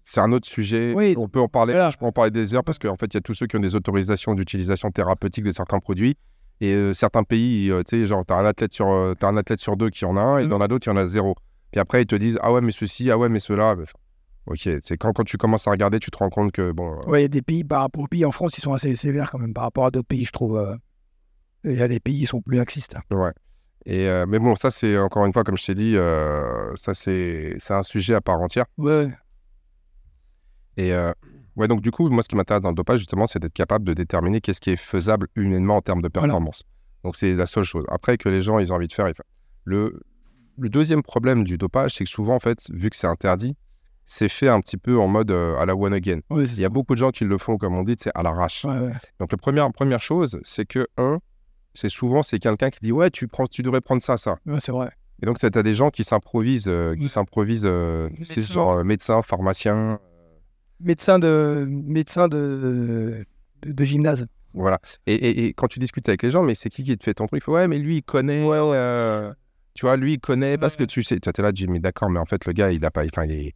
c'est 0.09 0.21
un 0.21 0.31
autre 0.31 0.47
sujet. 0.47 0.93
Oui. 0.95 1.15
On 1.17 1.27
peut 1.27 1.41
en 1.41 1.49
parler, 1.49 1.73
Voilà. 1.73 1.89
je 1.89 1.97
peux 1.97 2.05
en 2.05 2.11
parler 2.13 2.31
des 2.31 2.55
heures 2.55 2.63
parce 2.63 2.79
qu'en 2.79 2.95
fait, 2.95 3.07
il 3.07 3.15
y 3.15 3.17
a 3.17 3.21
tous 3.21 3.33
ceux 3.33 3.45
qui 3.45 3.57
ont 3.57 3.59
des 3.59 3.75
autorisations 3.75 4.35
d'utilisation 4.35 4.89
thérapeutique 4.89 5.43
de 5.43 5.51
certains 5.51 5.79
produits. 5.79 6.15
Et 6.61 6.71
euh, 6.73 6.93
certains 6.93 7.23
pays, 7.23 7.69
euh, 7.69 7.83
tu 7.83 7.99
sais, 7.99 8.05
genre, 8.05 8.25
tu 8.25 8.33
as 8.33 8.37
un, 8.37 8.45
athlète 8.45 8.71
sur, 8.73 8.87
euh, 8.89 9.13
t'as 9.19 9.27
un 9.27 9.35
athlète 9.37 9.59
sur 9.59 9.75
deux 9.75 9.89
qui 9.89 10.05
en 10.05 10.15
a 10.15 10.21
un 10.21 10.39
et 10.39 10.43
Mhm. 10.43 10.49
dans 10.49 10.61
a 10.61 10.67
d'autres, 10.69 10.87
il 10.87 10.91
y 10.91 10.93
en 10.93 10.97
a 10.97 11.05
zéro. 11.05 11.35
Puis 11.71 11.79
après, 11.81 12.03
ils 12.03 12.07
te 12.07 12.15
disent, 12.15 12.39
ah 12.41 12.51
ouais, 12.53 12.61
mais 12.61 12.71
ceci, 12.71 13.11
ah 13.11 13.17
ouais, 13.17 13.27
mais 13.29 13.39
cela. 13.41 13.75
Ben, 13.75 13.83
ok, 14.47 14.69
c'est 14.81 14.97
quand, 14.97 15.11
quand 15.11 15.25
tu 15.25 15.37
commences 15.37 15.67
à 15.67 15.71
regarder, 15.71 15.99
tu 15.99 16.09
te 16.09 16.17
rends 16.17 16.29
compte 16.29 16.51
que, 16.53 16.71
bon, 16.71 16.93
euh, 17.01 17.09
Ouais, 17.09 17.19
il 17.19 17.23
y 17.23 17.25
a 17.25 17.27
des 17.27 17.41
pays 17.41 17.63
par 17.65 17.81
rapport 17.81 18.03
aux 18.03 18.07
pays 18.07 18.23
en 18.25 18.31
France, 18.31 18.57
ils 18.57 18.61
sont 18.61 18.73
assez 18.73 18.95
sévères 18.95 19.29
quand 19.29 19.39
même 19.39 19.53
par 19.53 19.65
rapport 19.65 19.85
à 19.85 19.91
d'autres 19.91 20.07
pays, 20.07 20.23
je 20.25 20.31
trouve. 20.31 20.77
Il 21.65 21.73
y 21.73 21.81
a 21.81 21.87
des 21.89 21.99
pays 21.99 22.19
qui 22.19 22.25
sont 22.27 22.41
plus 22.41 22.57
laxistes. 22.57 22.95
ouais. 23.11 23.31
Et, 23.85 24.07
euh, 24.09 24.25
mais 24.27 24.39
bon, 24.39 24.55
ça, 24.55 24.69
c'est 24.71 24.97
encore 24.97 25.25
une 25.25 25.33
fois, 25.33 25.43
comme 25.43 25.57
je 25.57 25.65
t'ai 25.65 25.75
dit, 25.75 25.95
euh, 25.95 26.71
ça, 26.75 26.93
c'est 26.93 27.55
c'est 27.59 27.73
un 27.73 27.83
sujet 27.83 28.15
à 28.15 28.21
part 28.21 28.39
entière. 28.41 28.65
Ouais, 28.77 29.09
Et 30.77 30.93
euh, 30.93 31.11
Ouais, 31.55 31.67
donc 31.67 31.81
du 31.81 31.89
coup, 31.89 32.07
moi, 32.09 32.21
ce 32.21 32.29
qui 32.29 32.35
m'intéresse 32.35 32.61
dans 32.61 32.69
le 32.69 32.75
dopage, 32.75 32.99
justement, 32.99 33.25
c'est 33.25 33.39
d'être 33.39 33.51
capable 33.53 33.83
de 33.83 33.93
déterminer 33.95 34.41
qu'est-ce 34.41 34.61
qui 34.61 34.69
est 34.69 34.75
faisable 34.75 35.27
humainement 35.35 35.77
en 35.77 35.81
termes 35.81 36.03
de 36.03 36.09
Voilà. 36.13 36.27
performance. 36.27 36.61
Donc 37.03 37.15
c'est 37.15 37.33
la 37.33 37.47
seule 37.47 37.63
chose. 37.63 37.83
Après, 37.89 38.15
que 38.17 38.29
les 38.29 38.43
gens, 38.43 38.59
ils 38.59 38.71
ont 38.71 38.75
envie 38.75 38.87
de 38.87 38.93
faire, 38.93 39.07
ils. 39.09 39.13
Le, 39.63 39.99
le 40.59 40.69
deuxième 40.69 41.01
problème 41.01 41.43
du 41.43 41.57
dopage, 41.57 41.95
c'est 41.95 42.03
que 42.03 42.09
souvent, 42.11 42.35
en 42.35 42.39
fait, 42.39 42.59
vu 42.71 42.91
que 42.91 42.95
c'est 42.95 43.07
interdit, 43.07 43.55
c'est 44.05 44.29
fait 44.29 44.47
un 44.49 44.61
petit 44.61 44.77
peu 44.77 44.99
en 44.99 45.07
mode 45.07 45.31
euh, 45.31 45.57
à 45.57 45.65
la 45.65 45.75
one 45.75 45.93
again. 45.93 46.19
Il 46.29 46.59
y 46.59 46.63
a 46.65 46.69
beaucoup 46.69 46.93
de 46.93 46.99
gens 46.99 47.09
qui 47.09 47.25
le 47.25 47.37
font, 47.39 47.57
comme 47.57 47.73
on 47.75 47.81
dit, 47.83 47.95
c'est 47.97 48.11
à 48.13 48.21
l'arrache. 48.21 48.61
ça. 48.61 48.67
Ouais, 48.67 48.87
ouais. 48.89 48.93
Donc 49.19 49.31
la 49.31 49.37
première, 49.39 49.71
première 49.73 49.99
chose, 49.99 50.39
c'est 50.43 50.65
que, 50.65 50.85
un, 50.97 51.17
c'est 51.73 51.89
souvent, 51.89 52.21
c'est 52.21 52.37
quelqu'un 52.37 52.69
qui 52.69 52.79
dit, 52.83 52.91
ouais, 52.91 53.09
tu, 53.09 53.27
prends, 53.27 53.47
tu 53.47 53.63
devrais 53.63 53.81
prendre 53.81 54.03
ça, 54.03 54.17
ça. 54.17 54.35
Ouais, 54.45 54.59
c'est 54.59 54.71
vrai. 54.71 54.91
Et 55.23 55.25
donc, 55.25 55.39
tu 55.39 55.45
as 55.47 55.49
des 55.49 55.73
gens 55.73 55.89
qui 55.89 56.03
s'improvisent, 56.03 56.67
euh, 56.67 56.95
qui 56.95 57.09
s'improvisent, 57.09 57.65
euh, 57.65 58.07
genre 58.37 58.73
euh, 58.77 58.83
médecin, 58.83 59.23
pharmacien, 59.23 59.99
Médecin 60.79 61.17
de, 61.19 61.65
médecin 61.69 62.27
de, 62.27 63.25
de, 63.63 63.71
de 63.71 63.83
gymnase. 63.83 64.27
voilà. 64.53 64.79
Et, 65.07 65.15
et- 65.15 65.45
et 65.47 65.53
quand 65.53 65.67
tu 65.67 65.79
discutes 65.79 66.07
avec 66.07 66.21
les 66.23 66.29
gens, 66.31 66.43
mais 66.43 66.55
c'est 66.55 66.69
qui 66.69 66.83
qui 66.83 66.97
te 66.97 67.03
fait 67.03 67.13
ton 67.15 67.25
truc? 67.27 67.47
Ouais, 67.47 67.67
mais 67.67 67.79
lui, 67.79 67.97
il 67.97 68.03
connaît. 68.03 68.45
euh, 68.47 69.33
tu 69.73 69.85
vois, 69.85 69.97
lui, 69.97 70.13
il 70.13 70.19
connaît 70.19 70.57
parce 70.57 70.75
que 70.75 70.83
tu 70.83 71.01
sais. 71.03 71.19
Tu 71.19 71.29
es 71.29 71.41
là, 71.41 71.51
Jimmy, 71.53 71.79
d'accord, 71.79 72.09
mais 72.09 72.19
en 72.19 72.25
fait, 72.25 72.45
le 72.45 72.53
gars, 72.53 72.71
il 72.71 72.81
n'a 72.81 72.91
pas, 72.91 73.03
enfin, 73.05 73.25
il 73.25 73.51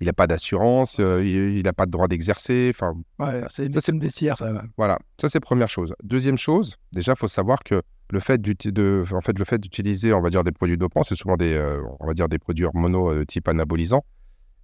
il 0.00 0.08
a 0.08 0.12
pas 0.12 0.26
d'assurance, 0.26 0.96
euh, 0.98 1.24
il 1.24 1.62
n'a 1.62 1.72
pas 1.72 1.86
de 1.86 1.90
droit 1.92 2.08
d'exercer. 2.08 2.72
Enfin, 2.74 2.94
Ouais, 3.20 3.42
c'est 3.48 3.66
une 3.66 4.00
vestiaire, 4.00 4.36
ça. 4.36 4.52
ouais. 4.52 4.58
voilà. 4.76 4.98
Ça, 5.20 5.28
c'est 5.28 5.38
première 5.40 5.68
chose. 5.68 5.94
Deuxième 6.02 6.36
chose, 6.36 6.76
déjà, 6.92 7.12
il 7.12 7.18
faut 7.18 7.28
savoir 7.28 7.62
que 7.62 7.80
le 8.10 8.20
fait 8.20 8.40
de, 8.42 9.04
en 9.12 9.20
fait, 9.20 9.38
le 9.38 9.44
fait 9.44 9.58
d'utiliser, 9.58 10.12
on 10.12 10.20
va 10.20 10.30
dire, 10.30 10.42
des 10.42 10.50
produits 10.52 10.76
dopants, 10.76 11.04
c'est 11.04 11.14
souvent 11.14 11.36
des, 11.36 11.54
euh, 11.54 11.80
on 12.00 12.06
va 12.08 12.12
dire, 12.14 12.28
des 12.28 12.38
produits 12.40 12.64
hormonaux 12.64 13.10
euh, 13.12 13.24
type 13.24 13.46
anabolisant. 13.48 14.04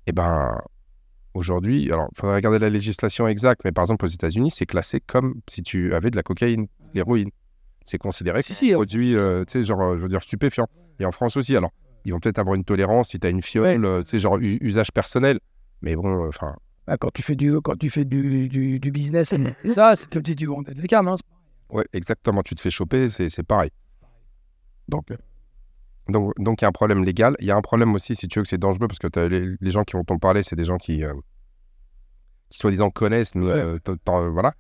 Et 0.09 0.13
ben, 0.13 0.59
aujourd'hui, 1.35 1.91
alors, 1.93 2.09
il 2.13 2.19
faudrait 2.21 2.37
regarder 2.37 2.59
la 2.59 2.71
législation 2.71 3.27
exacte, 3.29 3.63
mais 3.65 3.73
par 3.73 3.85
exemple, 3.85 4.05
aux 4.05 4.09
États-Unis, 4.09 4.51
c'est 4.51 4.67
classé 4.67 5.01
comme 5.01 5.41
si 5.49 5.63
tu 5.63 5.95
avais 5.95 6.11
de 6.11 6.17
la 6.17 6.23
cocaïne, 6.23 6.65
de 6.65 6.69
l'héroïne. 6.95 7.31
C'est 7.85 7.99
considéré 7.99 8.43
Si, 8.43 8.53
comme 8.53 8.57
si, 8.69 8.73
produit, 8.75 9.17
euh, 9.17 9.45
tu 9.45 9.53
sais, 9.53 9.65
genre, 9.65 9.81
euh, 9.83 9.97
je 9.97 10.03
veux 10.03 10.09
dire, 10.09 10.23
stupéfiant. 10.23 10.67
Et 10.99 11.05
en 11.05 11.13
France 11.13 11.37
aussi, 11.37 11.57
alors, 11.57 11.71
ils 12.05 12.13
vont 12.13 12.21
peut-être 12.21 12.39
avoir 12.39 12.55
une 12.55 12.65
tolérance 12.65 13.09
si 13.11 13.19
tu 13.19 13.27
as 13.27 13.31
une 13.31 13.43
fiole, 13.43 13.85
Ouais. 13.85 13.89
euh, 13.89 14.03
tu 14.03 14.09
sais, 14.11 14.19
genre, 14.21 14.39
usage 14.41 14.93
personnel. 14.93 15.41
Mais 15.83 15.97
bon, 15.97 16.27
enfin, 16.29 16.55
Ah, 16.87 16.97
quand 16.97 17.11
tu 17.13 17.23
fais 17.23 17.37
du, 17.37 17.61
quand 17.63 17.77
tu 17.79 17.89
fais 17.91 18.05
du, 18.05 18.49
du, 18.49 18.79
du 18.81 18.91
business, 18.91 19.35
ça, 19.75 19.97
c'est 19.97 20.11
comme 20.11 20.25
si 20.25 20.37
tu 20.37 20.47
vendais 20.47 20.75
des 20.75 20.87
gammes. 20.87 21.09
Hein. 21.09 21.15
ouais, 21.71 21.85
exactement, 21.93 22.43
tu 22.43 22.55
te 22.55 22.61
fais 22.61 22.71
choper, 22.71 23.09
c'est 23.09 23.29
c'est 23.31 23.43
pareil. 23.45 23.71
Donc, 24.89 25.07
donc, 26.11 26.33
donc, 26.39 26.61
il 26.61 26.65
y 26.65 26.67
a 26.67 26.69
un 26.69 26.73
problème 26.73 27.05
légal. 27.05 27.37
Il 27.41 27.47
y 27.47 27.51
a 27.51 27.57
un 27.57 27.63
problème 27.63 27.95
aussi, 27.95 28.15
si 28.17 28.29
tu 28.29 28.39
veux, 28.39 28.43
que 28.45 28.49
c'est 28.49 28.59
dangereux, 28.59 28.89
parce 28.89 28.99
que 28.99 29.21
les, 29.21 29.57
les 29.61 29.71
gens 29.71 29.85
qui 29.85 29.95
vont 29.97 30.05
t'en 30.05 30.19
parler, 30.19 30.43
c'est 30.43 30.57
des 30.57 30.65
gens 30.65 30.79
qui, 30.79 31.05
euh, 31.05 31.13
qui 32.49 32.59
soi-disant 32.59 32.91
connaissent, 32.91 33.35
mais 33.35 33.47
Ouais. 33.47 33.53
euh, 33.53 33.79
t'en- 34.05 34.31
voilà. 34.31 34.55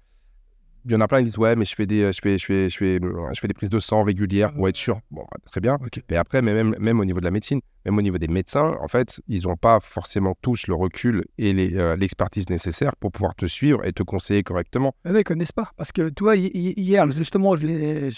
Il 0.86 0.92
y 0.92 0.94
en 0.96 1.00
a 1.02 1.08
plein 1.08 1.18
qui 1.18 1.24
disent 1.26 1.36
ouais 1.36 1.56
mais 1.56 1.66
je 1.66 1.74
fais 1.74 1.84
des 1.84 2.10
je 2.10 2.18
fais 2.22 2.38
je 2.38 2.46
fais 2.46 2.70
je 2.70 2.76
fais 2.78 2.98
je 3.34 3.38
fais 3.38 3.48
des 3.48 3.52
prises 3.52 3.68
de 3.68 3.78
sang 3.80 4.02
régulières 4.02 4.54
pour 4.54 4.66
être 4.66 4.76
sûr 4.76 4.98
bon 5.10 5.20
bah, 5.30 5.36
très 5.44 5.60
bien 5.60 5.74
Ok. 5.74 6.02
mais 6.10 6.16
après 6.16 6.40
mais 6.40 6.54
même 6.54 6.74
même 6.78 7.00
au 7.00 7.04
niveau 7.04 7.20
de 7.20 7.26
la 7.26 7.30
médecine 7.30 7.60
même 7.84 7.98
au 7.98 8.00
niveau 8.00 8.16
des 8.16 8.28
médecins 8.28 8.74
en 8.80 8.88
fait 8.88 9.20
ils 9.28 9.42
n'ont 9.42 9.58
pas 9.58 9.78
forcément 9.80 10.34
tous 10.40 10.68
le 10.68 10.74
recul 10.74 11.22
et 11.36 11.52
euh, 11.76 11.96
l'expertise 11.96 12.48
nécessaire 12.48 12.96
pour 12.96 13.12
pouvoir 13.12 13.34
te 13.34 13.44
suivre 13.44 13.84
et 13.84 13.92
te 13.92 14.02
conseiller 14.02 14.42
correctement 14.42 14.94
Mais 15.04 15.12
non, 15.12 15.18
ils 15.18 15.24
connaissent 15.24 15.52
pas. 15.52 15.70
Parce 15.76 15.92
que, 15.92 16.10
hi- 16.34 16.72
hier, 16.78 17.10
justement, 17.10 17.56
je 17.56 17.66
l'ai, 17.66 18.08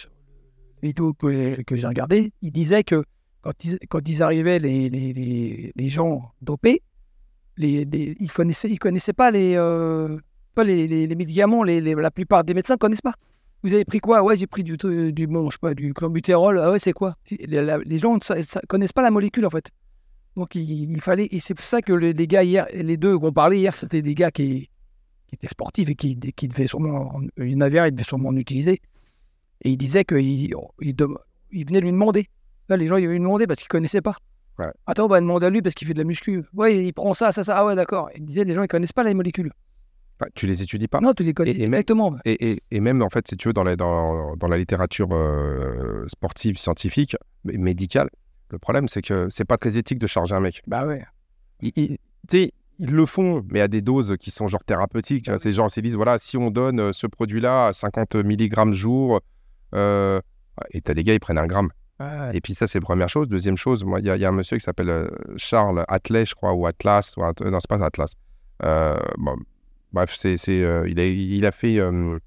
vidéos 0.84 1.14
que, 1.14 1.62
que 1.62 1.74
j'ai 1.74 1.88
regardées, 1.88 2.32
ils 2.42 2.52
disaient 2.52 2.84
que 2.84 3.02
quand 3.42 3.64
ils, 3.64 3.78
ils 4.06 4.22
arrivaient, 4.22 4.58
les, 4.58 5.88
gens 5.88 6.32
dopés, 6.40 6.82
ils 7.58 8.16
ils 8.20 8.30
connaissaient 8.78 9.12
pas 9.12 9.30
les, 9.30 9.54
euh, 9.56 10.18
médicaments. 10.56 11.64
La 11.64 12.10
plupart 12.10 12.44
des 12.44 12.54
médecins 12.54 12.76
connaissent 12.76 13.00
pas. 13.00 13.14
Vous 13.64 13.72
avez 13.72 13.84
pris 13.84 14.00
quoi? 14.00 14.22
Ouais, 14.22 14.36
j'ai 14.36 14.46
pris 14.46 14.64
du, 14.64 14.76
du, 14.76 15.28
je 15.28 15.50
sais 15.50 15.58
pas, 15.60 15.74
du. 15.74 15.92
Ah 16.00 16.70
ouais, 16.70 16.78
c'est 16.78 16.92
quoi? 16.92 17.14
Les, 17.30 17.98
gens 17.98 18.14
ne 18.14 18.66
connaissent 18.66 18.92
pas 18.92 19.02
la 19.02 19.10
molécule, 19.10 19.46
en 19.46 19.50
fait. 19.50 19.70
Donc, 20.36 20.54
il, 20.54 21.00
fallait. 21.00 21.28
C'est 21.40 21.54
pour 21.54 21.64
ça 21.64 21.82
que 21.82 21.92
les, 21.92 22.26
gars 22.26 22.42
hier, 22.42 22.66
les 22.72 22.96
deux 22.96 23.18
qu'on 23.18 23.32
parlait 23.32 23.58
hier, 23.58 23.74
c'était 23.74 24.02
des 24.02 24.14
gars 24.14 24.30
qui, 24.30 24.68
étaient 25.32 25.48
sportifs 25.48 25.88
et 25.88 25.94
qui, 25.94 26.16
devaient 26.16 26.66
sûrement. 26.66 27.16
en- 27.16 27.22
Il 27.38 27.50
y 27.50 27.54
en 27.56 27.60
avait 27.60 27.78
un, 27.78 27.86
il 27.86 27.92
devait 27.92 28.04
sûrement 28.04 28.30
en 28.30 28.36
utiliser. 28.36 28.80
Et 29.64 29.70
il 29.70 29.76
disait 29.76 30.04
qu'il 30.04 30.20
il, 30.20 30.56
lui 30.80 30.92
demander. 31.92 32.28
Là, 32.72 32.78
les 32.78 32.86
gens, 32.86 32.96
ils 32.96 33.06
lui 33.06 33.18
demander 33.18 33.46
parce 33.46 33.58
qu'ils 33.58 33.66
ne 33.66 33.78
connaissaient 33.78 34.00
pas. 34.00 34.16
Ouais. 34.58 34.70
Attends, 34.86 35.04
on 35.04 35.08
va 35.08 35.20
demander 35.20 35.44
à 35.44 35.50
lui 35.50 35.60
parce 35.60 35.74
qu'il 35.74 35.86
fait 35.86 35.92
de 35.92 35.98
la 35.98 36.04
muscu. 36.04 36.42
Ouais, 36.54 36.82
il 36.86 36.92
prend 36.94 37.12
ça, 37.12 37.30
ça, 37.32 37.44
ça. 37.44 37.54
Ah 37.58 37.66
ouais, 37.66 37.74
d'accord. 37.74 38.08
Il 38.16 38.24
disait, 38.24 38.44
les 38.44 38.54
gens, 38.54 38.62
ils 38.62 38.68
connaissent 38.68 38.92
pas 38.94 39.02
les 39.04 39.12
molécules. 39.12 39.50
Enfin, 40.18 40.30
tu 40.34 40.46
les 40.46 40.62
étudies 40.62 40.88
pas 40.88 41.00
Non, 41.00 41.12
tu 41.12 41.22
les 41.22 41.34
connais 41.34 41.50
Et- 41.50 41.64
exactement. 41.64 42.14
Et, 42.24 42.52
et- 42.52 42.62
et 42.70 42.80
même, 42.80 43.02
en 43.02 43.10
fait, 43.10 43.28
si 43.28 43.36
tu 43.36 43.48
veux, 43.48 43.52
dans 43.52 43.62
la, 43.64 43.76
dans, 43.76 44.36
dans 44.36 44.48
la 44.48 44.56
littérature 44.56 45.08
euh, 45.12 46.04
sportive, 46.08 46.56
scientifique, 46.56 47.14
mé- 47.44 47.58
médicale, 47.58 48.08
le 48.50 48.58
problème, 48.58 48.88
c'est 48.88 49.02
que 49.02 49.26
c'est 49.28 49.44
pas 49.44 49.58
très 49.58 49.76
éthique 49.76 49.98
de 49.98 50.06
charger 50.06 50.34
un 50.34 50.40
mec. 50.40 50.62
Bah 50.66 50.86
ouais. 50.86 51.04
Tu 51.60 51.98
sais, 52.30 52.52
ils 52.78 52.90
le 52.90 53.04
font, 53.06 53.44
mais 53.50 53.60
à 53.60 53.68
des 53.68 53.82
doses 53.82 54.16
qui 54.18 54.30
sont 54.30 54.48
genre 54.48 54.64
thérapeutiques. 54.64 55.28
vois. 55.28 55.38
C'est 55.38 55.52
genre, 55.52 55.68
ils 55.68 55.74
se 55.74 55.80
disent, 55.80 55.96
voilà, 55.96 56.18
si 56.18 56.36
on 56.38 56.50
donne 56.50 56.80
euh, 56.80 56.92
ce 56.92 57.06
produit-là 57.06 57.66
à 57.68 57.72
50 57.72 58.14
mg 58.16 58.72
jour, 58.72 59.20
euh, 59.74 60.20
et 60.72 60.80
t'as 60.82 60.94
des 60.94 61.02
gars, 61.04 61.14
ils 61.14 61.20
prennent 61.20 61.38
un 61.38 61.46
gramme. 61.46 61.70
Et 62.34 62.40
puis 62.40 62.54
ça, 62.54 62.66
c'est 62.66 62.78
la 62.78 62.82
première 62.84 63.08
chose. 63.08 63.28
Deuxième 63.28 63.56
chose, 63.56 63.84
il 63.98 64.06
y, 64.06 64.10
a- 64.10 64.16
il 64.16 64.22
y 64.22 64.24
a 64.24 64.28
un 64.28 64.32
monsieur 64.32 64.56
qui 64.56 64.62
s'appelle 64.64 64.88
euh, 64.90 65.08
Charles 65.36 65.84
Atlet, 65.88 66.24
je 66.26 66.34
crois, 66.34 66.52
ou 66.54 66.66
Atlas, 66.66 67.14
ou 67.16 67.22
un- 67.24 67.32
non, 67.44 67.58
c'est 67.60 67.68
pas 67.68 67.84
Atlas. 67.84 68.12
Euh, 68.64 68.98
bon, 69.18 69.36
bref, 69.92 70.14
c'est, 70.16 70.36
c'est, 70.36 70.62
euh, 70.62 70.88
il, 70.88 70.98
a, 71.00 71.06
il 71.06 71.44
a 71.46 71.52
fait, 71.52 71.78
euh, 71.78 72.18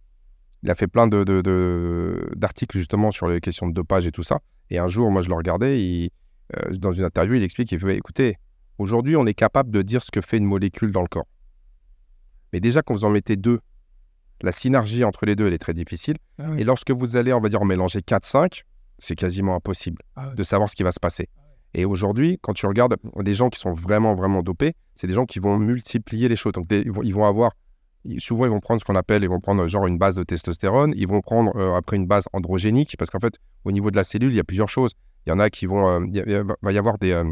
il 0.63 0.69
a 0.69 0.75
fait 0.75 0.87
plein 0.87 1.07
de, 1.07 1.23
de- 1.23 1.41
de- 1.41 2.29
d'articles 2.35 2.77
justement 2.77 3.11
sur 3.11 3.27
les 3.27 3.39
questions 3.41 3.67
de 3.67 3.73
dopage 3.73 4.05
et 4.07 4.11
tout 4.11 4.23
ça. 4.23 4.39
Et 4.69 4.77
un 4.79 4.87
jour, 4.87 5.11
moi, 5.11 5.21
je 5.21 5.29
le 5.29 5.35
regardais, 5.35 5.81
il- 5.81 6.11
dans 6.79 6.93
une 6.93 7.03
interview, 7.03 7.35
il 7.35 7.43
explique, 7.43 7.71
il 7.71 7.79
fait, 7.79 7.95
écoutez, 7.95 8.37
aujourd'hui, 8.77 9.15
on 9.15 9.25
est 9.25 9.33
capable 9.33 9.71
de 9.71 9.81
dire 9.81 10.03
ce 10.03 10.11
que 10.11 10.21
fait 10.21 10.37
une 10.37 10.45
molécule 10.45 10.91
dans 10.91 11.01
le 11.01 11.07
corps. 11.07 11.27
Mais 12.53 12.59
déjà, 12.59 12.81
quand 12.81 12.93
vous 12.93 13.03
en 13.05 13.09
mettez 13.09 13.35
deux, 13.35 13.59
la 14.41 14.51
synergie 14.51 15.03
entre 15.03 15.25
les 15.25 15.35
deux, 15.35 15.47
elle 15.47 15.53
est 15.53 15.57
très 15.59 15.73
difficile. 15.73 16.17
Ah. 16.39 16.49
Et 16.57 16.63
lorsque 16.63 16.91
vous 16.91 17.15
allez, 17.15 17.33
on 17.33 17.39
va 17.41 17.49
dire, 17.49 17.61
en 17.61 17.65
mélanger 17.65 18.01
4-5, 18.01 18.63
c'est 18.99 19.15
quasiment 19.15 19.55
impossible 19.55 20.01
Ah 20.15 20.29
ouais. 20.29 20.35
de 20.35 20.43
savoir 20.43 20.69
ce 20.69 20.75
qui 20.75 20.83
va 20.83 20.91
se 20.91 20.99
passer. 20.99 21.27
Et 21.73 21.83
aujourd'hui, 21.85 22.39
quand 22.41 22.53
tu 22.53 22.65
regardes 22.67 22.95
des 23.19 23.33
gens 23.33 23.49
qui 23.49 23.59
sont 23.59 23.73
vraiment, 23.73 24.15
vraiment 24.15 24.41
dopés, 24.43 24.73
c'est 24.95 25.07
des 25.07 25.13
gens 25.13 25.25
qui 25.25 25.39
vont 25.39 25.57
multiplier 25.57 26.29
les 26.29 26.35
choses. 26.37 26.53
Donc, 26.53 26.67
des- 26.67 26.79
ils, 26.81 26.91
vont, 26.91 27.03
ils 27.03 27.13
vont 27.13 27.25
avoir, 27.25 27.51
souvent, 28.19 28.45
ils 28.45 28.51
vont 28.51 28.61
prendre 28.61 28.79
ce 28.79 28.85
qu'on 28.85 28.95
appelle, 28.95 29.23
ils 29.23 29.29
vont 29.29 29.41
prendre 29.41 29.67
genre 29.67 29.85
une 29.87 29.97
base 29.97 30.15
de 30.15 30.23
testostérone, 30.23 30.93
ils 30.95 31.07
vont 31.07 31.19
prendre 31.21 31.53
euh, 31.57 31.75
après 31.75 31.97
une 31.97 32.07
base 32.07 32.25
androgénique, 32.31 32.95
parce 32.97 33.11
qu'en 33.11 33.19
fait, 33.19 33.35
au 33.65 33.71
niveau 33.73 33.91
de 33.91 33.97
la 33.97 34.05
cellule, 34.05 34.31
il 34.31 34.35
y 34.35 34.39
a 34.39 34.43
plusieurs 34.45 34.69
choses. 34.69 34.93
Il 35.25 35.31
y 35.31 35.33
en 35.33 35.39
a 35.39 35.49
qui 35.49 35.65
vont, 35.65 35.87
euh, 35.89 36.05
il 36.13 36.45
va 36.61 36.71
y 36.71 36.77
avoir 36.77 36.97
des, 36.97 37.11
euh, 37.11 37.25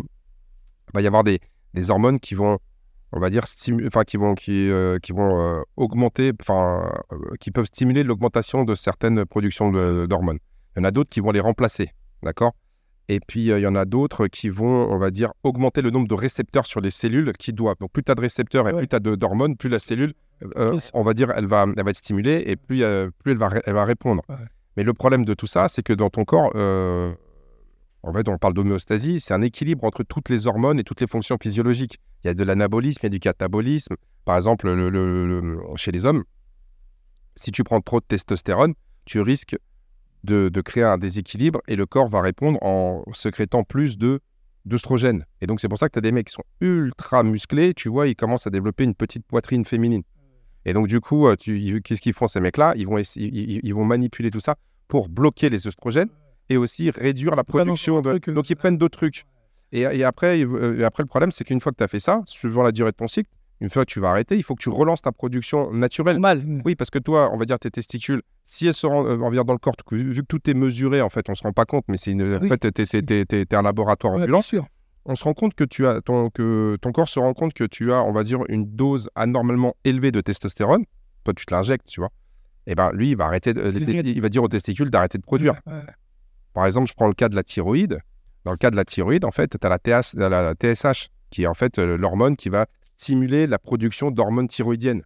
va 0.93 1.01
y 1.01 1.07
avoir 1.07 1.23
des, 1.23 1.39
des 1.73 1.89
hormones 1.89 2.19
qui 2.19 2.35
vont, 2.35 2.57
on 3.13 3.19
va 3.19 3.29
dire, 3.29 3.43
enfin, 3.85 4.03
qui 4.03 4.17
vont, 4.17 4.35
qui, 4.35 4.69
euh, 4.69 4.99
qui 4.99 5.13
vont 5.13 5.39
euh, 5.39 5.61
augmenter, 5.77 6.33
enfin, 6.41 6.91
euh, 7.13 7.17
qui 7.39 7.51
peuvent 7.51 7.67
stimuler 7.67 8.03
l'augmentation 8.03 8.65
de 8.65 8.75
certaines 8.75 9.23
productions 9.25 9.71
d'hormones. 10.07 10.39
Il 10.75 10.79
y 10.79 10.81
en 10.81 10.85
a 10.85 10.91
d'autres 10.91 11.09
qui 11.09 11.19
vont 11.19 11.31
les 11.31 11.39
remplacer, 11.39 11.91
d'accord? 12.23 12.53
Et 13.09 13.19
puis, 13.19 13.51
euh, 13.51 13.59
il 13.59 13.63
y 13.63 13.67
en 13.67 13.75
a 13.75 13.85
d'autres 13.85 14.27
qui 14.27 14.49
vont, 14.49 14.89
on 14.91 14.97
va 14.97 15.11
dire, 15.11 15.33
augmenter 15.43 15.81
le 15.81 15.89
nombre 15.89 16.07
de 16.07 16.13
récepteurs 16.15 16.65
sur 16.65 16.79
les 16.81 16.89
cellules 16.91 17.33
qui 17.33 17.51
doivent. 17.53 17.77
Donc, 17.79 17.91
plus 17.91 18.03
tu 18.03 18.11
as 18.11 18.15
de 18.15 18.21
récepteurs 18.21 18.67
et 18.69 18.73
Ouais. 18.73 18.79
plus 18.79 18.87
tu 18.87 18.95
as 18.95 18.99
d'hormones, 18.99 19.57
plus 19.57 19.69
la 19.69 19.79
cellule, 19.79 20.13
euh, 20.57 20.79
on 20.93 21.03
va 21.03 21.13
dire, 21.13 21.31
elle 21.35 21.45
va, 21.45 21.65
elle 21.75 21.83
va 21.83 21.89
être 21.91 21.97
stimulée 21.97 22.43
et 22.45 22.55
plus, 22.55 22.81
euh, 22.83 23.09
plus 23.19 23.33
elle, 23.33 23.37
va, 23.37 23.49
elle 23.65 23.73
va 23.73 23.85
répondre. 23.85 24.23
Ouais. 24.29 24.35
Mais 24.77 24.83
le 24.83 24.93
problème 24.93 25.25
de 25.25 25.33
tout 25.33 25.47
ça, 25.47 25.67
c'est 25.67 25.83
que 25.83 25.93
dans 25.93 26.09
ton 26.09 26.23
corps, 26.25 26.51
en 28.05 28.11
fait, 28.11 28.27
on 28.27 28.37
parle 28.37 28.53
d'homéostasie, 28.53 29.19
c'est 29.19 29.33
un 29.33 29.41
équilibre 29.41 29.83
entre 29.85 30.03
toutes 30.03 30.29
les 30.29 30.47
hormones 30.47 30.79
et 30.79 30.83
toutes 30.83 30.99
les 30.99 31.07
fonctions 31.07 31.37
physiologiques. 31.41 31.99
Il 32.23 32.27
y 32.27 32.29
a 32.29 32.33
de 32.33 32.43
l'anabolisme, 32.43 32.99
il 33.03 33.05
y 33.05 33.07
a 33.07 33.09
du 33.09 33.19
catabolisme. 33.19 33.95
Par 34.25 34.35
exemple, 34.37 34.73
le- 34.73 34.89
le- 34.89 35.27
le- 35.41 35.59
chez 35.75 35.91
les 35.91 36.05
hommes, 36.05 36.23
si 37.35 37.51
tu 37.51 37.63
prends 37.63 37.81
trop 37.81 37.99
de 37.99 38.05
testostérone, 38.05 38.73
tu 39.05 39.21
risques 39.21 39.55
de, 40.23 40.49
de 40.49 40.61
créer 40.61 40.83
un 40.83 40.97
déséquilibre 40.97 41.61
et 41.67 41.75
le 41.75 41.85
corps 41.85 42.07
va 42.07 42.21
répondre 42.21 42.57
en 42.61 43.03
sécrétant 43.13 43.63
plus 43.63 43.97
de 43.97 44.19
d'œstrogène. 44.65 45.25
Et 45.41 45.45
donc, 45.45 45.59
c'est 45.59 45.67
pour 45.67 45.77
ça 45.77 45.89
que 45.89 45.93
tu 45.93 45.99
as 45.99 46.01
des 46.01 46.13
mecs 46.13 46.27
qui 46.27 46.33
sont 46.33 46.43
ultra 46.61 47.21
musclés, 47.23 47.73
tu 47.73 47.89
vois, 47.89 48.07
ils 48.07 48.15
commencent 48.15 48.47
à 48.47 48.49
développer 48.49 48.85
une 48.85 48.95
petite 48.95 49.25
poitrine 49.25 49.65
féminine. 49.65 50.03
Et 50.63 50.71
donc, 50.71 50.87
du 50.87 51.01
coup, 51.01 51.27
euh, 51.27 51.35
qu'est-ce 51.35 51.99
qu'ils 52.01 52.13
font, 52.13 52.29
ces 52.29 52.39
mecs-là? 52.39 52.73
Ils 52.77 52.87
vont, 52.87 52.97
essayer- 52.97 53.27
ils, 53.27 53.59
ils 53.61 53.73
vont 53.73 53.83
manipuler 53.83 54.31
tout 54.31 54.39
ça 54.39 54.55
pour 54.87 55.09
bloquer 55.09 55.49
les 55.49 55.67
œstrogènes 55.67 56.07
et 56.47 56.55
aussi 56.55 56.91
réduire 56.91 57.35
la 57.35 57.43
production 57.43 58.01
de... 58.01 58.19
Donc, 58.31 58.49
ils 58.49 58.55
prennent 58.55 58.77
d'autres 58.77 58.97
trucs. 58.97 59.25
Et, 59.73 59.81
et 59.81 60.05
après, 60.05 60.41
euh, 60.41 60.79
et 60.79 60.85
après, 60.85 61.03
le 61.03 61.07
problème, 61.07 61.33
c'est 61.33 61.43
qu'une 61.43 61.59
fois 61.59 61.73
que 61.73 61.77
tu 61.77 61.83
as 61.83 61.89
fait 61.89 61.99
ça, 61.99 62.21
suivant 62.25 62.63
la 62.63 62.71
durée 62.71 62.91
de 62.91 62.95
ton 62.95 63.09
cycle, 63.09 63.29
une 63.61 63.69
fois 63.69 63.85
que 63.85 63.91
tu 63.91 63.99
vas 63.99 64.09
arrêter, 64.09 64.35
il 64.35 64.43
faut 64.43 64.55
que 64.55 64.61
tu 64.63 64.69
relances 64.69 65.01
ta 65.01 65.11
production 65.11 65.71
naturelle. 65.71 66.15
Normal. 66.17 66.61
Oui, 66.65 66.75
parce 66.75 66.89
que 66.89 66.99
toi, 66.99 67.29
on 67.33 67.37
va 67.37 67.45
dire 67.45 67.59
tes 67.59 67.71
testicules, 67.71 68.21
si 68.45 68.67
elles 68.67 68.73
se 68.73 68.85
rendent 68.85 69.07
euh, 69.07 69.43
dans 69.43 69.53
le 69.53 69.59
corps, 69.59 69.75
vu 69.91 70.15
que 70.15 70.25
tout 70.27 70.49
est 70.49 70.53
mesuré, 70.53 71.01
en 71.01 71.09
fait, 71.09 71.29
on 71.29 71.35
se 71.35 71.43
rend 71.43 71.53
pas 71.53 71.65
compte, 71.65 71.85
mais 71.87 71.97
c'est 71.97 72.11
une, 72.11 72.23
Oui. 72.23 72.45
en 72.45 72.49
fait, 72.49 72.65
un 73.53 73.61
laboratoire 73.61 74.13
Ouais, 74.13 74.21
ambulant. 74.23 74.39
bien 74.39 74.41
sûr. 74.41 74.65
on 75.05 75.15
se 75.15 75.23
rend 75.23 75.33
compte 75.33 75.53
que, 75.53 75.63
tu 75.63 75.85
as 75.87 76.01
ton, 76.01 76.29
que 76.29 76.77
ton 76.81 76.91
corps 76.91 77.07
se 77.09 77.19
rend 77.19 77.33
compte 77.33 77.53
que 77.53 77.63
tu 77.65 77.91
as, 77.93 78.01
on 78.03 78.11
va 78.11 78.23
dire, 78.23 78.39
une 78.49 78.65
dose 78.75 79.09
anormalement 79.15 79.75
élevée 79.85 80.11
de 80.11 80.21
testostérone. 80.21 80.83
Toi, 81.23 81.33
tu 81.33 81.45
te 81.45 81.53
l'injectes, 81.53 81.87
tu 81.87 81.99
vois. 82.01 82.09
Et 82.67 82.75
ben 82.75 82.91
lui, 82.93 83.09
il 83.11 83.17
va 83.17 83.25
arrêter, 83.25 83.53
de- 83.53 83.61
Il 83.75 83.83
arrête. 83.83 84.07
il 84.07 84.21
va 84.21 84.29
dire 84.29 84.43
aux 84.43 84.47
testicules 84.47 84.89
d'arrêter 84.89 85.17
de 85.17 85.23
produire. 85.23 85.55
Ouais, 85.67 85.73
ouais. 85.73 85.79
Par 86.53 86.65
exemple, 86.65 86.87
je 86.89 86.93
prends 86.93 87.07
le 87.07 87.13
cas 87.13 87.27
de 87.29 87.35
la 87.35 87.43
thyroïde. 87.43 87.99
Dans 88.45 88.51
le 88.51 88.57
cas 88.57 88.71
de 88.71 88.75
la 88.75 88.85
thyroïde, 88.85 89.25
en 89.25 89.31
fait, 89.31 89.57
tu 89.59 89.65
as 89.65 89.69
la, 89.69 89.79
TH 89.79 90.13
la- 90.15 90.29
la 90.29 90.53
TSH, 90.53 91.09
qui 91.29 91.43
est 91.43 91.47
en 91.47 91.53
fait 91.53 91.79
euh, 91.79 91.97
l'hormone 91.97 92.35
qui 92.37 92.49
va 92.49 92.67
stimuler 93.03 93.47
la 93.47 93.59
production 93.59 94.11
d'hormones 94.11 94.47
thyroïdiennes. 94.47 95.03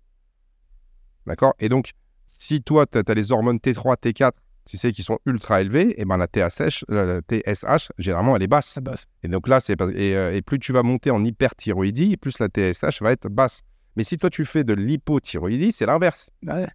D'accord? 1.26 1.54
Et 1.60 1.68
donc, 1.70 1.92
si 2.28 2.62
toi, 2.62 2.86
tu 2.86 3.00
as, 3.00 3.14
les 3.14 3.32
hormones 3.32 3.58
T3, 3.58 3.96
T4, 3.98 4.32
tu 4.66 4.78
sais, 4.78 4.92
qui 4.92 5.02
sont 5.02 5.18
ultra 5.26 5.62
élevées, 5.62 6.00
et 6.00 6.06
ben 6.06 6.18
la 6.18 6.28
TSH, 6.28 6.86
la- 6.90 7.06
la 7.06 7.22
TSH, 7.22 7.90
généralement, 7.98 8.36
elle 8.36 8.44
est 8.44 8.48
basse. 8.48 8.78
Et 9.24 9.28
donc 9.30 9.48
là, 9.48 9.60
c'est 9.60 9.80
et, 9.96 10.16
euh, 10.16 10.36
et 10.36 10.42
plus 10.42 10.60
tu 10.60 10.74
vas 10.74 10.84
monter 10.84 11.10
en 11.10 11.24
hyperthyroïdie, 11.24 12.18
plus 12.18 12.38
la 12.40 12.48
TSH 12.50 13.02
va 13.02 13.12
être 13.14 13.28
basse. 13.30 13.62
Mais 13.96 14.04
si 14.04 14.18
toi, 14.18 14.30
tu 14.30 14.46
fais 14.46 14.64
de 14.64 14.74
l'hypothyroïdie, 14.74 15.72
c'est 15.72 15.86
l'inverse. 15.86 16.30
Ouais. 16.46 16.68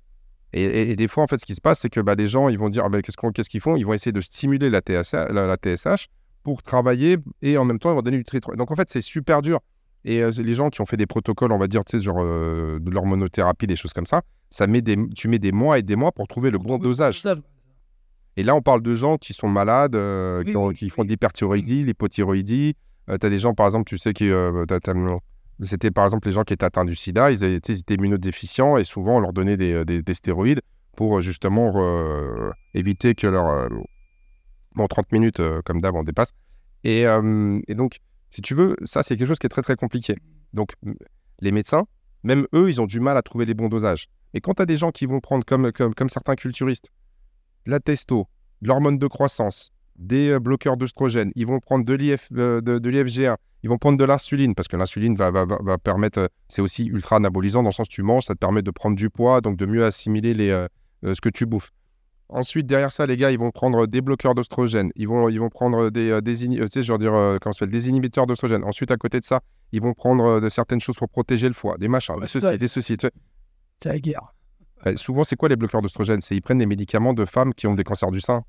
Et, 0.54 0.64
et- 0.64 0.90
et 0.90 0.96
des 0.96 1.06
fois, 1.08 1.22
en 1.22 1.26
fait, 1.28 1.38
ce 1.38 1.46
qui 1.46 1.54
se 1.54 1.60
passe, 1.60 1.80
c'est 1.80 1.90
que 1.90 2.00
bah, 2.00 2.14
les 2.14 2.26
gens, 2.26 2.48
ils 2.48 2.58
vont 2.58 2.68
dire, 2.70 2.82
ah, 2.84 2.88
bah, 2.88 3.00
qu'est-ce 3.02 3.48
qu'ils 3.48 3.60
font? 3.60 3.76
Ils 3.76 3.86
vont 3.86 3.92
essayer 3.94 4.12
de 4.12 4.20
stimuler 4.20 4.68
la, 4.70 4.80
TSH, 4.80 5.12
la, 5.30 5.46
la 5.46 5.56
TSH 5.56 6.08
pour 6.42 6.62
travailler 6.62 7.18
et 7.42 7.56
en 7.56 7.64
même 7.64 7.78
temps, 7.78 7.92
ils 7.92 7.94
vont 7.94 8.02
donner 8.02 8.16
du 8.18 8.24
trétro. 8.24 8.56
Donc, 8.56 8.70
en 8.70 8.74
fait, 8.74 8.88
c'est 8.90 9.00
super 9.02 9.40
dur. 9.42 9.60
Et 10.04 10.20
euh, 10.22 10.30
les 10.42 10.54
gens 10.54 10.68
qui 10.70 10.80
ont 10.80 10.86
fait 10.86 10.96
des 10.96 11.06
protocoles, 11.06 11.52
on 11.52 11.58
va 11.58 11.68
dire, 11.68 11.84
tu 11.84 11.96
sais, 11.96 12.02
genre 12.02 12.18
euh, 12.20 12.78
de 12.80 12.90
l'hormonothérapie, 12.90 13.66
des 13.66 13.76
choses 13.76 13.92
comme 13.92 14.06
ça, 14.06 14.22
ça 14.50 14.66
met 14.66 14.82
des, 14.82 14.96
tu 15.14 15.28
mets 15.28 15.38
des 15.38 15.52
mois 15.52 15.78
et 15.78 15.82
des 15.82 15.96
mois 15.96 16.10
pour 16.12 16.26
trouver 16.28 16.50
le 16.50 16.58
bon 16.58 16.78
dosage. 16.78 17.14
Et 18.36 18.42
là, 18.42 18.54
on 18.56 18.62
parle 18.62 18.82
de 18.82 18.94
gens 18.94 19.16
qui 19.18 19.32
sont 19.34 19.48
malades, 19.48 19.94
euh, 19.94 20.42
Oui, 20.44 20.50
qui, 20.50 20.56
ont- 20.56 20.66
oui, 20.68 20.74
qui 20.74 20.88
font 20.90 21.04
de 21.04 21.08
l'hyperthyroïdie, 21.08 21.84
l'hypothyroïdie. 21.84 22.74
tu 23.08 23.12
as 23.26 23.30
des 23.30 23.38
gens, 23.38 23.54
par 23.54 23.66
exemple, 23.66 23.84
tu 23.88 23.98
sais, 23.98 24.12
qui. 24.12 24.30
c'était 25.62 25.90
par 25.90 26.04
exemple 26.04 26.26
les 26.28 26.32
gens 26.32 26.42
qui 26.42 26.52
étaient 26.54 26.64
atteints 26.64 26.84
du 26.84 26.96
sida, 26.96 27.30
ils, 27.30 27.44
avaient, 27.44 27.56
étaient 27.56 27.94
immunodéficients 27.94 28.76
et 28.78 28.84
souvent 28.84 29.18
on 29.18 29.20
leur 29.20 29.32
donnait 29.32 29.56
des, 29.56 29.84
des- 29.84 30.02
des 30.02 30.14
stéroïdes 30.14 30.60
pour 30.96 31.20
justement 31.20 31.72
éviter 32.74 33.14
que 33.14 33.26
leur. 33.26 33.68
Bon, 34.74 34.86
30 34.86 35.12
minutes, 35.12 35.42
comme 35.64 35.80
d'hab, 35.80 35.94
on 35.94 36.02
dépasse. 36.02 36.32
Et, 36.84 37.02
et 37.02 37.74
donc, 37.74 37.98
si 38.32 38.40
tu 38.40 38.54
veux, 38.54 38.76
ça, 38.82 39.02
c'est 39.02 39.16
quelque 39.16 39.28
chose 39.28 39.38
qui 39.38 39.46
est 39.46 39.50
très, 39.50 39.62
très 39.62 39.76
compliqué. 39.76 40.16
Donc, 40.54 40.72
les 41.40 41.52
médecins, 41.52 41.84
même 42.24 42.46
eux, 42.54 42.70
ils 42.70 42.80
ont 42.80 42.86
du 42.86 42.98
mal 42.98 43.16
à 43.18 43.22
trouver 43.22 43.44
les 43.44 43.52
bons 43.52 43.68
dosages. 43.68 44.06
Et 44.32 44.40
quand 44.40 44.54
tu 44.54 44.62
as 44.62 44.66
des 44.66 44.78
gens 44.78 44.90
qui 44.90 45.04
vont 45.04 45.20
prendre, 45.20 45.44
comme, 45.44 45.70
comme, 45.70 46.08
certains 46.08 46.34
culturistes, 46.34 46.88
de 47.66 47.70
la 47.70 47.78
testo, 47.78 48.26
de 48.62 48.68
l'hormone 48.68 48.98
de 48.98 49.06
croissance, 49.06 49.70
des 49.96 50.30
euh, 50.30 50.40
bloqueurs 50.40 50.78
d'œstrogène, 50.78 51.30
ils 51.34 51.46
vont 51.46 51.60
prendre 51.60 51.84
de 51.84 51.92
l'IF, 51.92 52.28
euh, 52.32 52.62
de, 52.62 52.78
de 52.78 52.88
l'IFG1, 52.88 53.36
ils 53.62 53.68
vont 53.68 53.76
prendre 53.76 53.98
de 53.98 54.04
l'insuline, 54.04 54.54
parce 54.54 54.66
que 54.66 54.76
l'insuline 54.76 55.14
va, 55.14 55.30
permettre, 55.78 56.18
euh, 56.20 56.28
c'est 56.48 56.62
aussi 56.62 56.86
ultra 56.86 57.16
anabolisant 57.16 57.62
dans 57.62 57.68
le 57.68 57.74
sens 57.74 57.88
tu 57.88 58.02
manges, 58.02 58.24
ça 58.24 58.34
te 58.34 58.38
permet 58.38 58.62
de 58.62 58.70
prendre 58.70 58.96
du 58.96 59.10
poids, 59.10 59.42
donc 59.42 59.58
de 59.58 59.66
mieux 59.66 59.84
assimiler 59.84 60.32
les, 60.32 60.66
ce 61.02 61.20
que 61.20 61.28
tu 61.28 61.44
bouffes. 61.44 61.70
Ensuite, 62.32 62.66
derrière 62.66 62.90
ça, 62.92 63.06
les 63.06 63.16
gars, 63.16 63.30
ils 63.30 63.38
vont 63.38 63.50
prendre 63.50 63.86
des 63.86 64.00
bloqueurs 64.00 64.34
d'ostrogène. 64.34 64.90
Ils 64.96 65.06
vont, 65.08 65.28
ils 65.28 65.38
vont 65.38 65.48
prendre 65.50 65.90
des, 65.90 66.10
euh, 66.10 66.20
des, 66.20 66.46
euh, 66.58 66.64
tu 66.66 66.72
sais, 66.72 66.82
je 66.82 66.92
veux 66.92 66.98
dire, 66.98 67.14
euh, 67.14 67.38
comment 67.40 67.52
ça 67.52 67.66
des 67.66 67.88
inhibiteurs 67.88 68.26
d'ostrogène. 68.26 68.64
Ensuite, 68.64 68.90
à 68.90 68.96
côté 68.96 69.20
de 69.20 69.24
ça, 69.24 69.40
ils 69.72 69.80
vont 69.82 69.92
prendre 69.94 70.40
de 70.40 70.48
certaines 70.48 70.80
choses 70.80 70.96
pour 70.96 71.08
protéger 71.08 71.46
le 71.48 71.54
foie, 71.54 71.76
des 71.78 71.88
machins, 71.88 72.14
Ouais, 72.14 72.22
des 72.22 72.26
ceci, 72.26 72.58
des 72.58 72.68
ceci. 72.68 72.96
tu 72.96 73.06
sais. 73.06 73.12
C'est 73.82 73.88
la 73.90 73.98
guerre. 73.98 74.32
Euh, 74.86 74.96
souvent, 74.96 75.24
c'est 75.24 75.36
quoi 75.36 75.48
les 75.48 75.56
bloqueurs 75.56 75.82
d'ostrogène? 75.82 76.20
C'est 76.20 76.34
ils 76.34 76.40
prennent 76.42 76.58
des 76.58 76.66
médicaments 76.66 77.12
de 77.12 77.24
femmes 77.24 77.54
qui 77.54 77.66
ont 77.66 77.74
des 77.74 77.84
cancers 77.84 78.10
du 78.10 78.20
sein. 78.20 78.42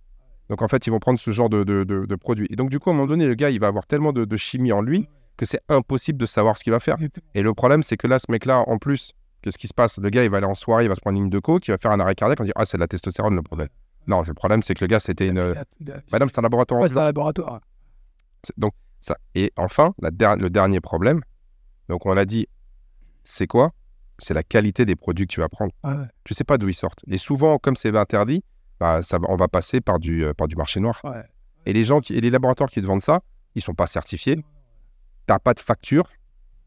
Donc, 0.49 0.61
en 0.61 0.67
fait, 0.67 0.87
ils 0.87 0.89
vont 0.89 0.99
prendre 0.99 1.19
ce 1.19 1.31
genre 1.31 1.49
de, 1.49 1.63
de, 1.63 1.83
de- 1.83 2.05
de 2.05 2.15
produits. 2.15 2.47
Et 2.49 2.55
donc, 2.55 2.69
du 2.69 2.79
coup, 2.79 2.89
à 2.89 2.93
un 2.93 2.95
moment 2.95 3.07
donné, 3.07 3.27
le 3.27 3.35
gars, 3.35 3.49
il 3.49 3.59
va 3.59 3.67
avoir 3.67 3.85
tellement 3.85 4.11
de 4.13 4.37
chimie 4.37 4.71
en 4.71 4.81
lui 4.81 5.07
que 5.37 5.45
c'est 5.45 5.61
impossible 5.69 6.19
de 6.19 6.25
savoir 6.25 6.57
ce 6.57 6.63
qu'il 6.63 6.71
va 6.71 6.79
faire. 6.79 6.97
Et 7.33 7.41
le 7.41 7.53
problème, 7.53 7.81
c'est 7.83 7.97
que 7.97 8.07
là, 8.07 8.19
ce 8.19 8.25
mec-là, 8.29 8.59
en 8.67 8.77
plus, 8.77 9.11
qu'est-ce 9.43 9.57
qui 9.57 9.67
se 9.67 9.73
passe 9.73 9.99
Le 9.99 10.09
gars, 10.09 10.23
il 10.23 10.29
va 10.29 10.37
aller 10.37 10.45
en 10.47 10.55
soirée, 10.55 10.85
il 10.85 10.89
va 10.89 10.95
se 10.95 11.01
prendre 11.01 11.17
une 11.17 11.23
ligne 11.25 11.29
de 11.31 11.39
coke, 11.39 11.67
il 11.67 11.71
va 11.71 11.77
faire 11.77 11.91
un 11.91 11.99
arrêt 11.99 12.15
cardiaque, 12.15 12.39
on 12.39 12.43
dit 12.43 12.51
Ah, 12.55 12.65
c'est 12.65 12.77
de 12.77 12.81
la 12.81 12.87
testostérone 12.87 13.35
le 13.35 13.41
problème. 13.43 13.69
Non, 14.07 14.21
le 14.21 14.33
problème, 14.33 14.63
c'est 14.63 14.73
que 14.73 14.83
le 14.83 14.87
gars, 14.87 14.99
c'était 14.99 15.27
une. 15.27 15.53
Madame, 16.11 16.29
c'est 16.29 16.39
un 16.39 16.41
laboratoire. 16.41 16.81
Ouais, 16.81 16.87
c'est 16.89 16.97
un 16.97 17.03
laboratoire. 17.05 17.61
Donc, 18.57 18.73
ça. 18.99 19.17
Et 19.35 19.51
enfin, 19.57 19.93
la 20.01 20.11
der- 20.11 20.35
le 20.37 20.49
dernier 20.49 20.79
problème, 20.81 21.21
donc 21.89 22.05
on 22.05 22.15
a 22.17 22.25
dit, 22.25 22.47
c'est 23.23 23.47
quoi? 23.47 23.71
C'est 24.19 24.33
la 24.33 24.43
qualité 24.43 24.85
des 24.85 24.95
produits 24.95 25.25
que 25.27 25.33
tu 25.33 25.39
vas 25.39 25.49
prendre. 25.49 25.71
Ouais, 25.83 25.93
ouais. 25.93 26.05
Tu 26.23 26.33
sais 26.33 26.43
pas 26.43 26.57
d'où 26.57 26.67
ils 26.69 26.73
sortent. 26.73 26.99
Et 27.07 27.17
souvent, 27.17 27.57
comme 27.57 27.75
c'est 27.75 27.95
interdit, 27.95 28.43
bah, 28.79 29.01
ça, 29.01 29.17
on 29.27 29.35
va 29.35 29.47
passer 29.47 29.81
par 29.81 29.99
du, 29.99 30.23
euh, 30.25 30.33
par 30.33 30.47
du 30.47 30.55
marché 30.55 30.79
noir. 30.79 30.99
Ouais. 31.03 31.23
Et 31.65 31.73
les 31.73 31.83
gens 31.85 31.99
qui, 32.01 32.13
et 32.15 32.21
les 32.21 32.29
laboratoires 32.29 32.69
qui 32.69 32.81
te 32.81 32.85
vendent 32.85 33.01
ça, 33.01 33.21
ils 33.55 33.61
sont 33.61 33.73
pas 33.73 33.87
certifiés. 33.87 34.43
T'as 35.25 35.39
pas 35.39 35.53
de 35.53 35.59
facture. 35.61 36.09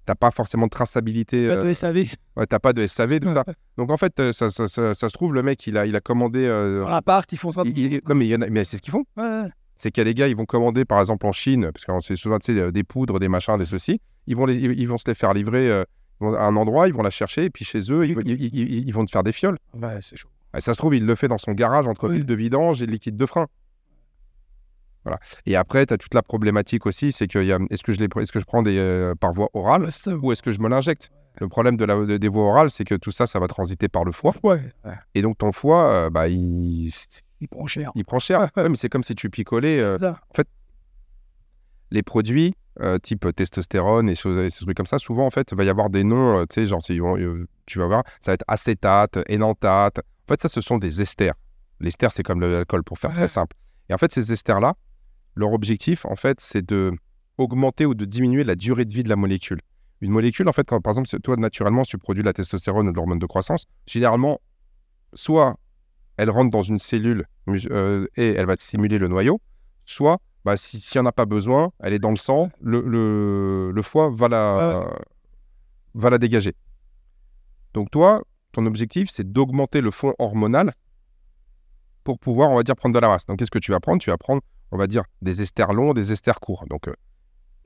T'as 0.06 0.14
pas 0.14 0.30
forcément 0.30 0.66
de 0.66 0.70
traçabilité. 0.70 1.48
Pas 1.48 1.54
euh, 1.56 1.64
de 1.64 1.74
SAV. 1.74 1.96
ouais, 2.36 2.46
t'as 2.46 2.58
pas 2.60 2.72
de 2.72 2.86
SAV, 2.86 3.18
tout 3.20 3.30
ça. 3.30 3.44
Donc 3.76 3.90
en 3.90 3.96
fait, 3.96 4.18
euh, 4.20 4.32
ça, 4.32 4.50
ça- 4.50 4.68
ça- 4.68 4.94
ça 4.94 5.08
se 5.08 5.12
trouve, 5.14 5.34
le 5.34 5.42
mec, 5.42 5.66
il 5.66 5.76
a, 5.76 5.84
il 5.84 5.96
a 5.96 6.00
commandé. 6.00 6.44
euh, 6.46 6.82
Dans 6.84 6.88
l'appart, 6.88 7.30
ils 7.32 7.36
font 7.36 7.50
ça. 7.52 7.62
il- 7.64 7.76
il- 7.78 8.00
non, 8.08 8.14
mais, 8.50 8.64
c'est 8.64 8.76
ce 8.76 8.82
qu'ils 8.82 8.92
font 8.92 9.04
Ouais, 9.16 9.48
c'est 9.74 9.90
qu'il 9.90 10.00
y 10.00 10.02
a 10.02 10.04
des 10.04 10.14
gars, 10.14 10.28
ils 10.28 10.36
vont 10.36 10.46
commander 10.46 10.84
par 10.84 11.00
exemple 11.00 11.26
en 11.26 11.32
Chine, 11.32 11.70
parce 11.72 11.84
qu'on 11.84 12.00
sait 12.00 12.16
souvent 12.16 12.38
des 12.38 12.84
poudres, 12.84 13.18
des 13.18 13.28
machins, 13.28 13.58
des 13.58 13.64
ceci. 13.64 14.00
Ils 14.28 14.36
vont, 14.36 14.46
les, 14.46 14.56
ils 14.56 14.88
vont 14.88 14.96
se 14.98 15.04
les 15.08 15.14
faire 15.14 15.34
livrer 15.34 15.68
euh, 15.68 15.84
à 16.20 16.46
un 16.46 16.56
endroit, 16.56 16.86
ils 16.88 16.94
vont 16.94 17.02
la 17.02 17.10
chercher, 17.10 17.44
et 17.44 17.50
puis 17.50 17.64
chez 17.64 17.80
eux, 17.90 18.06
ils, 18.06 18.14
vont- 18.14 18.22
ils- 18.24 18.42
ils- 18.54 18.86
ils 18.88 18.92
vont 18.94 19.04
te 19.04 19.10
faire 19.10 19.22
des 19.24 19.32
fioles. 19.32 19.58
Ouais, 19.74 19.98
c'est 20.02 20.16
chaud. 20.16 20.28
Et 20.56 20.60
ça 20.60 20.72
se 20.72 20.78
trouve, 20.78 20.94
il 20.94 21.04
le 21.04 21.14
fait 21.16 21.28
dans 21.28 21.36
son 21.38 21.52
garage 21.52 21.86
entre 21.88 22.08
Oui. 22.08 22.16
piles 22.18 22.26
de 22.26 22.34
vidange 22.34 22.80
et 22.80 22.86
de 22.86 22.92
liquide 22.92 23.16
de 23.16 23.26
frein. 23.26 23.46
Voilà. 25.06 25.20
Et 25.46 25.54
après, 25.54 25.86
tu 25.86 25.94
as 25.94 25.98
toute 25.98 26.14
la 26.14 26.22
problématique 26.22 26.84
aussi, 26.84 27.12
c'est 27.12 27.28
que 27.28 27.38
est-ce 27.72 27.82
que, 27.84 27.92
je 27.92 28.00
les 28.00 28.08
est-ce 28.20 28.32
que 28.32 28.40
je 28.40 28.44
prends 28.44 28.62
des, 28.62 28.76
euh, 28.76 29.14
par 29.14 29.32
voie 29.32 29.48
orale 29.54 29.90
ça. 29.92 30.14
ou 30.16 30.32
est-ce 30.32 30.42
que 30.42 30.50
je 30.50 30.58
me 30.58 30.68
l'injecte? 30.68 31.10
Le 31.38 31.48
problème 31.48 31.76
de 31.76 31.84
la, 31.84 31.94
de- 31.96 32.16
des 32.16 32.28
voies 32.28 32.44
orales, 32.48 32.70
c'est 32.70 32.84
que 32.84 32.94
tout 32.96 33.10
ça, 33.12 33.26
ça 33.28 33.38
va 33.38 33.46
transiter 33.46 33.86
par 33.88 34.04
le 34.04 34.10
foie. 34.10 34.34
Ouais. 34.42 34.60
Et 35.14 35.22
donc 35.22 35.38
ton 35.38 35.52
foie, 35.52 35.86
euh, 35.90 36.10
bah, 36.10 36.26
il, 36.28 36.90
Il 37.40 37.48
prend 37.48 37.66
cher. 37.66 37.92
il 37.94 38.04
prend 38.04 38.18
cher. 38.18 38.48
Ouais, 38.56 38.68
mais 38.68 38.76
c'est 38.76 38.88
comme 38.88 39.04
si 39.04 39.14
tu 39.14 39.30
picolais. 39.30 39.78
euh, 39.78 39.96
C'est 39.98 40.06
ça. 40.06 40.44
les 41.90 42.02
produits 42.02 42.54
type 43.02 43.34
testostérone 43.34 44.10
et, 44.10 44.14
choses- 44.14 44.38
et 44.44 44.50
ces 44.50 44.64
trucs 44.64 44.76
comme 44.76 44.84
ça, 44.86 44.98
souvent, 44.98 45.24
en 45.26 45.30
fait, 45.30 45.50
il 45.52 45.56
va 45.56 45.64
y 45.64 45.68
avoir 45.70 45.88
des 45.88 46.04
noms, 46.04 46.44
tu 46.46 46.54
sais, 46.60 46.66
genre, 46.66 46.82
tu 46.82 47.78
vas 47.78 47.86
voir, 47.86 48.02
ça 48.20 48.32
va 48.32 48.34
être 48.34 48.44
acétate, 48.48 49.18
énantate. 49.28 49.98
En 50.00 50.28
fait, 50.34 50.42
ça, 50.42 50.48
ce 50.48 50.60
sont 50.60 50.76
des 50.76 51.00
esters. 51.00 51.32
L'ester, 51.80 52.08
c'est 52.10 52.22
comme 52.22 52.40
l'alcool, 52.40 52.82
pour 52.82 52.98
faire 52.98 53.10
Ouais. 53.10 53.16
très 53.16 53.28
simple. 53.28 53.56
Et 53.88 53.94
en 53.94 53.98
fait, 53.98 54.12
ces 54.12 54.30
esters-là, 54.32 54.74
leur 55.36 55.52
objectif, 55.52 56.04
en 56.06 56.16
fait, 56.16 56.40
c'est 56.40 56.66
de 56.66 56.92
augmenter 57.38 57.86
ou 57.86 57.94
de 57.94 58.04
diminuer 58.04 58.42
la 58.44 58.54
durée 58.54 58.84
de 58.84 58.92
vie 58.92 59.02
de 59.02 59.08
la 59.08 59.16
molécule. 59.16 59.60
Une 60.00 60.10
molécule, 60.10 60.48
en 60.48 60.52
fait, 60.52 60.64
quand, 60.66 60.80
par 60.80 60.92
exemple, 60.98 61.08
toi, 61.22 61.36
naturellement, 61.36 61.82
tu 61.82 61.98
produis 61.98 62.22
la 62.22 62.32
testostérone 62.32 62.88
ou 62.88 62.92
de 62.92 62.96
l'hormone 62.96 63.18
de 63.18 63.26
croissance, 63.26 63.66
généralement, 63.86 64.40
soit 65.14 65.56
elle 66.16 66.30
rentre 66.30 66.50
dans 66.50 66.62
une 66.62 66.78
cellule 66.78 67.26
euh, 67.48 68.06
et 68.16 68.28
elle 68.34 68.46
va 68.46 68.56
stimuler 68.56 68.98
le 68.98 69.08
noyau, 69.08 69.40
soit 69.84 70.18
bah, 70.44 70.56
si- 70.56 70.80
s'il 70.80 71.00
n'y 71.00 71.06
en 71.06 71.08
a 71.08 71.12
pas 71.12 71.26
besoin, 71.26 71.72
elle 71.80 71.92
est 71.92 71.98
dans 71.98 72.10
le 72.10 72.16
sang, 72.16 72.50
le, 72.60 72.80
le- 72.80 73.70
le 73.72 73.82
foie 73.82 74.10
va 74.10 74.28
la, 74.28 74.88
va 75.94 76.10
la 76.10 76.18
dégager. 76.18 76.54
Donc 77.74 77.90
toi, 77.90 78.22
ton 78.52 78.64
objectif, 78.64 79.10
c'est 79.10 79.30
d'augmenter 79.30 79.82
le 79.82 79.90
fond 79.90 80.14
hormonal 80.18 80.72
pour 82.04 82.18
pouvoir, 82.18 82.50
on 82.50 82.56
va 82.56 82.62
dire, 82.62 82.76
prendre 82.76 82.94
de 82.94 83.00
la 83.00 83.08
masse. 83.08 83.26
Donc 83.26 83.38
qu'est-ce 83.38 83.50
que 83.50 83.58
tu 83.58 83.72
vas 83.72 83.80
prendre? 83.80 84.00
Tu 84.00 84.10
vas 84.10 84.16
prendre, 84.16 84.40
on 84.72 84.76
va 84.76 84.86
dire, 84.86 85.02
des 85.22 85.42
esters 85.42 85.72
longs, 85.72 85.92
des 85.92 86.12
esters 86.12 86.40
courts. 86.40 86.64
Donc, 86.68 86.88
euh, 86.88 86.94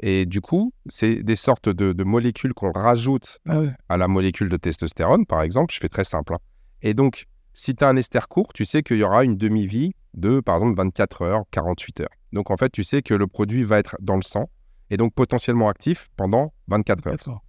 et 0.01 0.25
du 0.27 0.41
coup, 0.41 0.73
c'est 0.89 1.23
des 1.23 1.37
sortes 1.37 1.69
de, 1.69 1.93
de 1.93 2.05
molécules 2.05 2.55
qu'on 2.55 2.73
rajoute 2.73 3.39
Ah 3.47 3.61
ouais. 3.61 3.73
à 3.89 3.97
la 3.97 4.09
molécule 4.09 4.49
de 4.49 4.57
testostérone, 4.57 5.27
par 5.27 5.43
exemple. 5.43 5.75
Je 5.75 5.79
fais 5.81 5.89
très 5.91 6.05
simple. 6.05 6.35
hein. 6.35 6.39
Et 6.83 6.95
donc, 6.95 7.27
si 7.53 7.75
tu 7.75 7.85
as 7.85 7.89
un 7.89 7.97
ester 7.97 8.21
court, 8.29 8.53
tu 8.55 8.65
sais 8.65 8.83
qu'il 8.83 8.97
y 8.99 9.03
aura 9.03 9.25
une 9.25 9.37
demi-vie 9.37 9.93
de, 10.15 10.41
par 10.41 10.57
exemple, 10.57 10.77
24 10.77 11.23
heures, 11.23 11.43
48 11.51 12.01
heures. 12.01 12.09
Donc, 12.33 12.51
en 12.51 12.57
fait, 12.57 12.71
tu 12.71 12.83
sais 12.85 13.03
que 13.03 13.13
le 13.15 13.27
produit 13.27 13.63
va 13.63 13.79
être 13.79 13.97
dans 14.01 14.17
le 14.17 14.23
sang 14.23 14.49
et 14.89 14.97
donc 14.97 15.13
potentiellement 15.15 15.69
actif 15.69 16.09
pendant 16.17 16.53
24 16.69 17.07
heures. 17.07 17.13
Quatre 17.13 17.29
heures. 17.29 17.43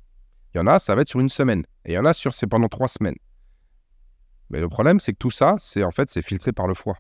Il 0.53 0.57
y 0.57 0.61
en 0.61 0.67
a, 0.67 0.79
ça 0.79 0.93
va 0.95 1.01
être 1.03 1.07
sur 1.07 1.21
une 1.21 1.29
semaine. 1.29 1.63
Et 1.85 1.93
il 1.93 1.95
y 1.95 1.97
en 1.97 2.03
a 2.05 2.13
sur 2.13 2.33
c'est 2.33 2.47
pendant 2.47 2.67
trois 2.67 2.89
semaines. 2.89 3.15
Mais 4.49 4.59
le 4.59 4.67
problème, 4.67 4.99
c'est 4.99 5.13
que 5.13 5.17
tout 5.17 5.31
ça, 5.31 5.55
c'est 5.59 5.83
en 5.83 5.91
fait, 5.91 6.09
c'est 6.09 6.21
filtré 6.21 6.51
par 6.51 6.67
le 6.67 6.73
foie. 6.73 6.97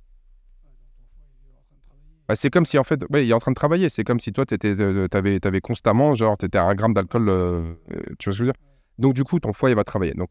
Bah, 2.31 2.35
c'est 2.37 2.49
comme 2.49 2.65
si, 2.65 2.77
en 2.77 2.85
fait, 2.85 3.03
ouais, 3.09 3.25
il 3.25 3.29
est 3.29 3.33
en 3.33 3.39
train 3.39 3.51
de 3.51 3.55
travailler. 3.55 3.89
C'est 3.89 4.05
comme 4.05 4.21
si 4.21 4.31
toi, 4.31 4.45
tu 4.45 4.55
avais, 4.55 5.59
constamment, 5.61 6.15
genre, 6.15 6.37
tu 6.37 6.45
étais 6.45 6.57
à 6.57 6.63
un 6.63 6.75
gramme 6.75 6.93
d'alcool. 6.93 7.27
euh, 7.27 7.33
euh, 7.33 7.73
tu 7.91 7.91
vois 7.91 8.15
ce 8.19 8.25
que 8.25 8.31
je 8.31 8.39
veux 8.43 8.45
dire? 8.45 8.61
Donc, 8.99 9.15
du 9.15 9.25
coup, 9.25 9.37
ton 9.41 9.51
foie, 9.51 9.69
il 9.69 9.75
va 9.75 9.83
travailler. 9.83 10.13
Donc, 10.13 10.29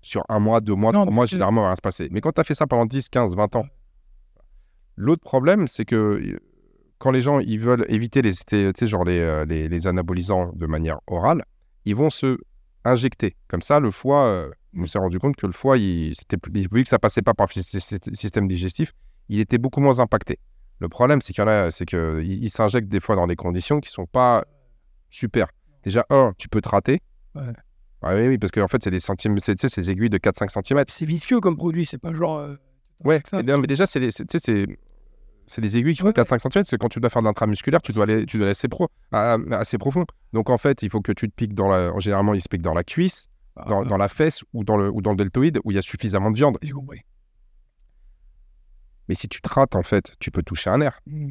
sur 0.00 0.24
un 0.30 0.38
mois, 0.38 0.62
deux 0.62 0.74
mois, 0.74 0.90
Non, 0.92 1.02
trois 1.02 1.12
mois, 1.14 1.26
généralement, 1.26 1.60
il 1.60 1.64
va 1.64 1.68
rien 1.68 1.76
se 1.76 1.82
passer. 1.82 2.08
Mais 2.10 2.22
quand 2.22 2.32
tu 2.32 2.40
as 2.40 2.44
fait 2.44 2.54
ça 2.54 2.66
pendant 2.66 2.86
10, 2.86 3.10
15, 3.10 3.36
20 3.36 3.54
ans, 3.56 3.66
l'autre 4.96 5.22
problème, 5.22 5.68
c'est 5.68 5.84
que 5.84 5.96
euh, 5.96 6.38
quand 6.98 7.10
les 7.10 7.20
gens 7.20 7.40
ils 7.40 7.58
veulent 7.60 7.84
éviter 7.88 8.22
les, 8.22 8.32
tu 8.32 8.72
sais, 8.74 8.86
genre 8.86 9.04
les, 9.04 9.18
euh, 9.18 9.44
les, 9.44 9.68
les 9.68 9.86
anabolisants 9.86 10.52
de 10.54 10.66
manière 10.66 11.00
orale, 11.06 11.44
ils 11.84 11.94
vont 11.94 12.08
se 12.08 12.38
injecter. 12.84 13.36
Comme 13.48 13.60
ça, 13.62 13.80
le 13.80 13.90
foie, 13.90 14.24
euh, 14.24 14.50
on 14.74 14.86
s'est 14.86 14.98
rendu 14.98 15.18
compte 15.18 15.36
que 15.36 15.46
le 15.46 15.52
foie, 15.52 15.76
il, 15.76 16.14
vu 16.72 16.82
que 16.84 16.88
ça 16.88 16.98
passait 16.98 17.20
pas 17.22 17.34
par 17.34 17.48
le 17.54 17.60
sy- 17.62 17.80
sy- 17.80 17.98
système 18.14 18.48
digestif, 18.48 18.92
il 19.28 19.40
était 19.40 19.58
beaucoup 19.58 19.80
moins 19.80 19.98
impacté. 19.98 20.38
Le 20.80 20.88
problème, 20.88 21.20
c'est 21.20 21.32
qu'il 21.32 21.42
y 21.42 21.44
en 21.44 21.48
a, 21.48 21.70
c'est 21.70 21.84
qu'ils 21.86 22.24
ils 22.42 22.50
s'injectent 22.50 22.88
des 22.88 23.00
fois 23.00 23.14
dans 23.16 23.26
des 23.26 23.36
conditions 23.36 23.80
qui 23.80 23.90
sont 23.90 24.06
pas 24.06 24.44
super. 25.10 25.48
Déjà, 25.84 26.04
un, 26.10 26.32
tu 26.38 26.48
peux 26.48 26.60
te 26.60 26.68
rater. 26.68 27.00
Ouais. 27.34 27.42
Ah 28.02 28.14
oui, 28.14 28.28
oui, 28.28 28.38
parce 28.38 28.50
qu'en 28.50 28.66
fait, 28.68 28.82
c'est 28.82 28.90
des 28.90 29.00
centimètres, 29.00 29.44
c'est 29.44 29.76
des 29.76 29.90
aiguilles 29.90 30.08
de 30.10 30.16
4-5 30.18 30.48
cm. 30.50 30.84
C'est 30.88 31.04
visqueux 31.04 31.40
comme 31.40 31.56
produit, 31.56 31.84
c'est 31.84 31.98
pas 31.98 32.14
genre. 32.14 32.38
euh, 32.38 32.56
Ouais, 33.04 33.22
non, 33.44 33.58
mais 33.58 33.66
déjà, 33.66 33.86
c'est 33.86 34.00
des, 34.00 34.10
c'est- 34.10 34.24
tu 34.26 34.38
sais, 34.38 34.66
c'est, 34.66 34.78
c'est 35.46 35.60
des 35.60 35.76
aiguilles 35.76 35.94
qui 35.94 36.00
font 36.00 36.06
Ouais, 36.08 36.12
4-5 36.14 36.40
cm. 36.50 36.64
C'est 36.64 36.78
quand 36.78 36.88
tu 36.88 37.00
dois 37.00 37.10
faire 37.10 37.22
de 37.22 37.26
l'intramusculaire, 37.26 37.82
tu 37.82 37.92
dois 37.92 38.04
aller, 38.04 38.24
tu 38.26 38.36
dois 38.38 38.46
aller 38.46 38.52
assez, 38.52 38.68
pro, 38.68 38.88
à- 39.12 39.36
assez 39.52 39.76
profond. 39.78 40.04
Donc, 40.32 40.48
en 40.48 40.58
fait, 40.58 40.82
il 40.82 40.88
faut 40.90 41.00
que 41.02 41.12
tu 41.12 41.28
te 41.28 41.34
piques 41.34 41.54
dans 41.54 41.68
la. 41.68 41.92
Généralement, 41.98 42.32
il 42.34 42.40
se 42.40 42.48
pique 42.48 42.62
dans 42.62 42.74
la 42.74 42.84
cuisse, 42.84 43.28
dans, 43.68 43.82
ah, 43.82 43.84
dans 43.84 43.96
la 43.98 44.08
fesse 44.08 44.42
ou 44.54 44.64
dans, 44.64 44.76
le, 44.78 44.90
ou 44.90 45.02
dans 45.02 45.10
le 45.10 45.16
deltoïde 45.16 45.58
où 45.64 45.70
il 45.70 45.74
y 45.74 45.78
a 45.78 45.82
suffisamment 45.82 46.30
de 46.30 46.36
viande. 46.36 46.56
j'ai 46.62 46.72
compris. 46.72 47.00
Mais 49.10 49.16
si 49.16 49.26
tu 49.26 49.40
te 49.42 49.48
rates, 49.52 49.74
en 49.74 49.82
fait, 49.82 50.12
tu 50.20 50.30
peux 50.30 50.44
toucher 50.44 50.70
un 50.70 50.78
nerf. 50.78 51.00
Mm. 51.08 51.30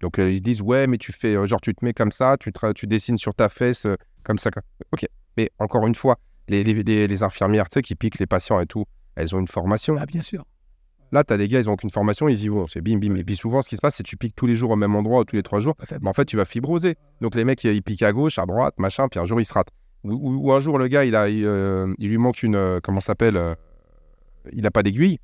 Donc, 0.00 0.18
euh, 0.18 0.28
ils 0.32 0.42
disent, 0.42 0.60
ouais, 0.60 0.88
mais 0.88 0.98
tu 0.98 1.12
fais, 1.12 1.36
euh, 1.36 1.46
genre, 1.46 1.60
tu 1.60 1.72
te 1.72 1.84
mets 1.84 1.92
comme 1.92 2.10
ça, 2.10 2.36
tu, 2.36 2.52
te- 2.52 2.72
tu 2.72 2.88
dessines 2.88 3.16
sur 3.16 3.32
ta 3.32 3.48
fesse, 3.48 3.86
euh, 3.86 3.94
comme 4.24 4.38
ça. 4.38 4.50
Ok. 4.90 5.06
Mais 5.36 5.48
encore 5.60 5.86
une 5.86 5.94
fois, 5.94 6.18
les, 6.48 6.64
les, 6.64 7.22
infirmières, 7.22 7.68
tu 7.68 7.74
sais, 7.74 7.82
qui 7.82 7.94
piquent 7.94 8.18
les 8.18 8.26
patients 8.26 8.58
et 8.58 8.66
tout, 8.66 8.86
elles 9.14 9.36
ont 9.36 9.38
une 9.38 9.46
formation. 9.46 9.94
Ah, 10.00 10.04
bien 10.04 10.20
sûr. 10.20 10.44
Là, 11.12 11.22
tu 11.22 11.32
as 11.32 11.36
des 11.36 11.46
gars, 11.46 11.60
ils 11.60 11.66
n'ont 11.66 11.74
aucune 11.74 11.90
formation, 11.90 12.28
ils 12.28 12.42
y 12.42 12.48
vont. 12.48 12.66
C'est 12.66 12.80
bim, 12.80 12.98
bim. 12.98 13.14
Et 13.14 13.22
puis 13.22 13.36
souvent, 13.36 13.62
ce 13.62 13.68
qui 13.68 13.76
se 13.76 13.80
passe, 13.80 13.94
c'est 13.94 14.02
que 14.02 14.08
tu 14.08 14.16
piques 14.16 14.34
tous 14.34 14.46
les 14.48 14.56
jours 14.56 14.72
au 14.72 14.76
même 14.76 14.96
endroit 14.96 15.20
ou 15.20 15.24
tous 15.24 15.36
les 15.36 15.44
trois 15.44 15.60
jours. 15.60 15.76
Mais 16.00 16.08
en 16.08 16.14
fait, 16.14 16.24
tu 16.24 16.36
vas 16.36 16.44
fibroser. 16.44 16.96
Donc 17.20 17.36
les 17.36 17.44
mecs, 17.44 17.62
ils 17.62 17.82
piquent 17.84 18.02
à 18.02 18.12
gauche, 18.12 18.40
à 18.40 18.46
droite, 18.46 18.74
machin, 18.78 19.06
puis 19.06 19.20
un 19.20 19.24
jour, 19.26 19.40
ils 19.40 19.44
se 19.44 19.54
ratent. 19.54 19.70
Ou, 20.02 20.10
ou- 20.14 20.48
ou 20.48 20.52
un 20.52 20.58
jour, 20.58 20.76
le 20.76 20.88
gars, 20.88 21.04
il, 21.04 21.14
a, 21.14 21.28
il, 21.28 21.44
euh, 21.46 21.94
il 21.98 22.08
lui 22.08 22.18
manque 22.18 22.42
une. 22.42 22.80
comment 22.82 22.98
ça 22.98 23.08
s'appelle 23.12 23.56
Il 24.52 24.62
n'a 24.62 24.72
pas 24.72 24.82
d'aiguille. 24.82 25.20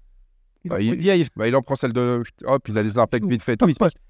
Il 0.65 0.71
Bah, 0.71 0.81
il-. 0.81 1.27
Bah, 1.37 1.47
il 1.49 1.55
en 1.57 1.63
prend 1.63 1.75
celle 1.77 1.93
de. 1.93 2.23
Hop, 2.45 2.69
il 2.69 2.77
a 2.79 2.83
des 2.83 2.99
impacts 2.99 3.25
vite 3.27 3.43
fait, 3.43 3.57
tout. 3.57 3.65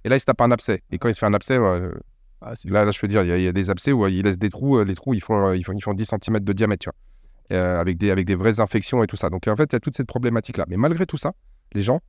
Et 0.04 0.08
là, 0.08 0.16
il 0.16 0.20
se 0.20 0.24
tape 0.24 0.40
un 0.40 0.50
abcès. 0.50 0.82
Et 0.90 0.98
quand 0.98 1.08
il 1.08 1.14
se 1.14 1.18
fait 1.20 1.26
un 1.26 1.34
abcès, 1.34 1.56
euh, 1.58 1.92
Ah, 2.40 2.54
là, 2.66 2.84
là, 2.84 2.90
je 2.92 3.00
peux 3.00 3.08
dire, 3.08 3.22
il 3.24 3.28
y, 3.28 3.32
a- 3.32 3.36
il 3.36 3.42
y 3.42 3.48
a 3.48 3.52
des 3.52 3.68
abcès 3.68 3.90
où 3.92 4.04
euh, 4.04 4.10
il 4.10 4.22
laisse 4.24 4.38
des 4.38 4.48
trous. 4.50 4.78
euh, 4.78 4.84
les 4.84 4.94
trous, 4.94 5.12
ils 5.14 5.20
font, 5.20 5.52
ils 5.52 5.64
font, 5.64 5.72
ils 5.72 5.82
font 5.82 5.92
10 5.92 6.06
cm 6.06 6.38
de 6.40 6.52
diamètre, 6.52 6.84
tu 6.84 6.90
vois. 6.90 7.56
Euh, 7.58 7.80
avec, 7.80 7.96
des, 7.98 8.10
avec 8.12 8.26
des 8.26 8.34
vraies 8.36 8.60
infections 8.60 9.02
et 9.02 9.06
tout 9.08 9.16
ça. 9.16 9.28
Donc, 9.28 9.48
en 9.48 9.56
fait, 9.56 9.64
il 9.72 9.72
y 9.72 9.76
a 9.76 9.80
toute 9.80 9.96
cette 9.96 10.06
problématique-là. 10.06 10.64
Mais 10.68 10.76
malgré 10.76 11.04
tout 11.06 11.16
ça, 11.16 11.32
les 11.72 11.82
gens, 11.82 12.00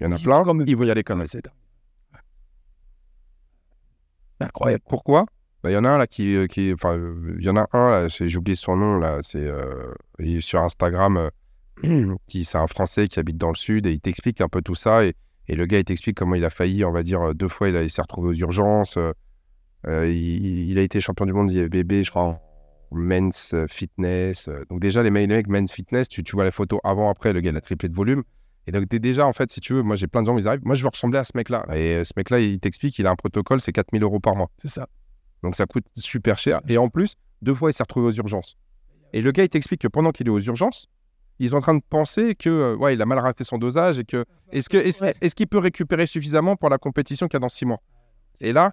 il 0.00 0.04
y 0.04 0.06
en 0.08 0.12
a 0.12 0.18
plein, 0.18 0.42
ils 0.66 0.76
vont 0.76 0.84
y 0.84 0.90
aller 0.90 1.04
quand 1.04 1.14
même. 1.14 1.26
Ouais, 1.32 2.18
c'est 4.40 4.46
incroyable. 4.46 4.82
Pourquoi? 4.88 5.26
Bah, 5.62 5.70
Il 5.70 5.74
y 5.74 5.76
en 5.76 5.84
a 5.84 5.90
un 5.90 5.98
là 5.98 6.06
qui. 6.06 6.36
qui 6.48 6.72
enfin, 6.72 6.98
il 7.38 7.44
y 7.44 7.48
en 7.48 7.56
a 7.56 7.68
un 7.72 8.08
j'ai 8.08 8.36
oublié 8.36 8.56
son 8.56 8.76
nom 8.76 8.98
là, 8.98 9.18
c'est 9.22 9.46
euh, 9.46 9.92
sur 10.40 10.60
Instagram, 10.60 11.30
qui 12.26 12.44
c'est 12.44 12.58
un 12.58 12.66
Français 12.66 13.08
qui 13.08 13.18
habite 13.18 13.36
dans 13.36 13.48
le 13.48 13.54
sud 13.56 13.86
et 13.86 13.92
il 13.92 14.00
t'explique 14.00 14.40
un 14.40 14.48
peu 14.48 14.62
tout 14.62 14.74
ça. 14.74 15.04
Et, 15.04 15.14
et 15.48 15.54
le 15.54 15.66
gars, 15.66 15.78
il 15.78 15.84
t'explique 15.84 16.16
comment 16.16 16.34
il 16.34 16.44
a 16.44 16.50
failli, 16.50 16.84
on 16.84 16.92
va 16.92 17.02
dire, 17.02 17.20
euh, 17.22 17.34
deux 17.34 17.48
fois, 17.48 17.68
il, 17.68 17.90
s'est 17.90 18.02
retrouvé 18.02 18.30
aux 18.30 18.34
urgences. 18.34 18.96
euh, 18.96 19.12
euh, 19.88 20.08
il, 20.08 20.70
il 20.70 20.78
a 20.78 20.82
été 20.82 21.00
champion 21.00 21.26
du 21.26 21.32
monde 21.32 21.50
IFBB, 21.50 22.04
je 22.04 22.10
crois, 22.10 22.22
en 22.22 22.40
men's 22.92 23.54
fitness. 23.68 24.48
Donc, 24.70 24.80
déjà, 24.80 25.02
les 25.02 25.10
mecs, 25.10 25.48
men's 25.48 25.72
fitness, 25.72 26.08
tu, 26.08 26.22
tu 26.22 26.36
vois 26.36 26.44
les 26.44 26.50
photos 26.52 26.78
avant-après, 26.84 27.32
le 27.32 27.40
gars, 27.40 27.50
il 27.50 27.56
a 27.56 27.60
triplé 27.60 27.88
de 27.88 27.94
volume. 27.94 28.22
Et 28.68 28.70
donc, 28.70 28.88
déjà, 28.88 29.26
en 29.26 29.32
fait, 29.32 29.50
si 29.50 29.60
tu 29.60 29.72
veux, 29.72 29.82
moi, 29.82 29.96
j'ai 29.96 30.06
plein 30.06 30.22
de 30.22 30.26
gens, 30.26 30.38
ils 30.38 30.46
arrivent, 30.46 30.64
moi, 30.64 30.76
je 30.76 30.82
veux 30.82 30.88
ressembler 30.88 31.18
à 31.18 31.24
ce 31.24 31.32
mec-là. 31.34 31.66
Et 31.74 32.04
ce 32.04 32.12
mec-là, 32.16 32.38
il 32.38 32.60
t'explique, 32.60 32.96
il 33.00 33.06
a 33.08 33.10
un 33.10 33.16
protocole, 33.16 33.60
c'est 33.60 33.72
4000 33.72 34.02
euros 34.04 34.20
par 34.20 34.36
mois. 34.36 34.50
C'est 34.58 34.68
ça. 34.68 34.86
Donc 35.42 35.56
ça 35.56 35.66
coûte 35.66 35.84
super 35.96 36.38
cher. 36.38 36.60
Et 36.68 36.78
en 36.78 36.88
plus, 36.88 37.14
deux 37.42 37.54
fois, 37.54 37.70
il 37.70 37.72
s'est 37.74 37.82
retrouvé 37.82 38.06
aux 38.06 38.12
urgences. 38.12 38.56
Et 39.12 39.20
le 39.20 39.32
gars, 39.32 39.42
il 39.42 39.48
t'explique 39.48 39.80
que 39.80 39.88
pendant 39.88 40.10
qu'il 40.10 40.26
est 40.28 40.30
aux 40.30 40.40
urgences, 40.40 40.88
ils 41.38 41.50
sont 41.50 41.56
en 41.56 41.60
train 41.60 41.74
de 41.74 41.82
penser 41.88 42.34
que 42.34 42.48
euh, 42.48 42.76
ouais, 42.76 42.94
il 42.94 43.02
a 43.02 43.06
mal 43.06 43.18
raté 43.18 43.44
son 43.44 43.58
dosage 43.58 43.98
et 43.98 44.04
que 44.04 44.24
est-ce 44.52 44.68
que 44.68 44.76
est-ce, 44.76 45.02
Ouais. 45.04 45.14
est-ce 45.20 45.34
qu'il 45.34 45.46
peut 45.48 45.58
récupérer 45.58 46.06
suffisamment 46.06 46.56
pour 46.56 46.68
la 46.70 46.78
compétition 46.78 47.26
qu'il 47.28 47.34
y 47.34 47.38
a 47.38 47.40
dans 47.40 47.48
six 47.48 47.64
mois? 47.64 47.80
Et 48.40 48.52
là, 48.52 48.72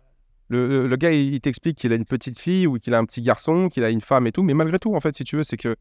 le, 0.50 0.88
le- 0.88 0.96
gars, 0.98 1.12
il, 1.12 1.40
t'explique 1.42 1.78
qu'il 1.78 1.92
a 1.94 1.96
une 1.96 2.06
petite 2.06 2.38
fille 2.40 2.66
ou 2.68 2.78
qu'il 2.80 2.94
a 2.94 2.98
un 2.98 3.06
petit 3.06 3.22
garçon, 3.22 3.70
qu'il 3.70 3.84
a 3.84 3.90
une 3.90 4.02
femme 4.02 4.26
et 4.28 4.32
tout. 4.32 4.42
Mais 4.44 4.54
malgré 4.56 4.80
tout, 4.80 4.96
en 4.96 5.00
fait, 5.00 5.16
si 5.16 5.24
tu 5.24 5.36
veux, 5.38 5.44
c'est 5.44 5.58
que 5.58 5.76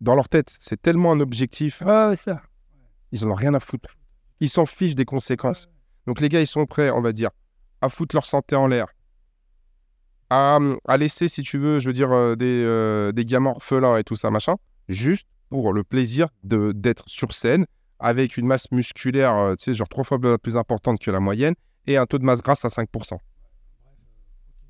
dans 0.00 0.14
leur 0.14 0.28
tête, 0.28 0.54
c'est 0.60 0.80
tellement 0.80 1.12
un 1.12 1.20
objectif, 1.20 1.80
Ouais, 1.82 2.06
ouais, 2.06 2.16
ça. 2.16 2.40
ils 3.12 3.24
en 3.24 3.30
ont 3.30 3.34
rien 3.34 3.54
à 3.54 3.60
foutre. 3.60 3.96
Ils 4.40 4.48
s'en 4.48 4.66
fichent 4.66 4.94
des 4.94 5.04
conséquences. 5.04 5.68
Donc 6.06 6.20
les 6.20 6.28
gars, 6.28 6.40
ils 6.40 6.46
sont 6.46 6.64
prêts, 6.66 6.90
on 6.90 7.00
va 7.00 7.12
dire, 7.12 7.30
à 7.80 7.88
foutre 7.88 8.14
leur 8.14 8.26
santé 8.26 8.54
en 8.56 8.66
l'air, 8.68 8.86
à, 10.30 10.58
à 10.86 10.96
laisser, 10.96 11.28
si 11.28 11.42
tu 11.42 11.58
veux, 11.58 11.78
je 11.78 11.86
veux 11.88 11.92
dire, 11.92 12.12
euh, 12.12 12.34
des, 12.36 12.62
euh, 12.64 13.12
des 13.12 13.24
gamins 13.24 13.50
orphelins 13.50 13.96
et 13.98 14.04
tout 14.04 14.16
ça, 14.16 14.30
machin, 14.30 14.56
juste 14.88 15.26
pour 15.54 15.72
le 15.72 15.84
plaisir 15.84 16.26
de 16.42 16.72
d'être 16.72 17.04
sur 17.06 17.32
scène 17.32 17.64
avec 18.00 18.36
une 18.36 18.44
masse 18.46 18.72
musculaire, 18.72 19.34
euh, 19.36 19.54
tu 19.54 19.66
sais, 19.66 19.74
genre 19.74 19.88
trois 19.88 20.02
fois 20.02 20.18
plus 20.42 20.56
importante 20.56 20.98
que 20.98 21.12
la 21.12 21.20
moyenne 21.20 21.54
et 21.86 21.96
un 21.96 22.06
taux 22.06 22.18
de 22.18 22.24
masse 22.24 22.42
grasse 22.42 22.64
à 22.64 22.68
5%. 22.68 23.18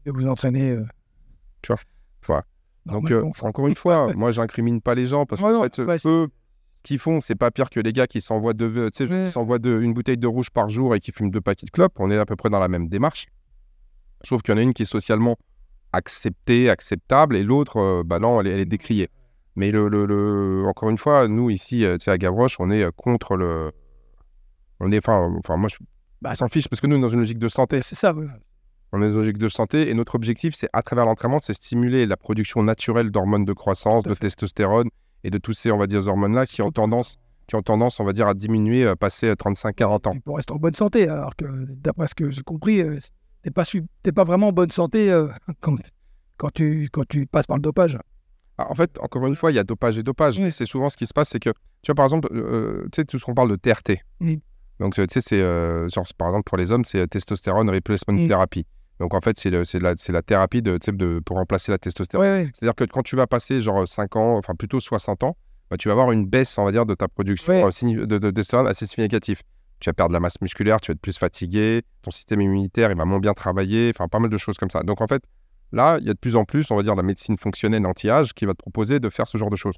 Et 0.04 0.10
vous 0.10 0.26
entraînez. 0.28 0.72
euh, 0.72 0.84
Voilà. 2.26 2.42
Donc, 2.84 3.04
normalement. 3.08 3.32
euh, 3.42 3.46
encore 3.48 3.66
une 3.66 3.74
fois, 3.74 4.12
moi, 4.14 4.30
j'incrimine 4.30 4.82
pas 4.82 4.94
les 4.94 5.06
gens 5.06 5.24
parce 5.24 5.40
non, 5.40 5.62
fait, 5.62 5.82
ouais, 5.84 5.98
c'est- 5.98 6.06
eux, 6.08 6.28
ce 6.74 6.82
qu'ils 6.82 6.98
font, 6.98 7.22
c'est 7.22 7.34
pas 7.34 7.50
pire 7.50 7.70
que 7.70 7.80
les 7.80 7.94
gars 7.94 8.06
qui 8.06 8.20
s'envoient 8.20 8.52
de, 8.52 8.90
tu 8.94 9.04
Ouais. 9.04 9.24
qui 9.24 9.30
s'envoient 9.30 9.58
de, 9.58 9.80
une 9.80 9.94
bouteille 9.94 10.18
de 10.18 10.26
rouge 10.26 10.50
par 10.50 10.68
jour 10.68 10.94
et 10.94 11.00
qui 11.00 11.10
fument 11.10 11.30
deux 11.30 11.40
paquets 11.40 11.64
de 11.64 11.70
clopes. 11.70 11.98
On 11.98 12.10
est 12.10 12.18
à 12.18 12.26
peu 12.26 12.36
près 12.36 12.50
dans 12.50 12.58
la 12.60 12.68
même 12.68 12.88
démarche. 12.88 13.24
Sauf 14.22 14.42
qu'il 14.42 14.52
y 14.52 14.54
en 14.54 14.58
a 14.58 14.62
une 14.62 14.74
qui 14.74 14.82
est 14.82 14.84
socialement 14.84 15.36
acceptée, 15.92 16.68
acceptable, 16.68 17.36
et 17.36 17.42
l'autre, 17.42 17.78
euh, 17.78 18.02
bah 18.04 18.18
non, 18.18 18.38
elle 18.42 18.48
est 18.48 18.66
décriée. 18.66 19.08
Mais 19.56 19.70
le, 19.70 19.88
le- 19.88 20.06
le- 20.06 20.66
encore 20.66 20.90
une 20.90 20.98
fois, 20.98 21.28
nous 21.28 21.50
ici, 21.50 21.84
euh, 21.84 21.96
tu 21.96 22.04
sais, 22.04 22.10
à 22.10 22.18
Gavroche, 22.18 22.56
on 22.58 22.70
est 22.70 22.82
euh, 22.82 22.90
contre 22.90 23.36
le. 23.36 23.70
On 24.80 24.90
est, 24.90 24.98
enfin, 24.98 25.28
moi, 25.56 25.68
je 25.68 25.76
Bah, 26.22 26.34
s'en 26.34 26.48
fiche 26.48 26.68
parce 26.68 26.80
que 26.80 26.86
nous, 26.86 26.96
on 26.96 26.98
est 26.98 27.02
dans 27.02 27.08
une 27.08 27.20
logique 27.20 27.38
de 27.38 27.48
santé. 27.48 27.80
c'est 27.82 27.94
ça. 27.94 28.12
voilà. 28.12 28.32
On 28.92 28.98
est 28.98 29.06
dans 29.06 29.10
une 29.12 29.16
logique 29.18 29.38
de 29.38 29.48
santé 29.48 29.88
et 29.90 29.94
notre 29.94 30.14
objectif, 30.14 30.54
c'est 30.54 30.68
à 30.72 30.82
travers 30.82 31.04
l'entraînement, 31.04 31.38
c'est 31.42 31.54
stimuler 31.54 32.06
la 32.06 32.16
production 32.16 32.62
naturelle 32.62 33.10
d'hormones 33.10 33.44
de 33.44 33.52
croissance, 33.52 34.04
de 34.04 34.14
testostérone 34.14 34.88
et 35.24 35.30
de 35.30 35.38
tous 35.38 35.52
ces, 35.52 35.70
on 35.72 35.78
va 35.78 35.86
dire, 35.86 36.06
hormones-là 36.06 36.46
qui 36.46 36.60
ont 36.62 36.70
tendance, 36.70 37.16
qui 37.48 37.56
ont 37.56 37.62
tendance, 37.62 37.98
on 38.00 38.04
va 38.04 38.12
dire, 38.12 38.26
à 38.28 38.34
diminuer 38.34 38.84
euh, 38.84 38.94
passer 38.96 39.32
35-40 39.32 40.08
ans. 40.08 40.12
Et 40.14 40.20
Pour 40.20 40.36
rester 40.36 40.52
en 40.52 40.56
bonne 40.56 40.74
santé, 40.74 41.08
alors 41.08 41.34
que 41.36 41.44
d'après 41.74 42.06
ce 42.08 42.14
que 42.14 42.30
j'ai 42.30 42.42
compris, 42.42 42.80
euh, 42.82 42.98
t'es 43.42 43.50
pas, 43.50 43.64
su- 43.64 43.84
t'es 44.02 44.12
pas 44.12 44.24
vraiment 44.24 44.48
en 44.48 44.52
bonne 44.52 44.70
santé 44.70 45.10
euh, 45.10 45.28
quand, 45.60 45.76
quand, 46.36 46.50
tu, 46.52 46.88
quand 46.92 47.06
tu 47.08 47.26
passes 47.26 47.46
par 47.46 47.56
le 47.56 47.62
dopage. 47.62 47.98
Ah, 48.58 48.70
en 48.70 48.74
fait, 48.74 48.98
encore 49.00 49.26
une 49.26 49.34
fois, 49.36 49.50
il 49.50 49.54
y 49.56 49.58
a 49.58 49.64
dopage 49.64 49.98
et 49.98 50.02
dopage. 50.02 50.38
Oui. 50.38 50.52
C'est 50.52 50.66
souvent 50.66 50.88
ce 50.88 50.96
qui 50.96 51.06
se 51.06 51.12
passe, 51.14 51.30
c'est 51.30 51.40
que, 51.40 51.50
tu 51.82 51.88
vois, 51.90 51.94
par 51.96 52.04
exemple, 52.04 52.28
euh, 52.32 52.84
tu 52.92 53.00
sais, 53.00 53.04
tout 53.04 53.18
ce 53.18 53.24
qu'on 53.24 53.34
parle 53.34 53.50
de 53.50 53.56
TRT. 53.56 53.98
Donc, 54.80 54.98
euh, 54.98 55.06
tu 55.06 55.14
sais, 55.14 55.20
c'est, 55.20 55.40
euh, 55.40 55.88
genre, 55.88 56.04
par 56.18 56.28
exemple, 56.28 56.44
pour 56.44 56.56
les 56.58 56.70
hommes, 56.70 56.84
c'est 56.84 56.98
euh, 56.98 57.06
testostérone 57.06 57.68
replacement 57.70 58.14
Mm. 58.14 58.28
therapy. 58.28 58.66
Donc, 59.00 59.12
en 59.14 59.20
fait, 59.20 59.36
c'est, 59.38 59.50
la, 59.50 59.64
c'est 59.64 60.12
la 60.12 60.22
thérapie 60.22 60.62
de, 60.62 60.78
de, 60.92 61.18
pour 61.24 61.36
remplacer 61.36 61.72
la 61.72 61.78
testostérone. 61.78 62.50
C'est-à-dire 62.54 62.74
que 62.76 62.84
quand 62.84 63.02
tu 63.02 63.16
vas 63.16 63.26
passer 63.26 63.60
genre 63.60 63.86
5 63.88 64.14
ans, 64.16 64.36
enfin 64.36 64.54
plutôt 64.54 64.78
60 64.80 65.24
ans, 65.24 65.36
bah, 65.70 65.76
tu 65.76 65.88
vas 65.88 65.92
avoir 65.92 66.12
une 66.12 66.26
baisse, 66.26 66.56
on 66.58 66.64
va 66.64 66.70
dire, 66.72 66.86
de 66.86 66.94
ta 66.94 67.08
production 67.08 67.52
euh, 67.54 68.06
de 68.06 68.18
testostérone 68.30 68.68
assez 68.68 68.86
significative. 68.86 69.40
Tu 69.80 69.88
vas 69.90 69.94
perdre 69.94 70.10
de 70.10 70.14
la 70.14 70.20
masse 70.20 70.40
musculaire, 70.40 70.80
tu 70.80 70.90
vas 70.90 70.94
être 70.94 71.00
plus 71.00 71.18
fatigué, 71.18 71.82
ton 72.02 72.12
système 72.12 72.40
immunitaire, 72.40 72.90
il 72.92 72.96
va 72.96 73.04
moins 73.04 73.18
bien 73.18 73.32
travailler, 73.34 73.90
enfin 73.94 74.06
pas 74.08 74.20
mal 74.20 74.30
de 74.30 74.36
choses 74.38 74.56
comme 74.56 74.70
ça. 74.70 74.82
Donc 74.84 75.00
en 75.00 75.08
fait, 75.08 75.22
là, 75.74 75.98
il 76.00 76.06
y 76.06 76.10
a 76.10 76.14
de 76.14 76.18
plus 76.18 76.36
en 76.36 76.44
plus, 76.44 76.70
on 76.70 76.76
va 76.76 76.82
dire, 76.82 76.94
la 76.94 77.02
médecine 77.02 77.36
fonctionnelle 77.38 77.84
anti-âge 77.86 78.32
qui 78.32 78.46
va 78.46 78.52
te 78.52 78.58
proposer 78.58 79.00
de 79.00 79.08
faire 79.10 79.28
ce 79.28 79.36
genre 79.38 79.50
de 79.50 79.56
choses. 79.56 79.74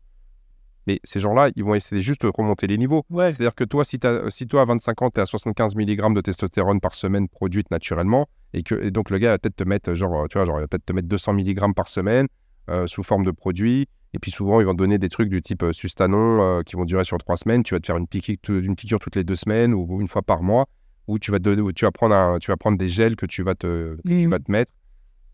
Mais 0.86 1.00
ces 1.02 1.18
gens-là, 1.18 1.50
ils 1.56 1.64
vont 1.64 1.74
essayer 1.74 2.00
juste 2.00 2.22
de 2.22 2.30
remonter 2.32 2.68
les 2.68 2.78
niveaux. 2.78 3.02
Ouais, 3.10 3.32
C'est-à-dire 3.32 3.56
que 3.56 3.64
toi, 3.64 3.84
si, 3.84 3.98
toi, 3.98 4.60
à 4.60 4.64
25 4.64 5.02
ans, 5.02 5.10
tu 5.10 5.18
es 5.18 5.22
à 5.22 5.26
75 5.26 5.74
mg 5.74 6.14
de 6.14 6.20
testostérone 6.20 6.80
par 6.80 6.94
semaine 6.94 7.28
produite 7.28 7.70
naturellement, 7.72 8.26
et, 8.52 8.62
que, 8.62 8.74
et 8.80 8.92
donc 8.92 9.10
le 9.10 9.18
gars 9.18 9.30
va 9.30 9.38
peut-être 9.38 9.56
te 9.56 9.64
mettre, 9.64 9.94
genre, 9.94 10.28
tu 10.28 10.38
vois, 10.38 10.46
genre, 10.46 10.60
peut-être 10.68 10.86
te 10.86 10.92
mettre 10.92 11.08
200 11.08 11.32
mg 11.34 11.74
par 11.74 11.88
semaine 11.88 12.28
euh, 12.70 12.86
sous 12.86 13.02
forme 13.02 13.24
de 13.24 13.32
produit, 13.32 13.88
et 14.14 14.18
puis 14.20 14.30
souvent, 14.30 14.60
ils 14.60 14.64
vont 14.66 14.72
te 14.74 14.78
donner 14.78 14.98
des 14.98 15.08
trucs 15.08 15.28
du 15.28 15.42
type 15.42 15.64
euh, 15.64 15.72
Sustanon 15.72 16.40
euh, 16.40 16.62
qui 16.62 16.76
vont 16.76 16.84
durer 16.84 17.04
sur 17.04 17.18
trois 17.18 17.36
semaines. 17.36 17.64
Tu 17.64 17.74
vas 17.74 17.80
te 17.80 17.86
faire 17.86 17.96
une 17.96 18.06
piqûre, 18.06 18.38
une 18.48 18.76
piqûre 18.76 19.00
toutes 19.00 19.16
les 19.16 19.24
deux 19.24 19.36
semaines 19.36 19.74
ou 19.74 20.00
une 20.00 20.08
fois 20.08 20.22
par 20.22 20.42
mois, 20.42 20.66
où 21.08 21.18
tu 21.18 21.32
vas, 21.32 21.38
te 21.40 21.70
tu 21.72 21.84
vas, 21.84 21.90
prendre, 21.90 22.14
un- 22.14 22.38
tu 22.38 22.50
vas 22.50 22.56
prendre 22.56 22.78
des 22.78 22.88
gels 22.88 23.16
que 23.16 23.26
tu 23.26 23.42
vas 23.42 23.54
te, 23.56 23.96
tu 24.06 24.12
Mhm. 24.24 24.30
vas 24.30 24.38
te 24.38 24.50
mettre 24.50 24.70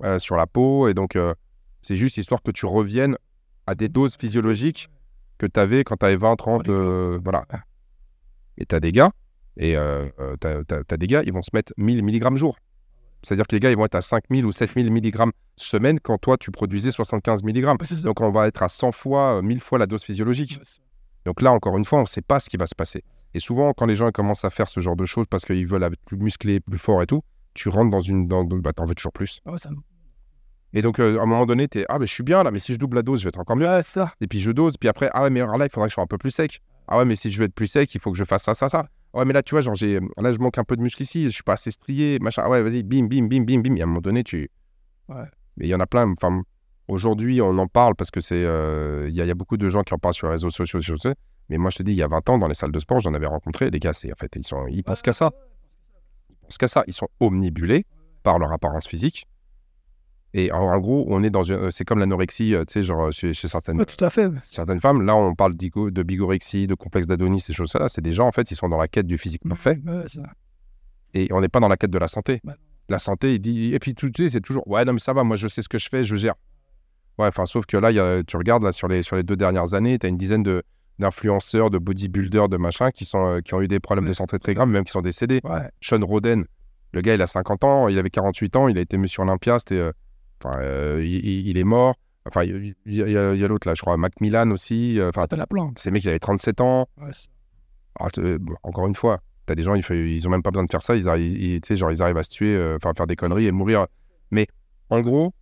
euh, 0.02 0.18
sur 0.18 0.36
la 0.36 0.46
peau, 0.46 0.88
et 0.88 0.94
donc 0.94 1.16
euh, 1.16 1.34
c'est 1.82 1.96
juste 1.96 2.16
histoire 2.16 2.42
que 2.42 2.50
tu 2.50 2.66
reviennes 2.66 3.16
à 3.66 3.74
des 3.74 3.88
doses 3.88 4.16
physiologiques 4.16 4.88
que 5.38 5.46
tu 5.46 5.58
avais 5.58 5.84
quand 5.84 5.96
tu 5.96 6.06
avais 6.06 6.16
20, 6.16 6.36
30, 6.36 6.68
euh, 6.68 7.18
voilà. 7.22 7.44
Et 8.58 8.66
tu 8.66 8.74
as 8.74 8.80
des 8.80 8.92
gars, 8.92 9.10
et 9.56 9.74
t'as- 10.40 10.64
t'as 10.64 10.84
t'as 10.84 10.96
des 10.96 11.06
gars, 11.06 11.22
ils 11.24 11.32
vont 11.32 11.42
se 11.42 11.50
mettre 11.52 11.72
1000 11.76 12.02
mg 12.04 12.36
jour. 12.36 12.56
C'est-à-dire 13.24 13.46
que 13.46 13.54
les 13.54 13.60
gars, 13.60 13.70
ils 13.70 13.76
vont 13.76 13.84
être 13.84 13.94
à 13.94 14.02
5000 14.02 14.44
ou 14.44 14.50
7000 14.52 14.90
mg 14.92 15.30
semaine 15.56 16.00
quand 16.00 16.18
toi, 16.18 16.36
tu 16.36 16.50
produisais 16.50 16.90
75 16.90 17.44
mg. 17.44 17.64
Donc, 18.02 18.20
on 18.20 18.32
va 18.32 18.48
être 18.48 18.62
à 18.64 18.68
100 18.68 18.90
fois, 18.90 19.36
euh, 19.38 19.42
1000 19.42 19.60
fois 19.60 19.78
la 19.78 19.86
dose 19.86 20.02
physiologique. 20.02 20.58
Donc 21.24 21.40
là, 21.40 21.52
encore 21.52 21.78
une 21.78 21.84
fois, 21.84 22.00
on 22.00 22.02
ne 22.02 22.06
sait 22.08 22.20
pas 22.22 22.40
ce 22.40 22.50
qui 22.50 22.56
va 22.56 22.66
se 22.66 22.74
passer. 22.74 23.04
Et 23.34 23.38
souvent, 23.38 23.72
quand 23.74 23.86
les 23.86 23.94
gens 23.94 24.10
commencent 24.10 24.44
à 24.44 24.50
faire 24.50 24.68
ce 24.68 24.80
genre 24.80 24.96
de 24.96 25.06
choses 25.06 25.26
parce 25.30 25.44
qu'ils 25.44 25.66
veulent 25.68 25.84
être 25.84 25.96
plus 26.04 26.16
musclés, 26.16 26.58
plus 26.58 26.78
forts 26.78 27.00
et 27.02 27.06
tout, 27.06 27.22
tu 27.54 27.68
rentres 27.68 27.90
dans 27.92 28.00
une... 28.00 28.26
Dans, 28.26 28.42
bah, 28.44 28.72
t'en 28.72 28.86
veux 28.86 28.94
toujours 28.96 29.12
plus. 29.12 29.40
Ouais, 29.46 29.56
ça 29.58 29.70
me- 29.70 29.76
Et 30.74 30.80
donc, 30.82 30.98
euh, 31.00 31.18
à 31.18 31.22
un 31.22 31.26
moment 31.26 31.44
donné, 31.46 31.68
tu 31.68 31.80
es, 31.80 31.86
ah, 31.88 31.98
mais 31.98 32.06
je 32.06 32.12
suis 32.14 32.22
bien 32.22 32.42
là, 32.42 32.50
mais 32.50 32.58
si 32.58 32.72
je 32.72 32.78
double 32.78 32.96
la 32.96 33.02
dose, 33.02 33.20
je 33.20 33.24
vais 33.24 33.28
être 33.28 33.38
encore 33.38 33.56
mieux. 33.56 33.66
Ouais, 33.66 33.82
ça. 33.82 34.12
Et 34.20 34.26
puis 34.26 34.40
je 34.40 34.50
dose, 34.50 34.76
puis 34.78 34.88
après, 34.88 35.10
ah 35.12 35.22
ouais, 35.24 35.30
mais 35.30 35.40
alors 35.40 35.58
là, 35.58 35.66
il 35.66 35.70
faudrait 35.70 35.88
que 35.88 35.90
je 35.90 35.94
sois 35.94 36.04
un 36.04 36.06
peu 36.06 36.18
plus 36.18 36.30
sec. 36.30 36.60
Ah 36.88 36.98
ouais, 36.98 37.04
mais 37.04 37.14
si 37.16 37.30
je 37.30 37.38
veux 37.38 37.44
être 37.44 37.54
plus 37.54 37.66
sec, 37.66 37.94
il 37.94 38.00
faut 38.00 38.10
que 38.10 38.18
je 38.18 38.24
fasse 38.24 38.44
ça, 38.44 38.54
ça, 38.54 38.68
ça. 38.68 38.86
Ouais, 39.14 39.24
mais 39.26 39.34
là, 39.34 39.42
tu 39.42 39.54
vois, 39.54 39.60
genre, 39.60 39.74
j'ai... 39.74 40.00
là, 40.16 40.32
je 40.32 40.38
manque 40.38 40.56
un 40.58 40.64
peu 40.64 40.74
de 40.76 40.80
muscle 40.82 41.02
ici, 41.02 41.26
je 41.26 41.30
suis 41.30 41.42
pas 41.42 41.52
assez 41.54 41.70
strié, 41.70 42.18
machin. 42.20 42.42
Ah 42.46 42.48
ouais, 42.50 42.62
vas-y, 42.62 42.82
bim, 42.82 43.06
bim, 43.06 43.26
bim, 43.28 43.42
bim, 43.44 43.60
bim. 43.60 43.76
Et 43.76 43.80
à 43.80 43.84
un 43.84 43.86
moment 43.86 44.00
donné, 44.00 44.24
tu. 44.24 44.50
Ouais. 45.08 45.24
Mais 45.58 45.66
il 45.66 45.68
y 45.68 45.74
en 45.74 45.80
a 45.80 45.86
plein. 45.86 46.10
Enfin, 46.10 46.42
aujourd'hui, 46.88 47.42
on 47.42 47.58
en 47.58 47.66
parle 47.66 47.94
parce 47.94 48.10
que 48.10 48.20
c'est. 48.20 48.42
euh, 48.42 49.06
Il 49.10 49.14
y, 49.14 49.20
a- 49.20 49.24
il 49.24 49.28
y 49.28 49.30
a 49.30 49.34
beaucoup 49.34 49.58
de 49.58 49.68
gens 49.68 49.82
qui 49.82 49.92
en 49.92 49.98
parlent 49.98 50.14
sur 50.14 50.26
les 50.28 50.32
réseaux 50.32 50.48
sociaux, 50.50 50.80
sur 50.80 50.98
ce- 50.98 51.14
Mais 51.50 51.58
moi, 51.58 51.70
je 51.70 51.76
te 51.76 51.82
dis, 51.82 51.92
il 51.92 51.96
y 51.98 52.02
a 52.02 52.08
20 52.08 52.26
ans, 52.30 52.38
dans 52.38 52.48
les 52.48 52.54
salles 52.54 52.72
de 52.72 52.80
sport, 52.80 53.00
j'en 53.00 53.12
avais 53.12 53.26
rencontré. 53.26 53.68
Les 53.70 53.78
gars, 53.78 53.92
c'est 53.92 54.10
en 54.10 54.16
fait, 54.16 54.32
ils, 54.36 54.46
sont... 54.46 54.66
ils 54.68 54.82
pensent 54.82 55.02
qu'à 55.02 55.12
ça. 55.12 55.32
Ils 56.30 56.36
pensent 56.36 56.56
qu'à 56.58 56.68
ça. 56.68 56.82
Ils 56.86 56.94
sont 56.94 57.08
omnibulés 57.20 57.84
par 58.22 58.38
leur 58.38 58.50
apparence 58.52 58.88
physique. 58.88 59.26
Et 60.34 60.50
en, 60.52 60.60
en 60.60 60.78
gros, 60.78 61.04
on 61.08 61.22
est 61.22 61.30
dans 61.30 61.42
une... 61.42 61.70
c'est 61.70 61.84
comme 61.84 61.98
l'anorexie, 61.98 62.54
euh, 62.54 62.64
tu 62.64 62.72
sais, 62.74 62.82
genre 62.82 63.12
chez, 63.12 63.34
chez 63.34 63.48
certaines, 63.48 63.78
Ouais, 63.78 63.84
tout 63.84 64.02
à 64.02 64.08
fait. 64.10 64.30
certaines 64.44 64.80
femmes. 64.80 65.02
Là, 65.02 65.14
on 65.14 65.34
parle 65.34 65.54
de 65.56 66.02
bigorexie, 66.02 66.66
de 66.66 66.74
complexe 66.74 67.06
d'adonis, 67.06 67.40
ces 67.40 67.52
choses-là. 67.52 67.88
C'est 67.90 68.00
des 68.00 68.12
gens, 68.12 68.26
en 68.26 68.32
fait, 68.32 68.50
ils 68.50 68.56
sont 68.56 68.68
dans 68.68 68.78
la 68.78 68.88
quête 68.88 69.06
du 69.06 69.18
physique 69.18 69.42
parfait. 69.46 69.78
Ouais, 69.86 70.08
ça. 70.08 70.22
Et 71.14 71.28
on 71.32 71.40
n'est 71.42 71.48
pas 71.48 71.60
dans 71.60 71.68
la 71.68 71.76
quête 71.76 71.90
de 71.90 71.98
la 71.98 72.08
santé. 72.08 72.40
La 72.88 72.98
santé, 72.98 73.34
il 73.34 73.40
dit. 73.40 73.74
Et 73.74 73.78
puis, 73.78 73.94
tout 73.94 74.10
sais, 74.16 74.30
c'est 74.30 74.40
toujours. 74.40 74.66
Ouais, 74.66 74.84
non, 74.86 74.94
mais 74.94 74.98
ça 75.00 75.12
va, 75.12 75.22
moi, 75.22 75.36
je 75.36 75.48
sais 75.48 75.60
ce 75.62 75.68
que 75.68 75.78
je 75.78 75.88
fais, 75.90 76.02
je 76.04 76.16
gère. 76.16 76.34
Ouais, 77.18 77.26
enfin, 77.26 77.44
sauf 77.44 77.66
que 77.66 77.76
là, 77.76 77.90
y 77.90 77.98
a- 78.00 78.22
tu 78.24 78.36
regardes, 78.38 78.62
là, 78.62 78.72
sur 78.72 78.88
les, 78.88 79.02
sur 79.02 79.16
les 79.16 79.22
deux 79.22 79.36
dernières 79.36 79.74
années, 79.74 79.98
tu 79.98 80.06
as 80.06 80.08
une 80.08 80.16
dizaine 80.16 80.42
de 80.42 80.62
d'influenceurs, 80.98 81.70
de 81.70 81.78
bodybuilders, 81.78 82.48
de 82.48 82.56
machins 82.58 82.90
qui, 82.94 83.04
sont, 83.04 83.26
euh, 83.26 83.40
qui 83.40 83.54
ont 83.54 83.60
eu 83.62 83.66
des 83.66 83.80
problèmes 83.80 84.06
de 84.06 84.12
santé 84.12 84.38
très 84.38 84.54
graves, 84.54 84.68
même 84.68 84.84
qui 84.84 84.92
sont 84.92 85.00
décédés. 85.00 85.40
Sean 85.80 86.04
Roden, 86.04 86.44
le 86.92 87.00
gars, 87.00 87.14
il 87.14 87.22
a 87.22 87.26
50 87.26 87.64
ans, 87.64 87.88
il 87.88 87.98
avait 87.98 88.10
48 88.10 88.56
ans, 88.56 88.68
il 88.68 88.78
a 88.78 88.80
été 88.82 88.96
Monsieur 88.98 89.22
Olympia, 89.22 89.58
c'était. 89.58 89.76
euh, 89.76 89.92
Enfin, 90.44 90.58
euh, 90.60 91.02
il, 91.04 91.56
est 91.56 91.64
mort. 91.64 91.94
Enfin, 92.26 92.44
il 92.44 92.74
y, 92.86 93.02
a, 93.16 93.48
l'autre, 93.48 93.68
là, 93.68 93.74
je 93.74 93.80
crois, 93.82 93.96
Macmillan 93.96 94.50
aussi. 94.50 94.98
euh, 94.98 95.08
Enfin, 95.08 95.26
T'en 95.26 95.38
as 95.40 95.46
plein. 95.46 95.72
ces 95.76 95.90
mecs, 95.90 96.04
il 96.04 96.08
avait 96.08 96.18
37 96.18 96.60
ans. 96.60 96.86
Ouais, 97.00 97.12
c'est- 97.12 97.28
Alors, 97.98 98.12
te- 98.12 98.36
bon, 98.38 98.54
encore 98.62 98.86
une 98.86 98.94
fois, 98.94 99.20
t'as 99.46 99.54
des 99.54 99.62
gens, 99.62 99.74
ils, 99.74 99.84
ils 99.90 100.26
ont 100.26 100.30
même 100.30 100.42
pas 100.42 100.50
besoin 100.50 100.64
de 100.64 100.70
faire 100.70 100.82
ça, 100.82 100.94
ils, 100.96 101.08
arrivent, 101.08 101.36
ils, 101.68 101.76
genre, 101.76 101.90
ils 101.92 102.00
arrivent 102.02 102.16
à 102.16 102.22
se 102.22 102.30
tuer, 102.30 102.54
euh, 102.56 102.76
enfin, 102.76 102.92
faire 102.96 103.06
des 103.06 103.16
conneries 103.16 103.46
et 103.46 103.52
mourir. 103.52 103.86
Mais 104.30 104.46
en 104.90 105.00
gros, 105.00 105.32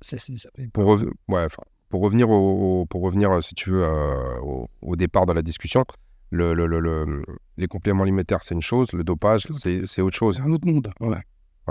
ça 0.00 0.18
fait- 0.18 0.68
pour, 0.72 0.84
rev- 0.84 1.10
ouais, 1.28 1.44
enfin, 1.44 1.62
pour 1.88 2.02
revenir, 2.02 2.28
au, 2.30 2.80
au- 2.82 2.86
pour 2.86 3.02
revenir, 3.02 3.30
euh, 3.30 3.40
si 3.40 3.54
tu 3.54 3.70
veux, 3.70 3.84
euh, 3.84 4.38
au, 4.42 4.68
au 4.82 4.96
départ 4.96 5.26
de 5.26 5.32
la 5.32 5.42
discussion, 5.42 5.84
le, 6.30 6.54
le- 6.54 6.66
le- 6.66 6.80
le- 6.80 7.24
les 7.56 7.66
compléments 7.66 8.02
alimentaires, 8.04 8.42
c'est 8.42 8.54
une 8.54 8.62
chose, 8.62 8.92
le 8.92 9.04
dopage, 9.04 9.46
C'est 9.52 10.02
autre 10.02 10.16
chose. 10.16 10.36
C'est 10.36 10.42
un 10.42 10.50
autre 10.50 10.66
monde. 10.66 10.90
Ouais. 11.00 11.16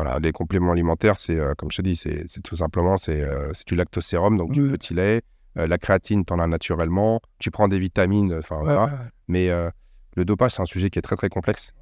Voilà, 0.01 0.17
les 0.19 0.31
compléments 0.31 0.71
alimentaires, 0.71 1.17
c'est, 1.17 1.37
euh, 1.37 1.53
comme 1.57 1.69
je 1.71 1.75
te 1.77 1.81
dis, 1.81 1.97
c'est 1.97 2.25
tout 2.41 2.55
simplement, 2.55 2.95
c'est 2.95 3.19
euh, 3.21 3.51
c'est 3.53 3.67
du 3.67 3.75
lactosérum, 3.75 4.37
donc 4.37 4.53
du 4.53 4.71
petit 4.71 4.93
lait. 4.93 5.23
Euh, 5.57 5.67
la 5.67 5.77
créatine, 5.77 6.23
t'en 6.23 6.39
as 6.39 6.47
naturellement. 6.47 7.19
Tu 7.37 7.51
prends 7.51 7.67
des 7.67 7.79
vitamines, 7.79 8.33
enfin, 8.35 8.59
Ouais, 8.59 8.63
voilà. 8.63 8.85
ouais, 8.85 8.91
ouais. 8.91 8.97
Mais 9.27 9.49
le 10.15 10.23
dopage, 10.23 10.53
c'est 10.53 10.61
un 10.61 10.65
sujet 10.65 10.89
qui 10.89 10.99
est 10.99 11.01
très 11.01 11.17
très 11.17 11.27
complexe. 11.27 11.73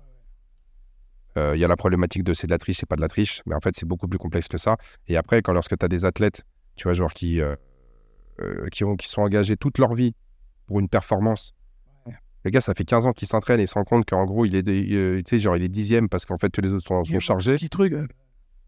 Il 1.35 1.59
y 1.59 1.63
a 1.63 1.67
la 1.67 1.75
problématique 1.75 2.23
de 2.23 2.33
c'est 2.33 2.47
de 2.47 2.51
la 2.51 2.57
triche, 2.57 2.77
c'est 2.79 2.89
pas 2.89 2.95
de 2.95 3.01
la 3.01 3.07
triche, 3.07 3.43
mais 3.45 3.53
en 3.53 3.59
fait, 3.59 3.75
c'est 3.75 3.85
beaucoup 3.85 4.07
plus 4.07 4.17
complexe 4.17 4.47
que 4.47 4.57
ça. 4.57 4.77
Et 5.07 5.15
après, 5.15 5.43
quand 5.43 5.53
lorsque 5.53 5.77
tu 5.77 5.85
as 5.85 5.87
des 5.87 6.03
athlètes, 6.03 6.43
tu 6.75 6.85
vois, 6.85 6.93
genre 6.93 7.13
qui, 7.13 7.39
qui, 8.71 8.83
ont, 8.83 8.95
qui 8.95 9.07
sont 9.07 9.21
engagés 9.21 9.57
toute 9.57 9.77
leur 9.77 9.93
vie 9.93 10.15
pour 10.65 10.79
une 10.79 10.89
performance. 10.89 11.53
Le 12.45 12.51
gars, 12.51 12.61
ça 12.61 12.73
fait 12.73 12.85
15 12.85 13.05
ans 13.05 13.13
qu'il 13.13 13.27
s'entraîne 13.27 13.59
et 13.59 13.63
il 13.63 13.67
se 13.67 13.73
rend 13.73 13.83
compte 13.83 14.05
qu'en 14.07 14.25
gros, 14.25 14.45
il 14.45 14.55
est, 14.55 14.67
euh, 14.67 15.21
genre, 15.39 15.57
il 15.57 15.63
est 15.63 15.67
dixième 15.69 16.07
parce 16.09 16.25
qu'en 16.25 16.37
fait, 16.37 16.49
tous 16.49 16.61
les 16.61 16.71
autres 16.73 16.85
sont, 16.87 17.03
sont 17.03 17.19
chargés. 17.19 17.55
Petit 17.55 17.69
truc. 17.69 17.93
euh, 17.93 18.05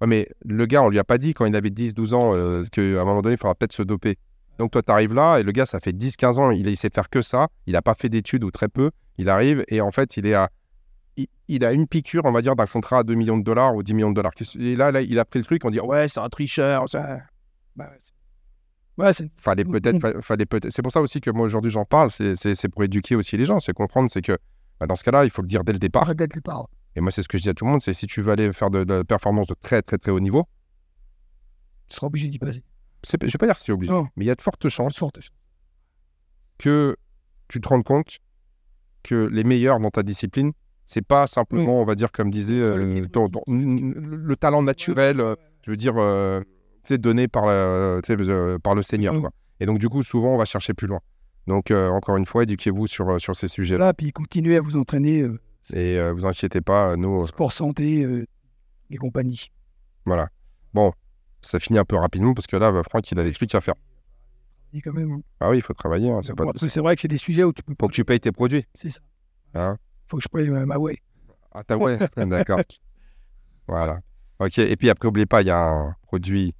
Ouais, 0.01 0.07
mais 0.07 0.29
le 0.45 0.65
gars, 0.65 0.81
on 0.83 0.89
lui 0.89 0.99
a 0.99 1.03
pas 1.03 1.17
dit 1.17 1.33
quand 1.33 1.45
il 1.45 1.55
avait 1.55 1.69
10-12 1.69 2.13
ans 2.13 2.33
euh, 2.35 2.63
qu'à 2.71 2.81
un 2.81 3.03
moment 3.05 3.21
donné, 3.21 3.35
il 3.35 3.37
faudra 3.37 3.53
peut-être 3.55 3.73
se 3.73 3.83
doper. 3.83 4.17
Donc 4.57 4.71
toi, 4.71 4.81
tu 4.81 4.91
arrives 4.91 5.13
là 5.13 5.39
et 5.39 5.43
le 5.43 5.51
gars, 5.51 5.65
ça 5.65 5.79
fait 5.79 5.91
10-15 5.91 6.39
ans, 6.39 6.51
il, 6.51 6.67
il 6.67 6.77
sait 6.77 6.89
faire 6.93 7.09
que 7.09 7.21
ça. 7.21 7.47
Il 7.67 7.73
n'a 7.73 7.81
pas 7.81 7.93
fait 7.95 8.09
d'études 8.09 8.43
ou 8.43 8.51
très 8.51 8.67
peu. 8.69 8.91
Il 9.17 9.29
arrive 9.29 9.63
et 9.67 9.81
en 9.81 9.91
fait, 9.91 10.15
il 10.17 10.25
est 10.25 10.33
à. 10.33 10.49
Il, 11.17 11.27
il 11.49 11.65
a 11.65 11.73
une 11.73 11.85
piqûre, 11.87 12.23
on 12.25 12.31
va 12.31 12.41
dire, 12.41 12.55
d'un 12.55 12.65
contrat 12.65 12.99
à 12.99 13.03
2 13.03 13.13
millions 13.15 13.37
de 13.37 13.43
dollars 13.43 13.75
ou 13.75 13.83
10 13.83 13.93
millions 13.93 14.09
de 14.09 14.15
dollars. 14.15 14.31
Et 14.57 14.75
là, 14.77 14.91
là, 14.91 15.01
il 15.01 15.19
a 15.19 15.25
pris 15.25 15.39
le 15.39 15.45
truc, 15.45 15.63
on 15.65 15.69
dit 15.69 15.79
Ouais, 15.81 16.07
c'est 16.07 16.19
un 16.21 16.29
tricheur. 16.29 16.87
ça. 16.89 17.01
ça- 17.17 17.21
bah, 17.75 17.89
ouais, 18.99 19.05
Ouais, 19.07 19.13
c'est 19.13 19.31
Fallait 19.35 19.65
peut-être. 19.65 19.99
fa- 19.99 20.21
Fallait 20.21 20.45
peut 20.45 20.59
c'est 20.69 20.81
pour 20.81 20.91
ça 20.91 21.01
aussi 21.01 21.21
que 21.21 21.29
moi, 21.31 21.45
aujourd'hui, 21.45 21.71
j'en 21.71 21.85
parle. 21.85 22.11
C'est- 22.11 22.67
pour 22.69 22.83
éduquer 22.83 23.15
aussi 23.15 23.37
les 23.37 23.45
gens. 23.45 23.59
C'est 23.59 23.73
comprendre, 23.73 24.09
c'est 24.11 24.21
que 24.21 24.37
bah, 24.79 24.85
dans 24.87 24.95
ce 24.95 25.03
cas-là, 25.03 25.25
il 25.25 25.31
faut 25.31 25.41
le 25.41 25.47
dire 25.47 25.63
dès 25.63 25.73
le 25.73 25.79
départ. 25.79 26.13
d'être 26.15 26.35
les 26.35 26.41
parents. 26.41 26.69
Et 26.95 27.01
moi, 27.01 27.11
c'est 27.11 27.23
ce 27.23 27.27
que 27.27 27.37
je 27.37 27.43
dis 27.43 27.49
à 27.49 27.53
tout 27.53 27.65
le 27.65 27.71
monde 27.71 27.81
c'est 27.81 27.93
si 27.93 28.07
tu 28.07 28.21
veux 28.21 28.31
aller 28.31 28.51
faire 28.53 28.69
de, 28.69 28.79
la 28.79 29.03
performance 29.03 29.47
de 29.47 29.55
très, 29.61 29.81
très, 29.81 29.97
très 29.97 30.11
haut 30.11 30.19
niveau, 30.19 30.45
Tu 31.87 31.95
seras 31.95 32.07
obligé 32.07 32.27
d'y 32.27 32.39
passer. 32.39 32.63
je 33.05 33.11
vais 33.25 33.29
pas 33.37 33.45
dire 33.47 33.57
c'est 33.57 33.71
obligé, 33.71 33.91
Non. 33.93 34.07
mais 34.15 34.25
il 34.25 34.27
y 34.27 34.31
a 34.31 34.35
de 34.35 34.41
fortes 34.41 34.67
chances 34.69 34.97
Forte. 34.97 35.19
que 36.57 36.95
tu 37.47 37.61
te 37.61 37.67
rendes 37.67 37.83
compte 37.83 38.19
que 39.03 39.27
les 39.31 39.43
meilleurs 39.43 39.79
dans 39.79 39.89
ta 39.91 40.03
discipline, 40.03 40.51
c'est 40.85 41.01
pas 41.05 41.25
simplement, 41.27 41.81
on 41.81 41.85
va 41.85 41.95
dire, 41.95 42.11
comme 42.11 42.29
disait, 42.31 42.53
euh, 42.59 42.75
le- 43.01 43.07
ton- 43.07 43.29
ton- 43.29 43.43
le 43.47 44.35
talent 44.35 44.61
naturel, 44.61 45.19
euh, 45.21 45.35
je 45.63 45.71
veux 45.71 45.77
dire, 45.77 45.93
euh, 45.97 46.41
donné 46.97 47.27
par, 47.27 47.43
sais, 48.05 48.15
euh, 48.19 48.57
par 48.59 48.75
le 48.75 48.81
Seigneur. 48.83 49.13
Mm. 49.13 49.21
Quoi. 49.21 49.31
Et 49.59 49.65
donc, 49.65 49.79
du 49.79 49.89
coup, 49.89 50.03
souvent, 50.03 50.33
on 50.33 50.37
va 50.37 50.45
chercher 50.45 50.73
plus 50.73 50.87
loin. 50.87 50.99
Donc, 51.47 51.71
euh, 51.71 51.89
encore 51.89 52.17
une 52.17 52.25
fois, 52.25 52.43
éduquez-vous 52.43 52.87
sur, 52.87 53.09
euh, 53.09 53.19
sur 53.19 53.35
ces 53.35 53.47
sujets-là. 53.47 53.85
Là, 53.87 53.93
puis 53.93 54.11
continuez 54.11 54.57
à 54.57 54.61
vous 54.61 54.77
entraîner. 54.77 55.21
euh, 55.21 55.39
Et 55.73 55.97
euh, 55.97 56.13
vous 56.13 56.25
inquiétez 56.25 56.61
pas, 56.61 56.95
nous, 56.95 57.25
sport 57.25 57.51
santé 57.51 58.25
et 58.89 58.97
compagnie. 58.97 59.51
voilà. 60.05 60.29
Bon, 60.73 60.91
ça 61.41 61.59
finit 61.59 61.79
un 61.79 61.85
peu 61.85 61.95
rapidement 61.95 62.33
parce 62.33 62.47
que 62.47 62.55
là, 62.57 62.71
bah, 62.71 62.81
Franck, 62.87 63.09
il 63.11 63.19
a 63.19 63.23
des 63.23 63.31
trucs 63.31 63.53
à 63.55 63.61
faire. 63.61 63.75
Et 64.73 64.81
quand 64.81 64.93
même. 64.93 65.11
hein. 65.13 65.21
Ah 65.39 65.49
oui, 65.49 65.57
il 65.57 65.61
faut 65.63 65.73
travailler. 65.73 66.11
hein, 66.11 66.19
c'est 66.23 66.33
Bon, 66.35 66.51
vrai 66.81 66.95
que 66.95 67.01
c'est 67.01 67.07
des 67.07 67.17
sujets 67.17 67.43
où 67.43 67.51
tu 67.51 67.63
peux. 67.63 67.73
Pour 67.73 67.89
que 67.89 67.93
tu 67.95 68.05
payes 68.05 68.19
tes 68.19 68.31
produits. 68.31 68.65
C'est 68.75 68.91
ça. 68.91 68.99
Hein 69.55 69.77
Faut 70.07 70.17
que 70.17 70.23
je 70.23 70.27
paye 70.29 70.47
ma 70.49 70.77
way. 70.77 70.97
Ah, 71.51 71.63
t'as 71.63 71.75
ouais, 71.75 71.97
d'accord. 72.15 72.59
Voilà. 73.67 73.99
Ok, 74.39 74.57
et 74.59 74.75
puis 74.75 74.89
après, 74.89 75.07
n'oubliez 75.07 75.25
pas, 75.25 75.41
il 75.41 75.47
y 75.47 75.51
a 75.51 75.59
un 75.59 75.95
produit 76.03 76.53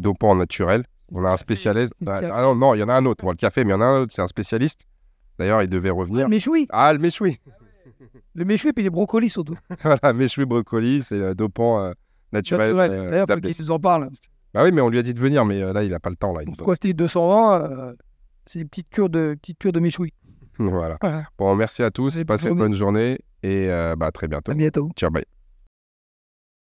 dopant 0.00 0.34
naturel. 0.34 0.84
On 1.12 1.24
a 1.24 1.30
un 1.30 1.36
spécialiste. 1.36 1.92
Ah, 2.06 2.20
ah 2.22 2.42
non, 2.42 2.54
non, 2.54 2.74
il 2.74 2.78
y 2.78 2.82
en 2.82 2.88
a 2.88 2.94
un 2.94 3.04
autre. 3.06 3.24
Bon, 3.24 3.30
le 3.30 3.36
café, 3.36 3.64
mais 3.64 3.70
il 3.70 3.74
y 3.74 3.76
en 3.76 3.80
a 3.80 3.84
un 3.84 4.00
autre, 4.02 4.12
c'est 4.14 4.22
un 4.22 4.26
spécialiste. 4.28 4.82
D'ailleurs, 5.38 5.62
il 5.62 5.68
devait 5.68 5.90
revenir. 5.90 6.24
Le 6.24 6.30
méchoui. 6.30 6.66
Ah, 6.70 6.92
le 6.92 6.98
méchoui. 6.98 7.38
Le 8.34 8.44
méchoui 8.44 8.72
puis 8.72 8.82
les 8.82 8.90
brocolis 8.90 9.30
surtout. 9.30 9.56
voilà, 9.82 10.12
méchoui 10.12 10.44
brocoli, 10.44 11.02
c'est 11.02 11.20
euh, 11.20 11.34
dopant 11.34 11.82
euh, 11.82 11.92
naturel. 12.32 12.74
Naturel. 12.74 12.92
euh, 12.92 13.10
D'ailleurs, 13.10 13.26
faut 13.28 13.62
nous 13.62 13.70
en 13.70 13.80
parlent. 13.80 14.08
bah 14.54 14.64
oui, 14.64 14.70
mais 14.72 14.80
on 14.80 14.88
lui 14.88 14.98
a 14.98 15.02
dit 15.02 15.14
de 15.14 15.18
venir, 15.18 15.44
mais 15.44 15.60
euh, 15.60 15.72
là, 15.72 15.82
il 15.82 15.90
n'a 15.90 16.00
pas 16.00 16.10
le 16.10 16.16
temps. 16.16 16.32
Là. 16.32 16.42
Pourquoi 16.56 16.74
c'était 16.74 16.92
220 16.92 17.60
euh, 17.62 17.94
C'est 18.46 18.60
des 18.60 18.64
petites 18.64 18.88
cures 18.88 19.10
de, 19.10 19.36
petites 19.40 19.58
cures 19.58 19.72
de 19.72 19.80
méchoui. 19.80 20.12
voilà. 20.58 20.96
Voilà. 21.00 21.24
Bon, 21.38 21.54
merci 21.54 21.82
à 21.82 21.90
tous. 21.90 22.22
Passez 22.24 22.48
une 22.48 22.56
bonne 22.56 22.74
journée 22.74 23.18
et 23.42 23.68
bah, 23.96 24.06
à 24.06 24.12
très 24.12 24.28
bientôt. 24.28 24.52
À 24.52 24.54
bientôt. 24.54 24.90
Ciao, 24.96 25.10
bye. 25.10 25.24